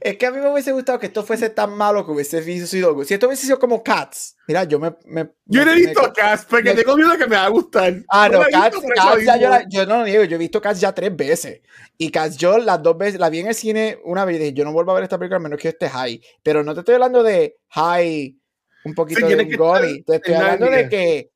[0.00, 3.04] Es que a mí me hubiese gustado que esto fuese tan malo que hubiese sido.
[3.04, 4.94] Si esto hubiese sido como Cats, mira, yo me.
[5.06, 7.94] me yo no he visto Cats porque tengo miedo que me va a gustar.
[8.08, 8.78] Ah, no, Cats,
[9.24, 11.60] ya yo, yo, no lo niego, yo he visto Cats ya tres veces.
[11.96, 14.52] Y Cats yo las dos veces, la vi en el cine una vez y dije,
[14.52, 16.20] yo no vuelvo a ver esta película a menos que yo esté high.
[16.42, 18.36] Pero no te estoy hablando de high,
[18.84, 21.30] un poquito de un Te estoy hablando de que.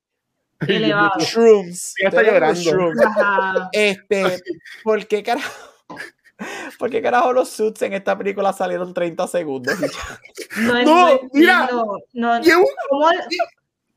[1.19, 1.95] Shrooms.
[2.01, 2.61] Ya está llorando.
[2.61, 3.01] Shrooms.
[3.73, 4.43] Este,
[4.85, 5.73] ¿por qué carajo?
[6.79, 9.75] Porque carajo los suits en esta película salieron 30 segundos.
[10.59, 11.69] No, no, mira.
[12.13, 12.41] No,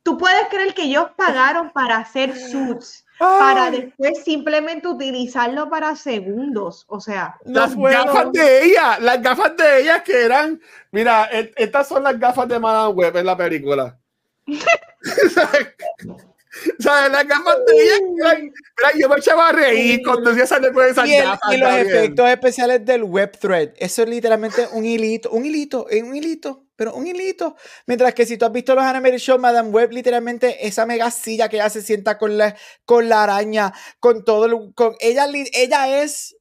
[0.03, 3.05] Tú puedes creer que ellos pagaron para hacer suits.
[3.17, 6.85] Para después simplemente utilizarlo para segundos.
[6.87, 10.61] O sea, las gafas de ella, las gafas de ella que eran.
[10.91, 13.97] Mira, e, estas son las gafas de Madame Web en la película.
[16.79, 18.51] O sea, las gafas de ella,
[18.97, 21.53] yo me echaba a reír cuando decía salir con esas y gafas.
[21.53, 26.15] Y los efectos especiales del web thread, eso es literalmente un hilito, un hilito, un
[26.15, 27.55] hilito, pero un hilito.
[27.87, 31.49] Mientras que si tú has visto los animated shows, Madame Web, literalmente esa mega silla
[31.49, 32.55] que ella se sienta con la,
[32.85, 36.35] con la araña, con todo, con ella, ella es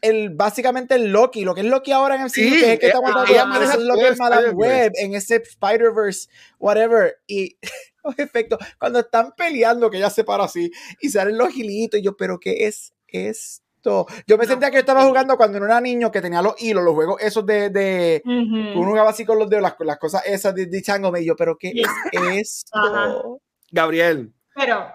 [0.00, 2.86] el, básicamente el Loki, lo que es Loki ahora en el cine, que es que
[2.86, 6.28] está aguantando es lo que es Madame Web en ese Spider-Verse,
[6.58, 7.18] whatever.
[7.26, 7.56] Y
[8.04, 10.70] los efectos, cuando están peleando, que ella se para así
[11.00, 14.06] y salen los hilitos, y yo, pero ¿qué es esto?
[14.26, 16.94] Yo me sentía que estaba jugando cuando no era niño, que tenía los hilos, los
[16.94, 17.68] juegos esos de.
[17.70, 21.24] de Uno jugaba así con los dedos, las, las cosas esas de, de chango, y
[21.24, 23.40] yo, pero ¿qué es esto?
[23.72, 24.32] Gabriel.
[24.54, 24.86] Pero,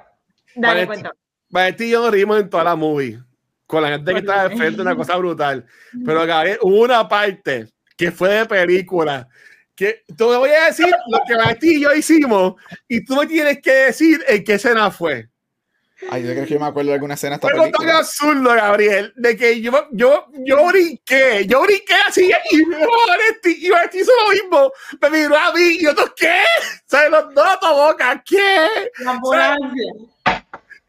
[0.55, 1.11] dale cuenta.
[1.49, 3.19] Vanetti y yo nos reímos en toda la movie.
[3.65, 5.65] Con la gente que estaba de frente, una cosa brutal.
[6.05, 7.67] Pero Gabriel, hubo una parte
[7.97, 9.27] que fue de película
[9.77, 12.55] que te voy a decir lo que Vanetti y yo hicimos
[12.87, 15.29] y tú me tienes que decir en qué escena fue.
[16.09, 19.13] Ay, yo creo que yo me acuerdo de alguna escena esta Fue tan absurdo, Gabriel,
[19.15, 24.31] de que yo, yo, yo brinqué, yo brinqué así y Vanetti, y Vanetti hizo lo
[24.31, 24.71] mismo.
[24.99, 26.41] Me miró a mí y yo, ¿qué?
[26.85, 27.11] ¿Sabes?
[27.11, 28.91] Los dos a tu boca, ¿qué?
[28.99, 29.93] La ambulancia.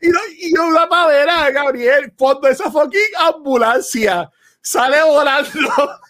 [0.01, 0.09] Y,
[0.47, 4.31] y yo una madera, Gabriel, cuando esa fucking ambulancia
[4.63, 6.01] sale volando.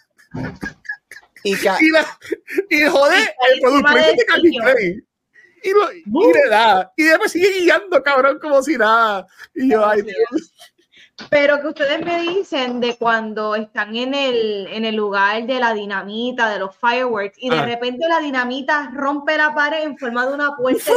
[1.43, 2.05] Y, y, la,
[2.69, 5.07] y joder, el productor de Calvin Klein.
[5.61, 6.91] Y, lo, y le da.
[6.95, 9.27] Y después sigue guiando, cabrón, como si nada.
[9.53, 10.53] Y yo, ay, Dios.
[11.29, 15.73] Pero que ustedes me dicen de cuando están en el, en el lugar de la
[15.73, 17.65] dinamita, de los fireworks, y de ah.
[17.65, 20.91] repente la dinamita rompe la pared en forma de una puerta.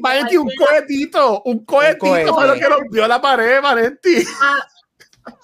[0.00, 4.24] Valenti, un cohetito, un cohetito fue lo que rompió la pared, Valenti.
[4.40, 4.66] Ah,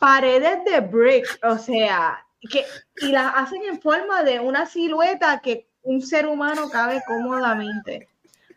[0.01, 2.65] paredes de brick, o sea, que,
[2.97, 8.09] y las hacen en forma de una silueta que un ser humano cabe cómodamente.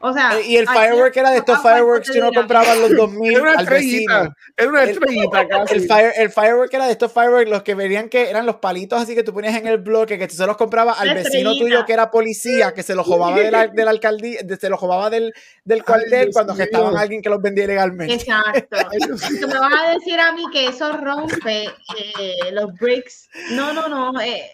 [0.01, 2.95] O sea, eh, y el firework era de estos fireworks que uno compraba en los
[2.95, 4.35] 2000 era una al vecino.
[4.55, 5.75] Era una estrellita casi.
[5.75, 9.01] El, fire, el, firework era de estos fireworks, los que venían que eran los palitos
[9.01, 11.85] así que tú ponías en el bloque, que tú se los comprabas al vecino tuyo
[11.85, 15.09] que era policía, que se los robaba de la, de la alcaldía, se los robaba
[15.09, 15.33] del,
[15.65, 18.13] del cuartel cuando gestaban a alguien que los vendía ilegalmente.
[18.13, 18.77] Exacto.
[19.41, 23.29] tú me vas a decir a mí que eso rompe eh, los bricks.
[23.51, 24.19] No, no, no.
[24.21, 24.49] Eh,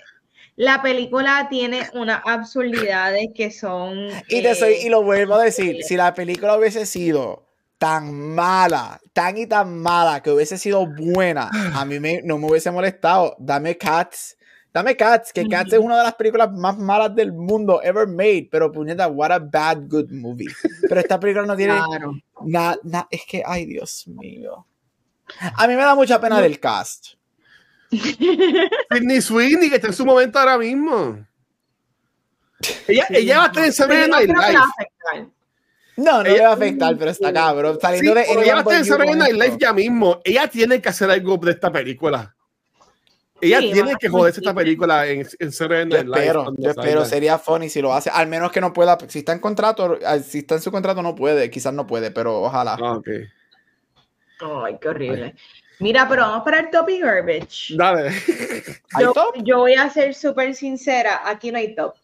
[0.55, 4.07] la película tiene unas absurdidades que son.
[4.29, 7.45] Y, te soy, y lo vuelvo a decir: si la película hubiese sido
[7.77, 12.47] tan mala, tan y tan mala, que hubiese sido buena, a mí me, no me
[12.47, 13.35] hubiese molestado.
[13.39, 14.37] Dame Cats.
[14.73, 18.49] Dame Cats, que Cats es una de las películas más malas del mundo ever made,
[18.51, 20.49] pero puñeta, what a bad good movie.
[20.81, 21.79] Pero esta película no tiene
[22.43, 24.67] nada, es que, ay Dios mío.
[25.55, 27.13] A mí me da mucha pena del cast.
[28.91, 31.25] Sidney Sweeney, que está en su momento ahora mismo.
[32.87, 35.29] Ella, ella va a estar en Saturday Night Live.
[35.97, 37.77] No, no le va a afectar, pero está cabrón.
[37.81, 40.21] Saliendo de ella va a estar en Saturday Night Live ya mismo.
[40.23, 42.35] Ella tiene que hacer algo de esta película.
[43.41, 46.19] Ella tiene que joderse esta película en, en Saturday Night Live.
[46.19, 48.09] Espero, yo espero, sería funny si lo hace.
[48.09, 51.15] Al menos que no pueda, si está en contrato, si está en su contrato no
[51.15, 52.77] puede, quizás no puede, pero ojalá.
[52.81, 53.25] Ah, okay.
[54.39, 55.35] Ay, qué horrible.
[55.79, 57.75] Mira, pero vamos para el top y garbage.
[57.75, 58.11] Dale.
[58.99, 61.95] Yo, yo voy a ser súper sincera, aquí no hay top.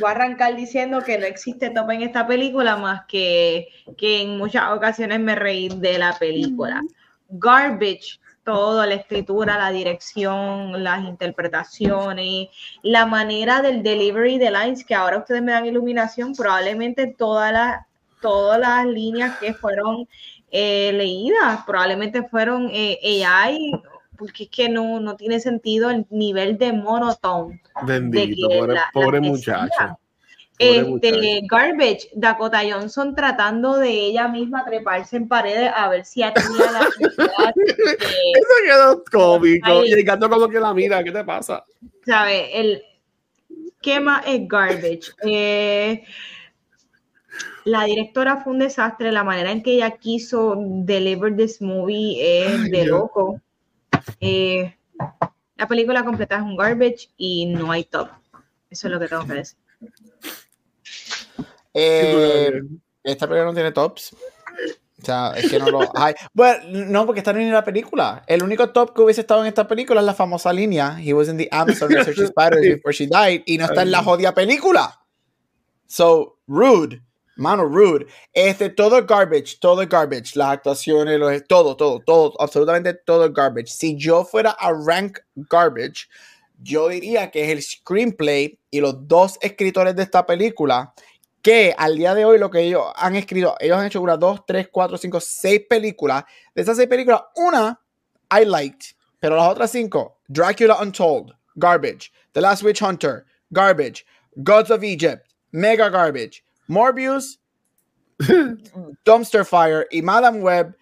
[0.00, 4.38] Voy a arrancar diciendo que no existe top en esta película, más que, que en
[4.38, 6.82] muchas ocasiones me reí de la película.
[7.28, 12.48] Garbage, todo, la escritura, la dirección, las interpretaciones,
[12.82, 17.86] la manera del delivery de lines, que ahora ustedes me dan iluminación, probablemente toda la
[18.22, 20.08] todas las líneas que fueron
[20.52, 23.72] eh, leídas, probablemente fueron eh, AI,
[24.18, 27.62] porque es que no, no tiene sentido el nivel de monotone.
[27.86, 28.48] Bendito,
[28.92, 29.98] pobre, muchacho.
[30.58, 36.70] Este, Garbage, Dakota Johnson tratando de ella misma treparse en paredes a ver si tenía
[36.70, 36.80] la
[37.66, 39.84] Eso quedó cómico.
[39.84, 41.64] Y el gato como que la mira, ¿qué te pasa?
[42.04, 42.42] ¿Sabes?
[42.52, 42.82] El,
[43.80, 45.12] ¿Qué más es Garbage?
[45.24, 46.04] Eh,
[47.64, 52.70] la directora fue un desastre, la manera en que ella quiso deliver this movie es
[52.70, 53.40] de loco.
[54.20, 54.76] Eh,
[55.56, 58.08] la película completa es un garbage y no hay top.
[58.68, 59.58] Eso es lo que tengo que decir.
[61.74, 62.60] Eh,
[63.02, 64.14] esta película no tiene tops.
[65.02, 66.14] O sea, es que no lo hay.
[66.32, 68.22] Bueno, no, porque está en la película.
[68.26, 70.98] El único top que hubiese estado en esta película es la famosa línea.
[71.00, 73.42] He was in the Amazon researching spiders before she died.
[73.46, 75.00] Y no está en la jodida película.
[75.86, 77.02] So, rude.
[77.36, 78.06] Mano, rude.
[78.32, 80.36] Este, todo garbage, todo garbage.
[80.36, 83.68] Las actuaciones, todo, todo, todo, absolutamente todo garbage.
[83.68, 86.08] Si yo fuera a rank garbage,
[86.62, 90.94] yo diría que es el screenplay y los dos escritores de esta película
[91.42, 94.42] que al día de hoy lo que ellos han escrito, ellos han hecho una, dos,
[94.46, 96.24] tres, cuatro, cinco, seis películas.
[96.54, 97.80] De esas seis películas, una
[98.30, 102.12] I liked, pero las otras cinco, Dracula Untold, garbage.
[102.32, 104.06] The Last Witch Hunter, garbage.
[104.36, 106.44] Gods of Egypt, mega garbage.
[106.72, 107.40] Morbius,
[109.04, 110.76] Dumpster Fire y Madame Web,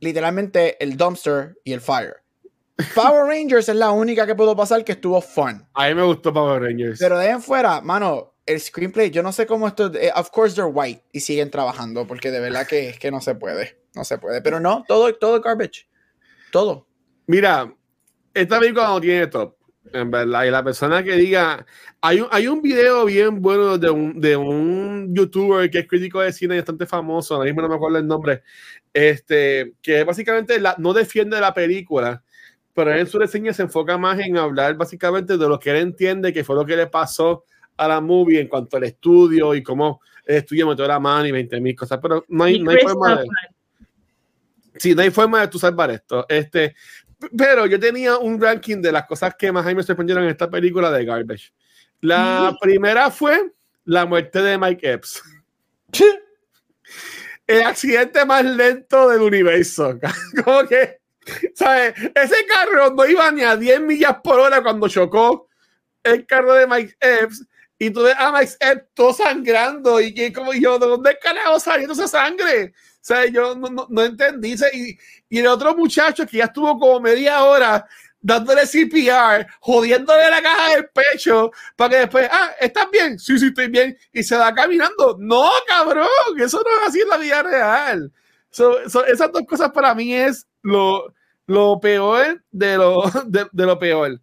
[0.00, 2.16] literalmente el dumpster y el fire.
[2.94, 5.66] Power Rangers es la única que puedo pasar que estuvo fun.
[5.72, 6.98] A mí me gustó Power Rangers.
[6.98, 9.92] Pero de ahí en fuera, mano, el screenplay, yo no sé cómo esto.
[9.94, 13.20] Eh, of course they're white y siguen trabajando, porque de verdad que es que no
[13.20, 13.80] se puede.
[13.94, 14.42] No se puede.
[14.42, 15.88] Pero no, todo, todo garbage.
[16.52, 16.86] Todo.
[17.26, 17.74] Mira,
[18.34, 19.55] esta película no tiene top
[19.92, 20.44] en verdad.
[20.44, 21.64] Y la persona que diga,
[22.00, 26.20] hay un, hay un video bien bueno de un, de un youtuber que es crítico
[26.20, 28.42] de cine y bastante famoso, ahora mismo no me acuerdo el nombre,
[28.92, 32.22] este, que básicamente la, no defiende la película,
[32.74, 36.32] pero en su reseña se enfoca más en hablar básicamente de lo que él entiende
[36.32, 37.44] que fue lo que le pasó
[37.76, 41.32] a la movie en cuanto al estudio y cómo el estudio metió la mano y
[41.32, 43.26] 20 mil cosas, pero no hay, no hay forma de...
[44.78, 46.26] Sí, no hay forma de tú salvar esto.
[46.28, 46.74] Este,
[47.36, 50.90] pero yo tenía un ranking de las cosas que más me sorprendieron en esta película
[50.90, 51.52] de Garbage.
[52.00, 53.52] La primera fue
[53.84, 55.22] la muerte de Mike Epps.
[57.46, 59.98] El accidente más lento del universo.
[60.44, 61.00] Como que,
[61.54, 61.94] ¿sabes?
[62.14, 65.48] Ese carro no iba ni a 10 millas por hora cuando chocó
[66.02, 67.46] el carro de Mike Epps.
[67.78, 70.00] Y tú ves a Mike Epps todo sangrando.
[70.00, 72.74] Y que como yo, ¿de dónde carajo saliendo esa sangre?
[73.06, 74.56] Sea, yo no, no, no entendí.
[74.72, 77.86] Y, y, el otro muchacho que ya estuvo como media hora
[78.20, 83.16] dándole CPR, jodiéndole la caja del pecho, para que después, ah, ¿estás bien?
[83.16, 83.96] Sí, sí, estoy bien.
[84.12, 85.16] Y se va caminando.
[85.20, 88.12] No, cabrón, eso no es así en la vida real.
[88.50, 91.14] esas dos cosas para mí es lo,
[91.46, 94.20] lo peor de lo, de, de lo peor.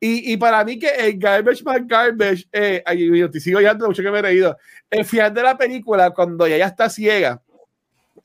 [0.00, 4.02] Y, y, para mí que el Garbage Man Garbage, eh, ay, te sigo ya mucho
[4.02, 4.58] que me he reído,
[4.90, 7.40] el final de la película, cuando ella ya está ciega,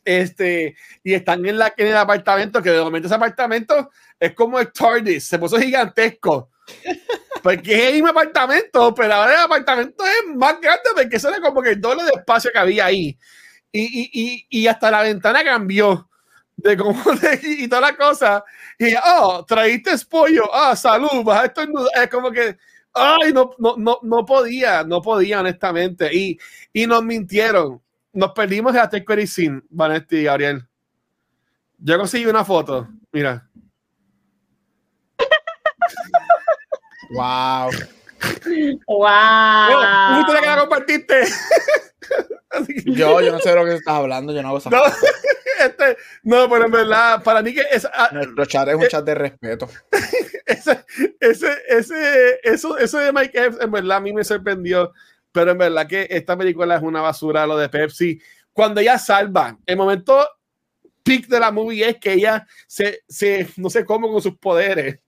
[0.09, 4.59] este, y están en, la, en el apartamento, que de momento ese apartamento es como
[4.59, 6.49] el TARDIS, se puso gigantesco.
[7.43, 11.39] Porque es el mismo apartamento, pero ahora el apartamento es más grande porque eso era
[11.41, 13.17] como que el doble de espacio que había ahí.
[13.71, 16.09] Y, y, y, y hasta la ventana cambió
[16.57, 16.99] de cómo
[17.43, 18.43] y toda la cosa.
[18.79, 21.61] Y oh, traíste pollo, ah, salud, vas esto
[21.95, 22.57] es como que,
[22.93, 26.13] ay, no, no, no, no podía, no podía, honestamente.
[26.13, 26.39] Y,
[26.73, 27.81] y nos mintieron
[28.19, 30.67] nos perdimos de Take Very Sin, Vanetti y Gabriel.
[31.77, 33.49] Yo conseguí una foto, mira.
[37.11, 37.71] wow.
[38.87, 40.25] Wow.
[40.25, 41.23] ¿Tú que la compartiste?
[42.87, 44.83] yo, yo no sé de lo que estás hablando, yo no hago esa no,
[45.61, 47.85] este, no, pero en verdad, para mí que es.
[47.85, 49.69] Ah, Nuestro chat es un chat de respeto.
[50.45, 50.83] ese,
[51.21, 54.91] ese, ese, eso, eso de Mike Epps, en verdad, a mí me sorprendió
[55.39, 58.19] pero en verdad que esta película es una basura, lo de Pepsi.
[58.51, 60.27] Cuando ella salva, el momento
[61.01, 64.99] peak de la movie es que ella se, se no sé cómo con sus poderes.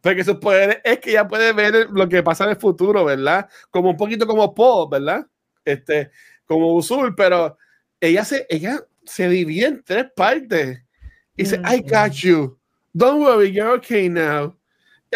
[0.00, 3.48] Porque sus poderes es que ella puede ver lo que pasa en el futuro, ¿verdad?
[3.70, 5.24] Como un poquito como Paul, ¿verdad?
[5.64, 6.10] Este,
[6.46, 7.56] como Usul, pero
[8.00, 10.82] ella se, ella se divide en tres partes.
[11.36, 12.58] Y dice, I got you.
[12.92, 14.58] Don't worry, you're okay now.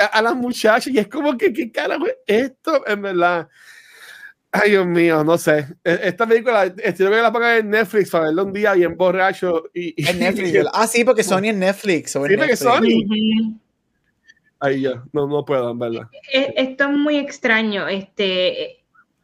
[0.01, 2.87] A, a las muchachas, y es como que, ¿qué carajo esto?
[2.87, 3.49] En verdad.
[4.51, 5.67] Ay, Dios mío, no sé.
[5.85, 9.65] E, esta película, espero que la pongan en Netflix para verla un día bien borracho.
[9.75, 10.67] Y, en Netflix.
[10.73, 12.13] ah, sí, porque Sony en Netflix.
[12.13, 13.59] Sí, porque Sony.
[14.61, 16.09] Ahí ya, no, no puedo, en verdad.
[16.33, 17.87] Esto es muy extraño.
[17.89, 18.79] Este,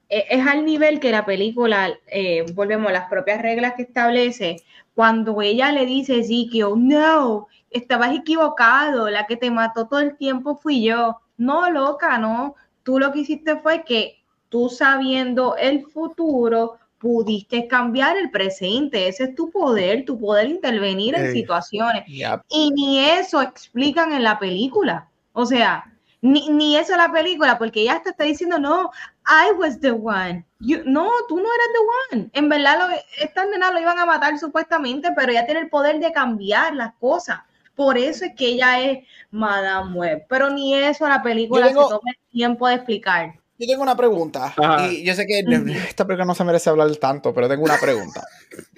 [0.09, 4.57] e, es al nivel que la película, eh, volvemos a las propias reglas que establece,
[4.95, 10.57] cuando ella le dice a no, estabas equivocado, la que te mató todo el tiempo
[10.57, 11.21] fui yo.
[11.37, 12.55] No, loca, no.
[12.85, 14.24] Tú lo que hiciste fue que
[14.55, 19.09] tú sabiendo el futuro, pudiste cambiar el presente.
[19.09, 22.05] Ese es tu poder, tu poder intervenir en situaciones.
[22.07, 25.09] Y ni eso explican en la película.
[25.33, 28.93] O sea, ni, ni eso la película, porque ella te está diciendo, no,
[29.27, 30.47] I was the one.
[30.61, 32.31] no, tú no eras the one.
[32.33, 35.99] En verdad, lo, esta nena lo iban a matar supuestamente, pero ella tiene el poder
[35.99, 37.41] de cambiar las cosas.
[37.75, 40.27] Por eso es que ella es Madame Web.
[40.29, 43.35] Pero ni eso la película se toma el tiempo de explicar.
[43.59, 44.55] Yo tengo una pregunta.
[44.91, 45.45] Y yo sé que
[45.89, 48.25] esta película no se merece hablar tanto, pero tengo una pregunta.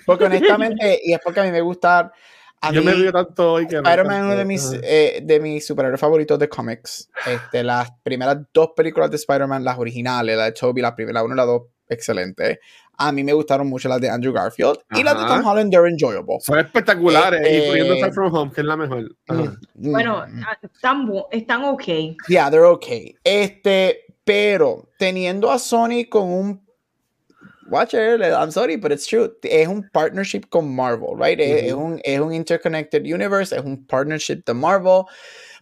[0.04, 2.12] Porque honestamente, y es porque a mí me gusta
[2.72, 6.00] yo me río tanto hoy que Spider-Man es uno de mis, eh, de mis superhéroes
[6.00, 7.08] favoritos de cómics.
[7.26, 11.24] Este, las primeras dos películas de Spider-Man, las originales, la de Tobey, la primera, la
[11.24, 12.60] uno y la dos, excelente.
[12.98, 15.88] A mí me gustaron mucho las de Andrew Garfield y las de Tom Holland, they're
[15.88, 16.38] enjoyable.
[16.40, 17.42] Son espectaculares.
[17.42, 19.16] y este, poniendo Far From Home, que es la mejor.
[19.28, 20.24] Mm, bueno,
[20.62, 21.84] están, están ok.
[22.26, 23.14] Yeah, they're okay.
[23.22, 26.66] Este, pero teniendo a Sony con un
[27.68, 29.30] Watcher, I'm sorry, but it's true.
[29.42, 31.38] Es un partnership con Marvel, right?
[31.40, 35.04] es, un, es un interconnected universe, es un partnership de Marvel.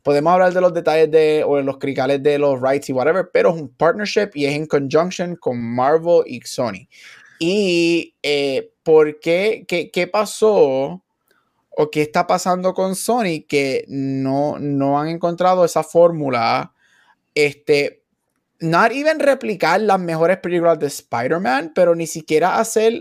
[0.03, 3.31] Podemos hablar de los detalles de, o de los cricales de los rights y whatever,
[3.33, 6.89] pero es un partnership y es en conjunction con Marvel y Sony.
[7.39, 11.03] Y eh, ¿por qué, qué, qué pasó
[11.71, 16.73] o qué está pasando con Sony que no, no han encontrado esa fórmula
[17.35, 18.04] este,
[18.65, 22.99] not even replicar las mejores películas de Spider-Man, pero ni siquiera hacer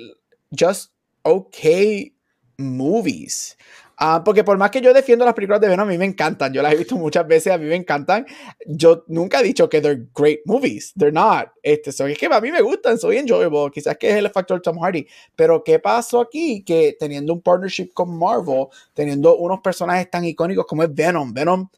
[0.52, 0.91] just
[1.23, 2.15] okay
[2.57, 3.57] movies.
[3.99, 6.52] Uh, porque por más que yo defiendo las películas de Venom, a mí me encantan.
[6.52, 8.26] Yo las he visto muchas veces, a mí me encantan.
[8.65, 10.91] Yo nunca he dicho que they're great movies.
[10.98, 11.49] They're not.
[11.61, 13.72] Este, es que a mí me gustan, soy enjoyable.
[13.72, 15.07] Quizás que es el factor Tom Hardy.
[15.35, 16.64] Pero ¿qué pasó aquí?
[16.65, 21.69] Que teniendo un partnership con Marvel, teniendo unos personajes tan icónicos como es Venom, Venom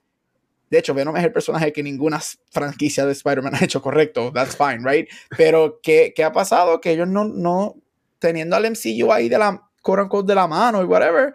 [0.69, 2.19] de hecho, Venom es el personaje que ninguna
[2.49, 4.31] franquicia de Spider-Man ha hecho correcto.
[4.33, 5.07] That's fine, right?
[5.37, 6.81] Pero, ¿qué, qué ha pasado?
[6.81, 7.75] Que ellos no, no,
[8.19, 11.33] teniendo al MCU ahí de la, quote de la mano y whatever,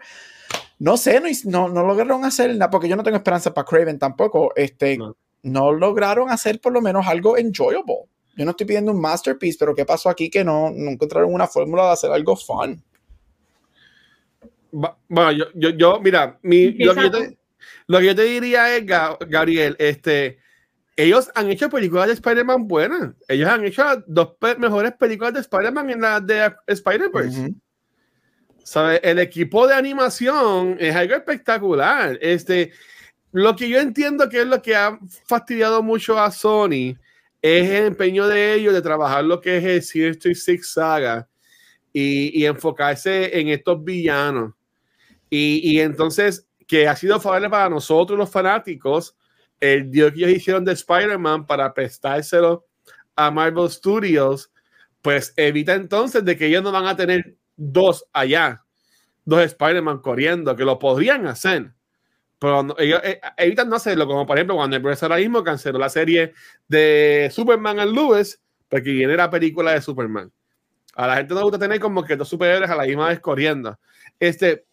[0.79, 4.51] no sé, no, no, lograron hacer nada, porque yo no tengo esperanza para Craven tampoco.
[4.55, 4.97] Este,
[5.43, 5.71] no.
[5.71, 8.09] lograron hacer por lo menos algo enjoyable.
[8.35, 11.47] Yo no estoy pidiendo un masterpiece, pero ¿qué pasó aquí que no, no encontraron una
[11.47, 12.83] fórmula de hacer algo fun?
[14.71, 16.93] Bueno, yo, yo, yo mira, mi, yo,
[17.87, 20.39] lo que yo te diría es, Gabriel, este,
[20.95, 23.13] ellos han hecho películas de Spider-Man buenas.
[23.27, 27.53] Ellos han hecho las dos mejores películas de Spider-Man en la de Spider-Verse.
[29.01, 32.17] El equipo de animación es algo espectacular.
[32.21, 32.71] Este,
[33.31, 36.95] lo que yo entiendo que es lo que ha fastidiado mucho a Sony
[37.41, 41.27] es el empeño de ellos de trabajar lo que es el Sinister Six Saga
[41.91, 44.53] y, y enfocarse en estos villanos.
[45.29, 49.17] Y, y entonces que ha sido favorable para nosotros los fanáticos,
[49.59, 52.65] el deal que ellos hicieron de Spider-Man para prestárselo
[53.13, 54.53] a Marvel Studios,
[55.01, 58.63] pues evita entonces de que ellos no van a tener dos allá,
[59.25, 61.73] dos Spider-Man corriendo, que lo podrían hacer,
[62.39, 65.77] pero ellos eh, evitan no hacerlo, como por ejemplo cuando el profesor ahora mismo canceló
[65.77, 66.33] la serie
[66.69, 70.31] de Superman and Lewis, porque viene la película de Superman.
[70.95, 73.77] A la gente no gusta tener como que dos superhéroes a la misma vez corriendo.
[74.17, 74.67] Este,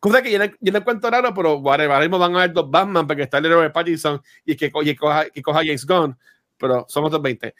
[0.00, 3.22] Cosa que yo no, cuento raro, pero ahora mismo van a haber dos Batman porque
[3.22, 6.16] está el héroe Pattinson y que, y coja, que coja James Gunn,
[6.56, 7.54] pero somos dos 20.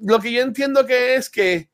[0.00, 1.68] Lo que yo entiendo que es que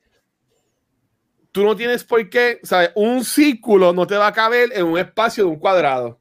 [1.52, 2.90] tú no tienes por qué, ¿sabes?
[2.96, 6.20] Un círculo no te va a caber en un espacio de un cuadrado.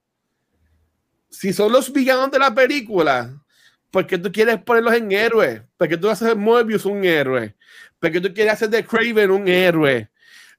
[1.29, 3.41] Si son los villanos de la película,
[3.89, 5.61] ¿por qué tú quieres ponerlos en héroes?
[5.77, 7.55] ¿Por qué tú haces de Moebius un héroe?
[7.99, 10.09] ¿Por qué tú quieres hacer de Craven un héroe?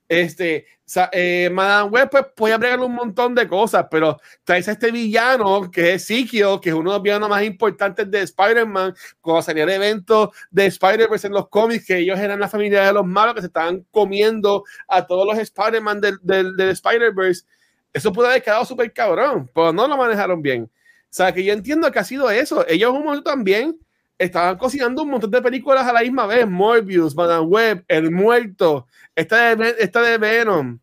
[0.07, 0.65] Este,
[1.11, 5.71] eh, Madame Web, pues puede agregarle un montón de cosas, pero traes a este villano
[5.71, 9.63] que es Sikio, que es uno de los villanos más importantes de Spider-Man, cuando salía
[9.63, 13.35] el evento de Spider-Verse en los cómics, que ellos eran la familia de los malos
[13.35, 17.45] que se estaban comiendo a todos los Spider-Man del, del, del Spider-Verse.
[17.93, 20.63] Eso puede haber quedado súper cabrón, pero no lo manejaron bien.
[20.65, 22.67] O sea, que yo entiendo que ha sido eso.
[22.67, 23.77] Ellos un momento también
[24.17, 26.47] estaban cocinando un montón de películas a la misma vez.
[26.47, 30.79] Morbius, Madame Web, El Muerto, esta de, esta de Venom.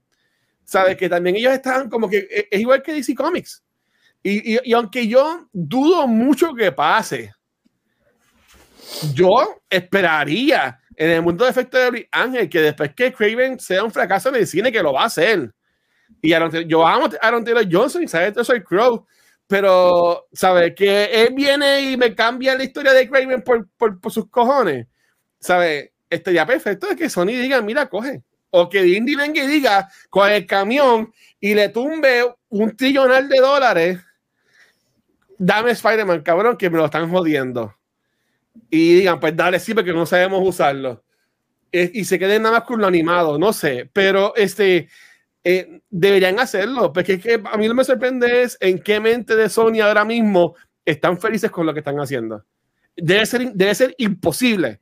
[0.65, 0.97] ¿Sabes?
[0.97, 3.63] Que también ellos estaban como que e, es igual que DC Comics.
[4.23, 7.33] Y, y, y aunque yo dudo mucho que pase,
[9.15, 13.91] yo esperaría en el mundo de efecto de Ángel que después que Craven sea un
[13.91, 15.53] fracaso en el cine, que lo va a hacer.
[16.21, 16.31] Y
[16.67, 19.07] yo amo a Aaron Taylor Johnson y sabes, yo soy Crow
[19.51, 20.77] pero, ¿sabes?
[20.77, 24.87] Que él viene y me cambia la historia de Craven por, por, sus cojones,
[25.41, 25.91] ¿sabes?
[26.09, 28.23] estaría perfecto de que Sony diga, mira, coge.
[28.51, 33.39] O que Indy venga y diga, con el camión y le tumbe un trillonal de
[33.39, 33.99] dólares,
[35.37, 37.75] dame Spider-Man, cabrón, que me lo están jodiendo.
[38.71, 41.03] Y digan, pues dale, sí, porque no sabemos usarlo.
[41.73, 44.89] y se queden nada más con lo animado, no sé, pero este,
[45.45, 49.01] eh, deberían hacerlo, porque es que a mí lo que me sorprende es en qué
[49.01, 50.55] mente de Sony ahora mismo
[50.85, 52.45] están felices con lo que están haciendo.
[52.97, 54.81] Debe ser, debe ser imposible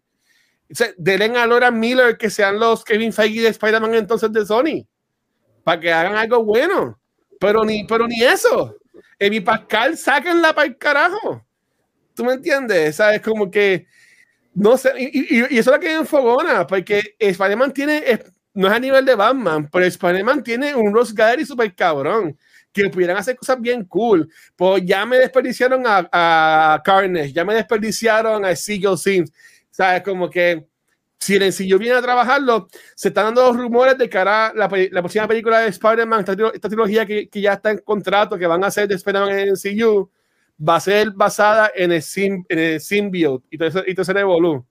[0.96, 4.86] Delen a Laura Miller que sean los Kevin Feige de Spider-Man entonces de Sony.
[5.64, 6.98] Para que hagan algo bueno.
[7.40, 8.76] Pero ni, pero ni eso.
[9.18, 11.44] Evi Pascal, sáquenla para el carajo.
[12.14, 12.96] ¿Tú me entiendes?
[12.96, 13.20] ¿Sabes?
[13.22, 13.86] Como que.
[14.54, 14.92] No sé.
[14.98, 16.66] Y, y, eso es lo que enfogona.
[16.66, 18.20] Porque Spider-Man tiene.
[18.58, 22.36] No es a nivel de Batman, pero Spider-Man tiene un Ross Gallery super cabrón.
[22.72, 24.28] Que pudieran hacer cosas bien cool.
[24.56, 29.32] Pues ya me desperdiciaron a, a Carnage, ya me desperdiciaron a Seagull Sims
[29.70, 30.02] ¿Sabes?
[30.02, 30.66] Como que
[31.20, 32.66] si el NCU viene a trabajarlo,
[32.96, 36.68] se están dando los rumores de que hará la, la próxima película de Spider-Man, esta,
[36.68, 39.52] trilogía que, que, ya está en contrato, que van a hacer de Spider-Man en el
[39.52, 40.10] NCU,
[40.68, 44.02] va a ser basada en el, sim, en el symbiote y todo, eso, y todo
[44.02, 44.64] ese.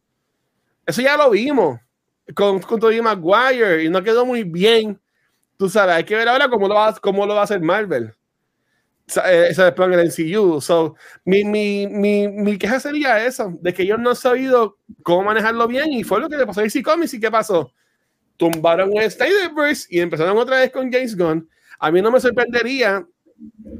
[0.85, 1.79] Eso ya lo vimos
[2.33, 4.99] con, con Tobey Maguire y no quedó muy bien.
[5.57, 8.13] Tú sabes, hay que ver ahora cómo lo va, cómo lo va a hacer Marvel.
[9.25, 10.59] Eh, ese plan en el MCU.
[10.59, 15.23] So, mi, mi, mi, mi, queja sería eso, de que ellos no han sabido cómo
[15.23, 17.71] manejarlo bien y fue lo que le pasó a DC Comics y qué pasó.
[18.35, 21.49] Tumbaron el Snyderverse y empezaron otra vez con James Gunn.
[21.79, 23.05] A mí no me sorprendería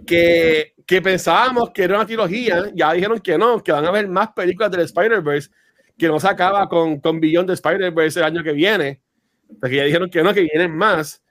[0.06, 4.07] que, que pensábamos que era una trilogía, ya dijeron que no, que van a haber
[4.07, 5.49] más películas del Spider-Verse,
[5.98, 9.02] que no se acaba con, con Beyond the Spider-Verse el año que viene,
[9.60, 11.22] porque ya dijeron que no, que vienen más.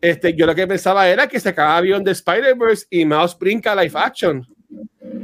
[0.00, 3.74] Este, yo lo que pensaba era que se acababa Beyond the Spider-Verse y Mouse brinca
[3.74, 4.46] live action.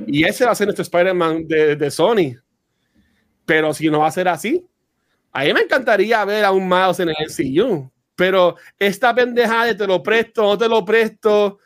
[0.06, 2.36] Y ese va a ser nuestro Spider-Man de, de, Sony.
[3.44, 4.64] Pero si no va a ser así,
[5.32, 7.90] a mí me encantaría ver a un Mouse en el MCU.
[8.16, 11.58] Pero esta pendeja de te lo presto, no te lo presto.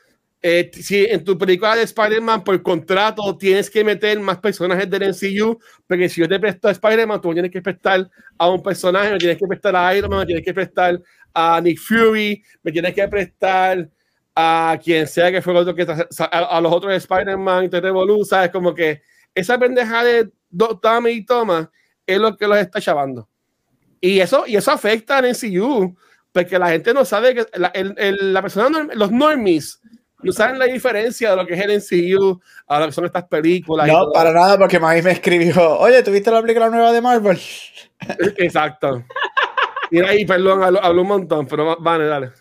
[0.46, 5.04] Eh, si en tu película de Spider-Man por contrato tienes que meter más personajes del
[5.08, 9.12] MCU, porque si yo te presto a Spider-Man, tú tienes que prestar a un personaje,
[9.12, 11.00] me tienes que prestar a Iron Man, me tienes que prestar
[11.32, 13.88] a Nick Fury, me tienes que prestar
[14.34, 15.86] a quien sea que fue otro que
[16.30, 19.00] a, los otros Spider-Man, te revoluza, es como que
[19.34, 20.30] esa pendeja de
[20.82, 21.70] toma y toma
[22.06, 23.30] es lo que los está chavando.
[23.98, 25.96] Y eso, y eso afecta al MCU,
[26.32, 29.80] porque la gente no sabe que la, el, la persona, los normies,
[30.24, 33.24] no saben la diferencia de lo que es el MCU a lo que son estas
[33.24, 33.86] películas.
[33.86, 37.38] No, para nada, porque Maggie me escribió, oye, ¿tuviste la película nueva de Marvel?
[38.38, 39.04] Exacto.
[39.90, 42.32] Mira ahí, perdón, hablo, un montón, pero vale, dale.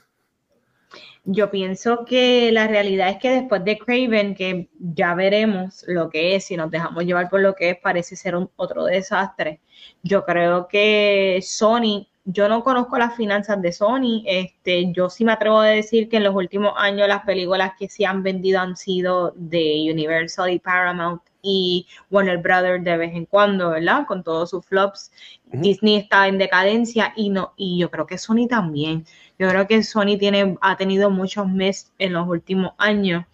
[1.25, 6.35] Yo pienso que la realidad es que después de Craven, que ya veremos lo que
[6.35, 9.61] es, si nos dejamos llevar por lo que es, parece ser un, otro desastre.
[10.01, 15.33] Yo creo que Sony, yo no conozco las finanzas de Sony, este, yo sí me
[15.33, 18.77] atrevo a decir que en los últimos años las películas que se han vendido han
[18.77, 24.05] sido de Universal y Paramount y Warner Brothers de vez en cuando, ¿verdad?
[24.07, 25.11] Con todos sus flops.
[25.51, 29.05] Disney está en decadencia y no, y yo creo que Sony también.
[29.37, 33.25] Yo creo que Sony tiene, ha tenido muchos meses en los últimos años.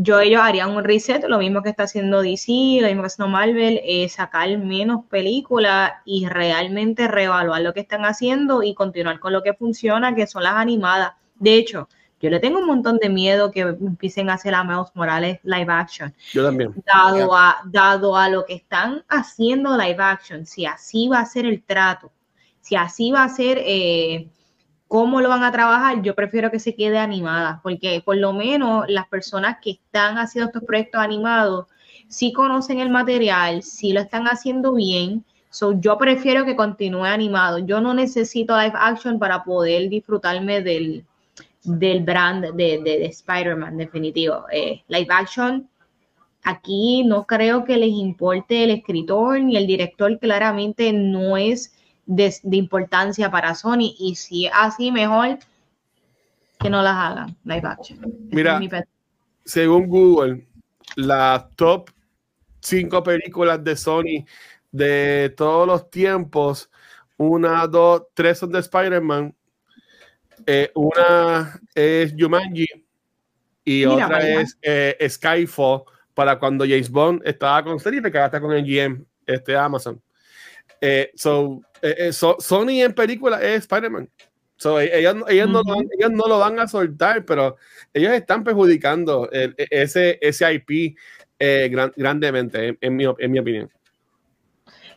[0.00, 3.24] Yo ellos harían un reset, lo mismo que está haciendo DC, lo mismo que está
[3.24, 9.18] haciendo Marvel, eh, sacar menos películas y realmente reevaluar lo que están haciendo y continuar
[9.18, 11.14] con lo que funciona, que son las animadas.
[11.34, 11.88] De hecho,
[12.20, 15.72] yo le tengo un montón de miedo que empiecen a hacer a Miles Morales live
[15.72, 16.14] action.
[16.32, 16.72] Yo también.
[16.86, 21.44] Dado a, dado a lo que están haciendo live action, si así va a ser
[21.44, 22.12] el trato,
[22.60, 24.28] si así va a ser eh,
[24.88, 28.86] cómo lo van a trabajar, yo prefiero que se quede animada, porque por lo menos
[28.88, 31.66] las personas que están haciendo estos proyectos animados
[32.08, 35.24] sí conocen el material, sí lo están haciendo bien.
[35.50, 37.58] So, yo prefiero que continúe animado.
[37.58, 41.04] Yo no necesito live action para poder disfrutarme del,
[41.64, 44.44] del brand de, de, Spider-Man, definitivo.
[44.50, 45.68] Eh, live action,
[46.42, 51.74] aquí no creo que les importe el escritor ni el director, claramente no es
[52.08, 53.94] de, importancia para Sony.
[53.98, 55.38] Y si es así, mejor
[56.58, 57.98] que no las hagan live action.
[58.30, 58.60] Mira,
[59.44, 60.44] según Google,
[60.96, 61.90] las top
[62.60, 64.24] 5 películas de Sony
[64.72, 66.68] de todos los tiempos,
[67.16, 69.34] una, dos, tres son de Spider-Man
[70.46, 72.66] eh, una es Jumanji
[73.64, 75.82] y otra es eh, Skyfall
[76.14, 80.00] para cuando James Bond estaba con serie que está con el GM, este Amazon.
[80.80, 81.62] Eh, so,
[82.38, 84.08] Sony en película es Spider-Man.
[84.56, 85.62] So, ellos, ellos, no,
[85.98, 87.56] ellos, no, lo van a soltar, pero
[87.94, 90.96] ellos están perjudicando e, ese, ese IP
[91.96, 93.70] grandemente, en, mi, en mi opinión.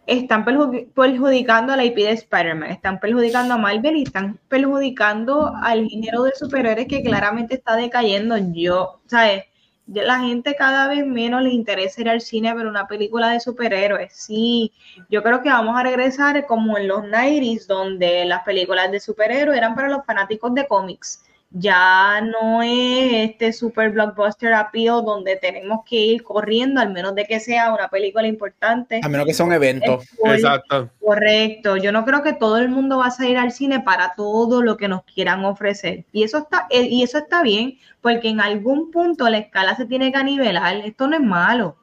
[0.08, 5.88] están perjudicando a la IP de Spider-Man, están perjudicando a Marvel y están perjudicando al
[5.88, 8.36] género de superhéroes que claramente está decayendo.
[8.54, 9.44] Yo, ¿sabes?
[9.94, 14.14] La gente cada vez menos le interesa ir al cine ver una película de superhéroes.
[14.14, 14.72] Sí,
[15.10, 19.58] yo creo que vamos a regresar como en los 90s, donde las películas de superhéroes
[19.58, 21.24] eran para los fanáticos de cómics
[21.54, 27.26] ya no es este super blockbuster appeal donde tenemos que ir corriendo, al menos de
[27.26, 29.02] que sea una película importante.
[29.04, 30.00] A menos que sea un evento.
[30.24, 30.90] Exacto.
[31.02, 31.76] Correcto.
[31.76, 34.78] Yo no creo que todo el mundo va a salir al cine para todo lo
[34.78, 36.06] que nos quieran ofrecer.
[36.14, 39.86] Y eso está, eh, y eso está bien, porque en algún punto la escala se
[39.86, 40.78] tiene que nivelar.
[40.78, 41.76] Esto no es malo.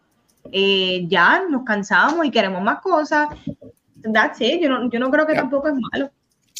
[0.50, 3.28] Eh, ya nos cansamos y queremos más cosas.
[4.14, 4.62] That's it.
[4.62, 6.10] Yo no, yo no creo que tampoco es malo.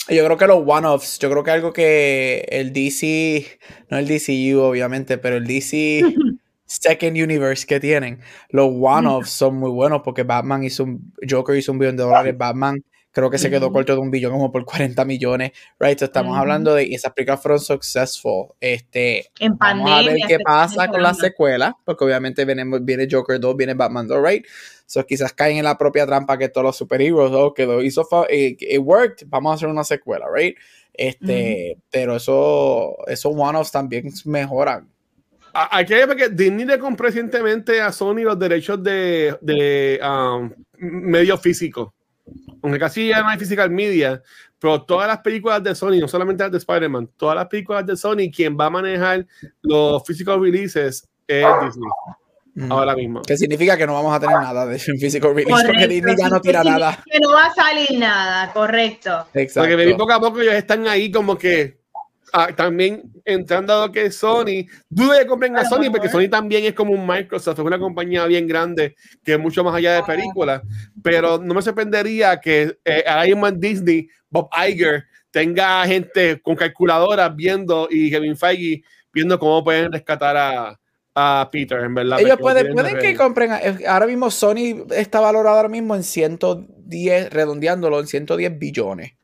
[0.09, 3.47] Yo creo que los one-offs, yo creo que algo que el DC,
[3.90, 6.02] no el DCU obviamente, pero el DC
[6.64, 11.72] Second Universe que tienen, los one-offs son muy buenos porque Batman hizo un, Joker hizo
[11.72, 12.82] un billón de dólares, Batman
[13.19, 15.51] creo que se quedó corto de un billón como por 40 millones,
[15.81, 16.01] right?
[16.01, 20.86] estamos hablando de, y esas películas fueron successful, este, en vamos a ver qué pasa
[20.86, 24.47] con la secuela, porque obviamente viene, viene Joker 2, viene Batman 2, right?
[24.86, 28.62] So, quizás caen en la propia trampa que todos los superhéroes, oh, quedó, hizo, it,
[28.62, 30.57] it, worked, vamos a hacer una secuela, right?
[30.95, 34.89] Este, pero eso, esos one-offs también mejoran.
[35.53, 40.53] Hay que ver que Disney le compró recientemente a Sony los derechos de, de um,
[40.78, 41.95] medio físico.
[42.62, 44.22] Aunque casi ya no hay physical media,
[44.59, 47.97] pero todas las películas de Sony, no solamente las de Spider-Man, todas las películas de
[47.97, 49.26] Sony, quien va a manejar
[49.62, 51.90] los physical releases es Disney
[52.70, 53.22] ahora mismo.
[53.22, 56.40] Que significa que no vamos a tener nada de físico release porque Disney ya no
[56.40, 57.02] tira nada.
[57.10, 59.26] Que no va a salir nada, correcto.
[59.35, 59.70] Exacto.
[59.70, 61.78] Porque poco a poco ellos están ahí como que
[62.32, 64.66] ah, también entrando a lo que es Sony.
[64.88, 68.24] Dudo de compren a Sony porque Sony también es como un Microsoft, es una compañía
[68.26, 70.62] bien grande que es mucho más allá de películas.
[71.02, 76.56] Pero no me sorprendería que eh, ahora mismo en Disney, Bob Iger tenga gente con
[76.56, 78.82] calculadoras viendo y Kevin Feige
[79.12, 80.80] viendo cómo pueden rescatar a,
[81.14, 82.20] a Peter, en verdad.
[82.20, 83.52] Ellos pueden, pueden que compren.
[83.52, 89.18] Eh, ahora mismo Sony está valorado ahora mismo en 110, redondeándolo en 110 billones.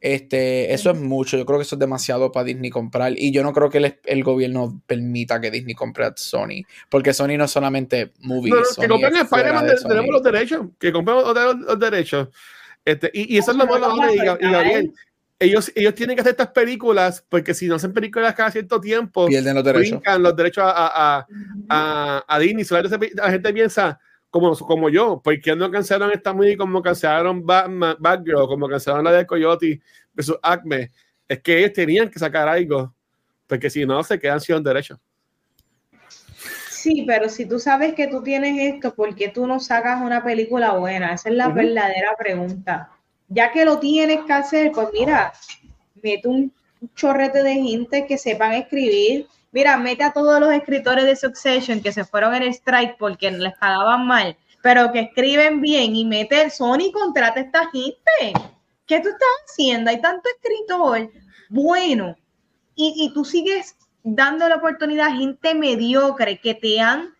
[0.00, 1.36] Este, eso es mucho.
[1.36, 3.12] Yo creo que eso es demasiado para Disney comprar.
[3.16, 6.64] Y yo no creo que el, gobierno permita que Disney compre a Sony.
[6.88, 8.54] Porque Sony no es solamente movies.
[8.80, 10.66] que compren Spider-Man, tenemos los derechos.
[10.78, 12.28] Que compren los, derechos.
[12.84, 14.92] Este, y, y, eso es lo malo de Gabriel
[15.40, 19.26] ellos, ellos tienen que hacer estas películas porque si no hacen películas cada cierto tiempo,
[19.26, 20.00] pierden los derechos.
[20.18, 21.26] los derechos a,
[21.70, 22.64] a, a, Disney.
[23.14, 23.98] la gente piensa,
[24.30, 29.04] como, como yo, ¿por qué no cancelaron esta movie como cancelaron Batman, Batgirl, como cancelaron
[29.04, 29.80] la de Coyote
[30.14, 30.90] versus Acme?
[31.28, 32.94] Es que ellos tenían que sacar algo,
[33.46, 34.98] porque si no, se quedan sin derechos.
[36.70, 40.24] Sí, pero si tú sabes que tú tienes esto, ¿por qué tú no sacas una
[40.24, 41.12] película buena?
[41.12, 42.90] Esa es la verdadera pregunta
[43.30, 45.32] ya que lo tienes que hacer, pues mira,
[46.02, 46.52] mete un
[46.94, 49.26] chorrete de gente que sepan escribir.
[49.52, 53.30] Mira, mete a todos los escritores de Succession que se fueron en el strike porque
[53.30, 58.48] les pagaban mal, pero que escriben bien y mete el Sony contrata a esta gente.
[58.86, 59.90] ¿Qué tú estás haciendo?
[59.90, 61.10] Hay tanto escritor
[61.48, 62.16] bueno
[62.74, 67.14] y, y tú sigues dando la oportunidad a gente mediocre que te han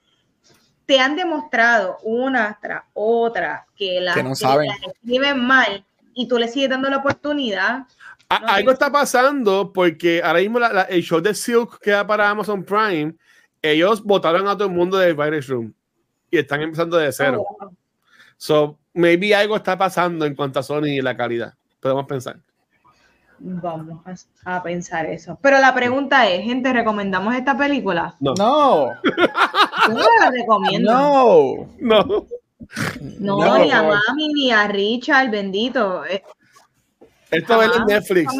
[0.90, 5.84] te han demostrado una tras otra que, las escriben mal
[6.14, 7.86] y tú le sigues dando la oportunidad.
[8.30, 10.58] Algo está pasando porque ahora mismo
[10.88, 13.14] el show de Silk que da para Amazon Prime,
[13.60, 15.74] ellos votaron a todo el mundo del Virus Room
[16.30, 17.44] y están empezando de cero.
[17.46, 17.70] Oh,
[18.36, 21.54] so, maybe algo está pasando en cuanto a Sony y la calidad.
[21.80, 22.38] Podemos pensar.
[23.42, 25.38] Vamos a, pensar eso.
[25.40, 28.14] Pero la pregunta es, gente, ¿recomendamos esta película?
[28.20, 28.34] No.
[28.34, 28.92] No.
[29.88, 30.92] la recomiendo?
[30.92, 31.68] No.
[31.80, 32.26] No.
[33.18, 36.04] No, ni a mami ni a Richard, bendito.
[37.30, 38.34] Eh, esto es en Netflix.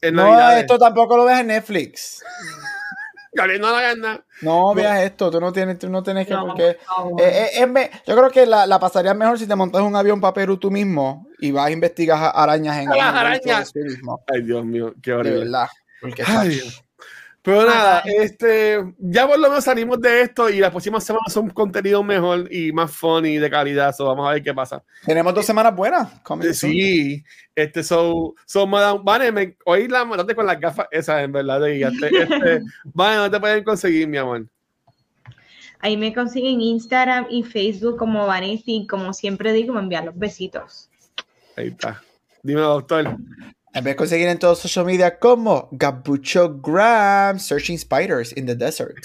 [0.00, 2.22] Eh, no, esto tampoco lo ves en Netflix.
[3.58, 3.72] no
[4.42, 6.36] No veas esto, tú no tienes, tú no tienes que.
[6.36, 6.78] porque,
[7.18, 10.56] eh, yo creo que la, la pasaría mejor si te montas un avión para Perú
[10.56, 13.72] tú mismo y vas a investigar arañas en el arañas.
[14.32, 15.38] Ay, Dios mío, qué horrible.
[15.38, 15.68] De verdad.
[16.00, 16.22] Porque
[17.44, 21.50] pero nada, este, ya por lo menos salimos de esto y las próximas semanas son
[21.50, 23.94] contenido mejor y más funny de calidad.
[23.94, 24.82] So vamos a ver qué pasa.
[25.04, 26.08] Tenemos dos semanas buenas.
[26.54, 27.22] Sí,
[27.54, 31.60] este, so, so madame, vale, me, oí la mataste con las gafas esas, en verdad.
[31.60, 34.46] De, este, este, vale, no te pueden conseguir, mi amor.
[35.80, 40.18] Ahí me consiguen Instagram y Facebook como Vanessa y como siempre digo, me envían los
[40.18, 40.88] besitos.
[41.58, 42.02] Ahí está.
[42.42, 43.18] Dime, doctor.
[43.74, 49.04] Me puedes conseguir en todos social media como Gabucho Gram, Searching Spiders in the Desert.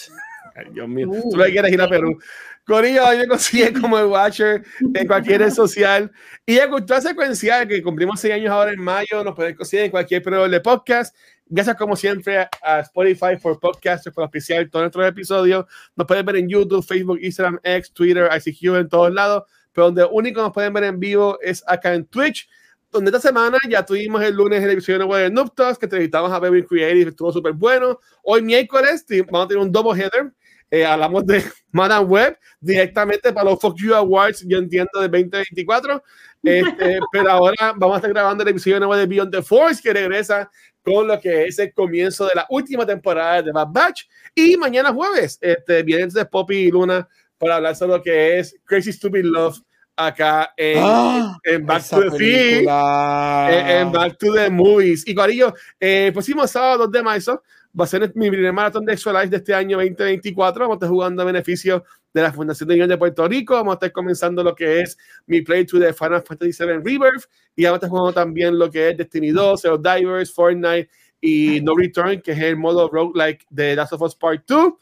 [0.72, 2.20] Dios mío, tú lo quieres ir a Perú.
[2.68, 4.64] Corillo, hoy me consigue como el Watcher
[4.94, 6.12] en cualquier red social.
[6.46, 9.92] Y a Cultura Secuencial, que cumplimos seis años ahora en mayo, nos pueden conseguir en
[9.92, 11.16] cualquier proveedor de podcast.
[11.48, 15.66] Gracias, como siempre, a Spotify por podcast, por auspiciar todos nuestros episodios.
[15.96, 19.46] Nos pueden ver en YouTube, Facebook, Instagram, X, Twitter, ICQ, en todos lados.
[19.74, 22.48] Pero donde único nos pueden ver en vivo es acá en Twitch
[22.92, 26.40] donde esta semana ya tuvimos el lunes el episodio nuevo de Noob que entrevistamos a
[26.40, 28.00] Baby Creative, estuvo súper bueno.
[28.24, 30.34] Hoy miércoles vamos a tener un double header.
[30.72, 36.04] Eh, hablamos de Madame Web directamente para los Fuck You Awards, yo entiendo, de 2024.
[36.44, 39.94] Este, pero ahora vamos a estar grabando el episodio nuevo de Beyond the Force, que
[39.94, 40.50] regresa
[40.82, 44.04] con lo que es el comienzo de la última temporada de Bad Batch.
[44.34, 47.08] Y mañana jueves este, viene entonces Poppy y Luna
[47.38, 49.60] para hablar sobre lo que es Crazy Stupid Love
[50.00, 55.06] acá en, ah, en Back to the en, Back to the Movies.
[55.06, 57.44] Y Corillo, eh, próximo sábado 2 de marzo
[57.78, 60.62] va a ser mi primer maratón de Exo Life de este año 2024.
[60.62, 63.56] Vamos a estar jugando a beneficio de la Fundación de Guión de Puerto Rico.
[63.56, 64.98] Vamos a estar comenzando lo que es
[65.28, 67.26] mi playthrough de Final Fantasy VII Rebirth.
[67.56, 70.90] Y vamos a estar jugando también lo que es Destiny 2, Zero Divers, Fortnite
[71.22, 74.74] y No Return, que es el modo roguelike de Last of Us Part 2.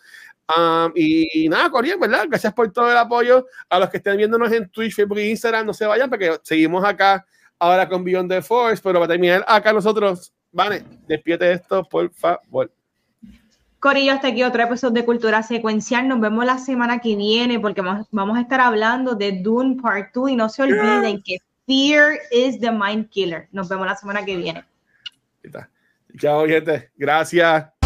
[0.55, 2.25] Um, y, nada, Corien, ¿verdad?
[2.29, 3.45] Gracias por todo el apoyo.
[3.69, 6.83] A los que estén viéndonos en Twitch, Facebook e Instagram, no se vayan porque seguimos
[6.85, 7.25] acá
[7.59, 12.71] ahora con Beyond the Force, pero para terminar acá nosotros, vale, despierte esto, por favor.
[13.79, 16.07] Corillo, hasta aquí otro episodio de Cultura Secuencial.
[16.07, 20.31] Nos vemos la semana que viene porque vamos a estar hablando de Dune Part 2
[20.31, 21.37] y no se olviden que
[21.67, 23.47] Fear is the Mind Killer.
[23.51, 24.65] Nos vemos la semana que viene.
[26.17, 26.89] Chao, gente.
[26.95, 27.76] Gracias.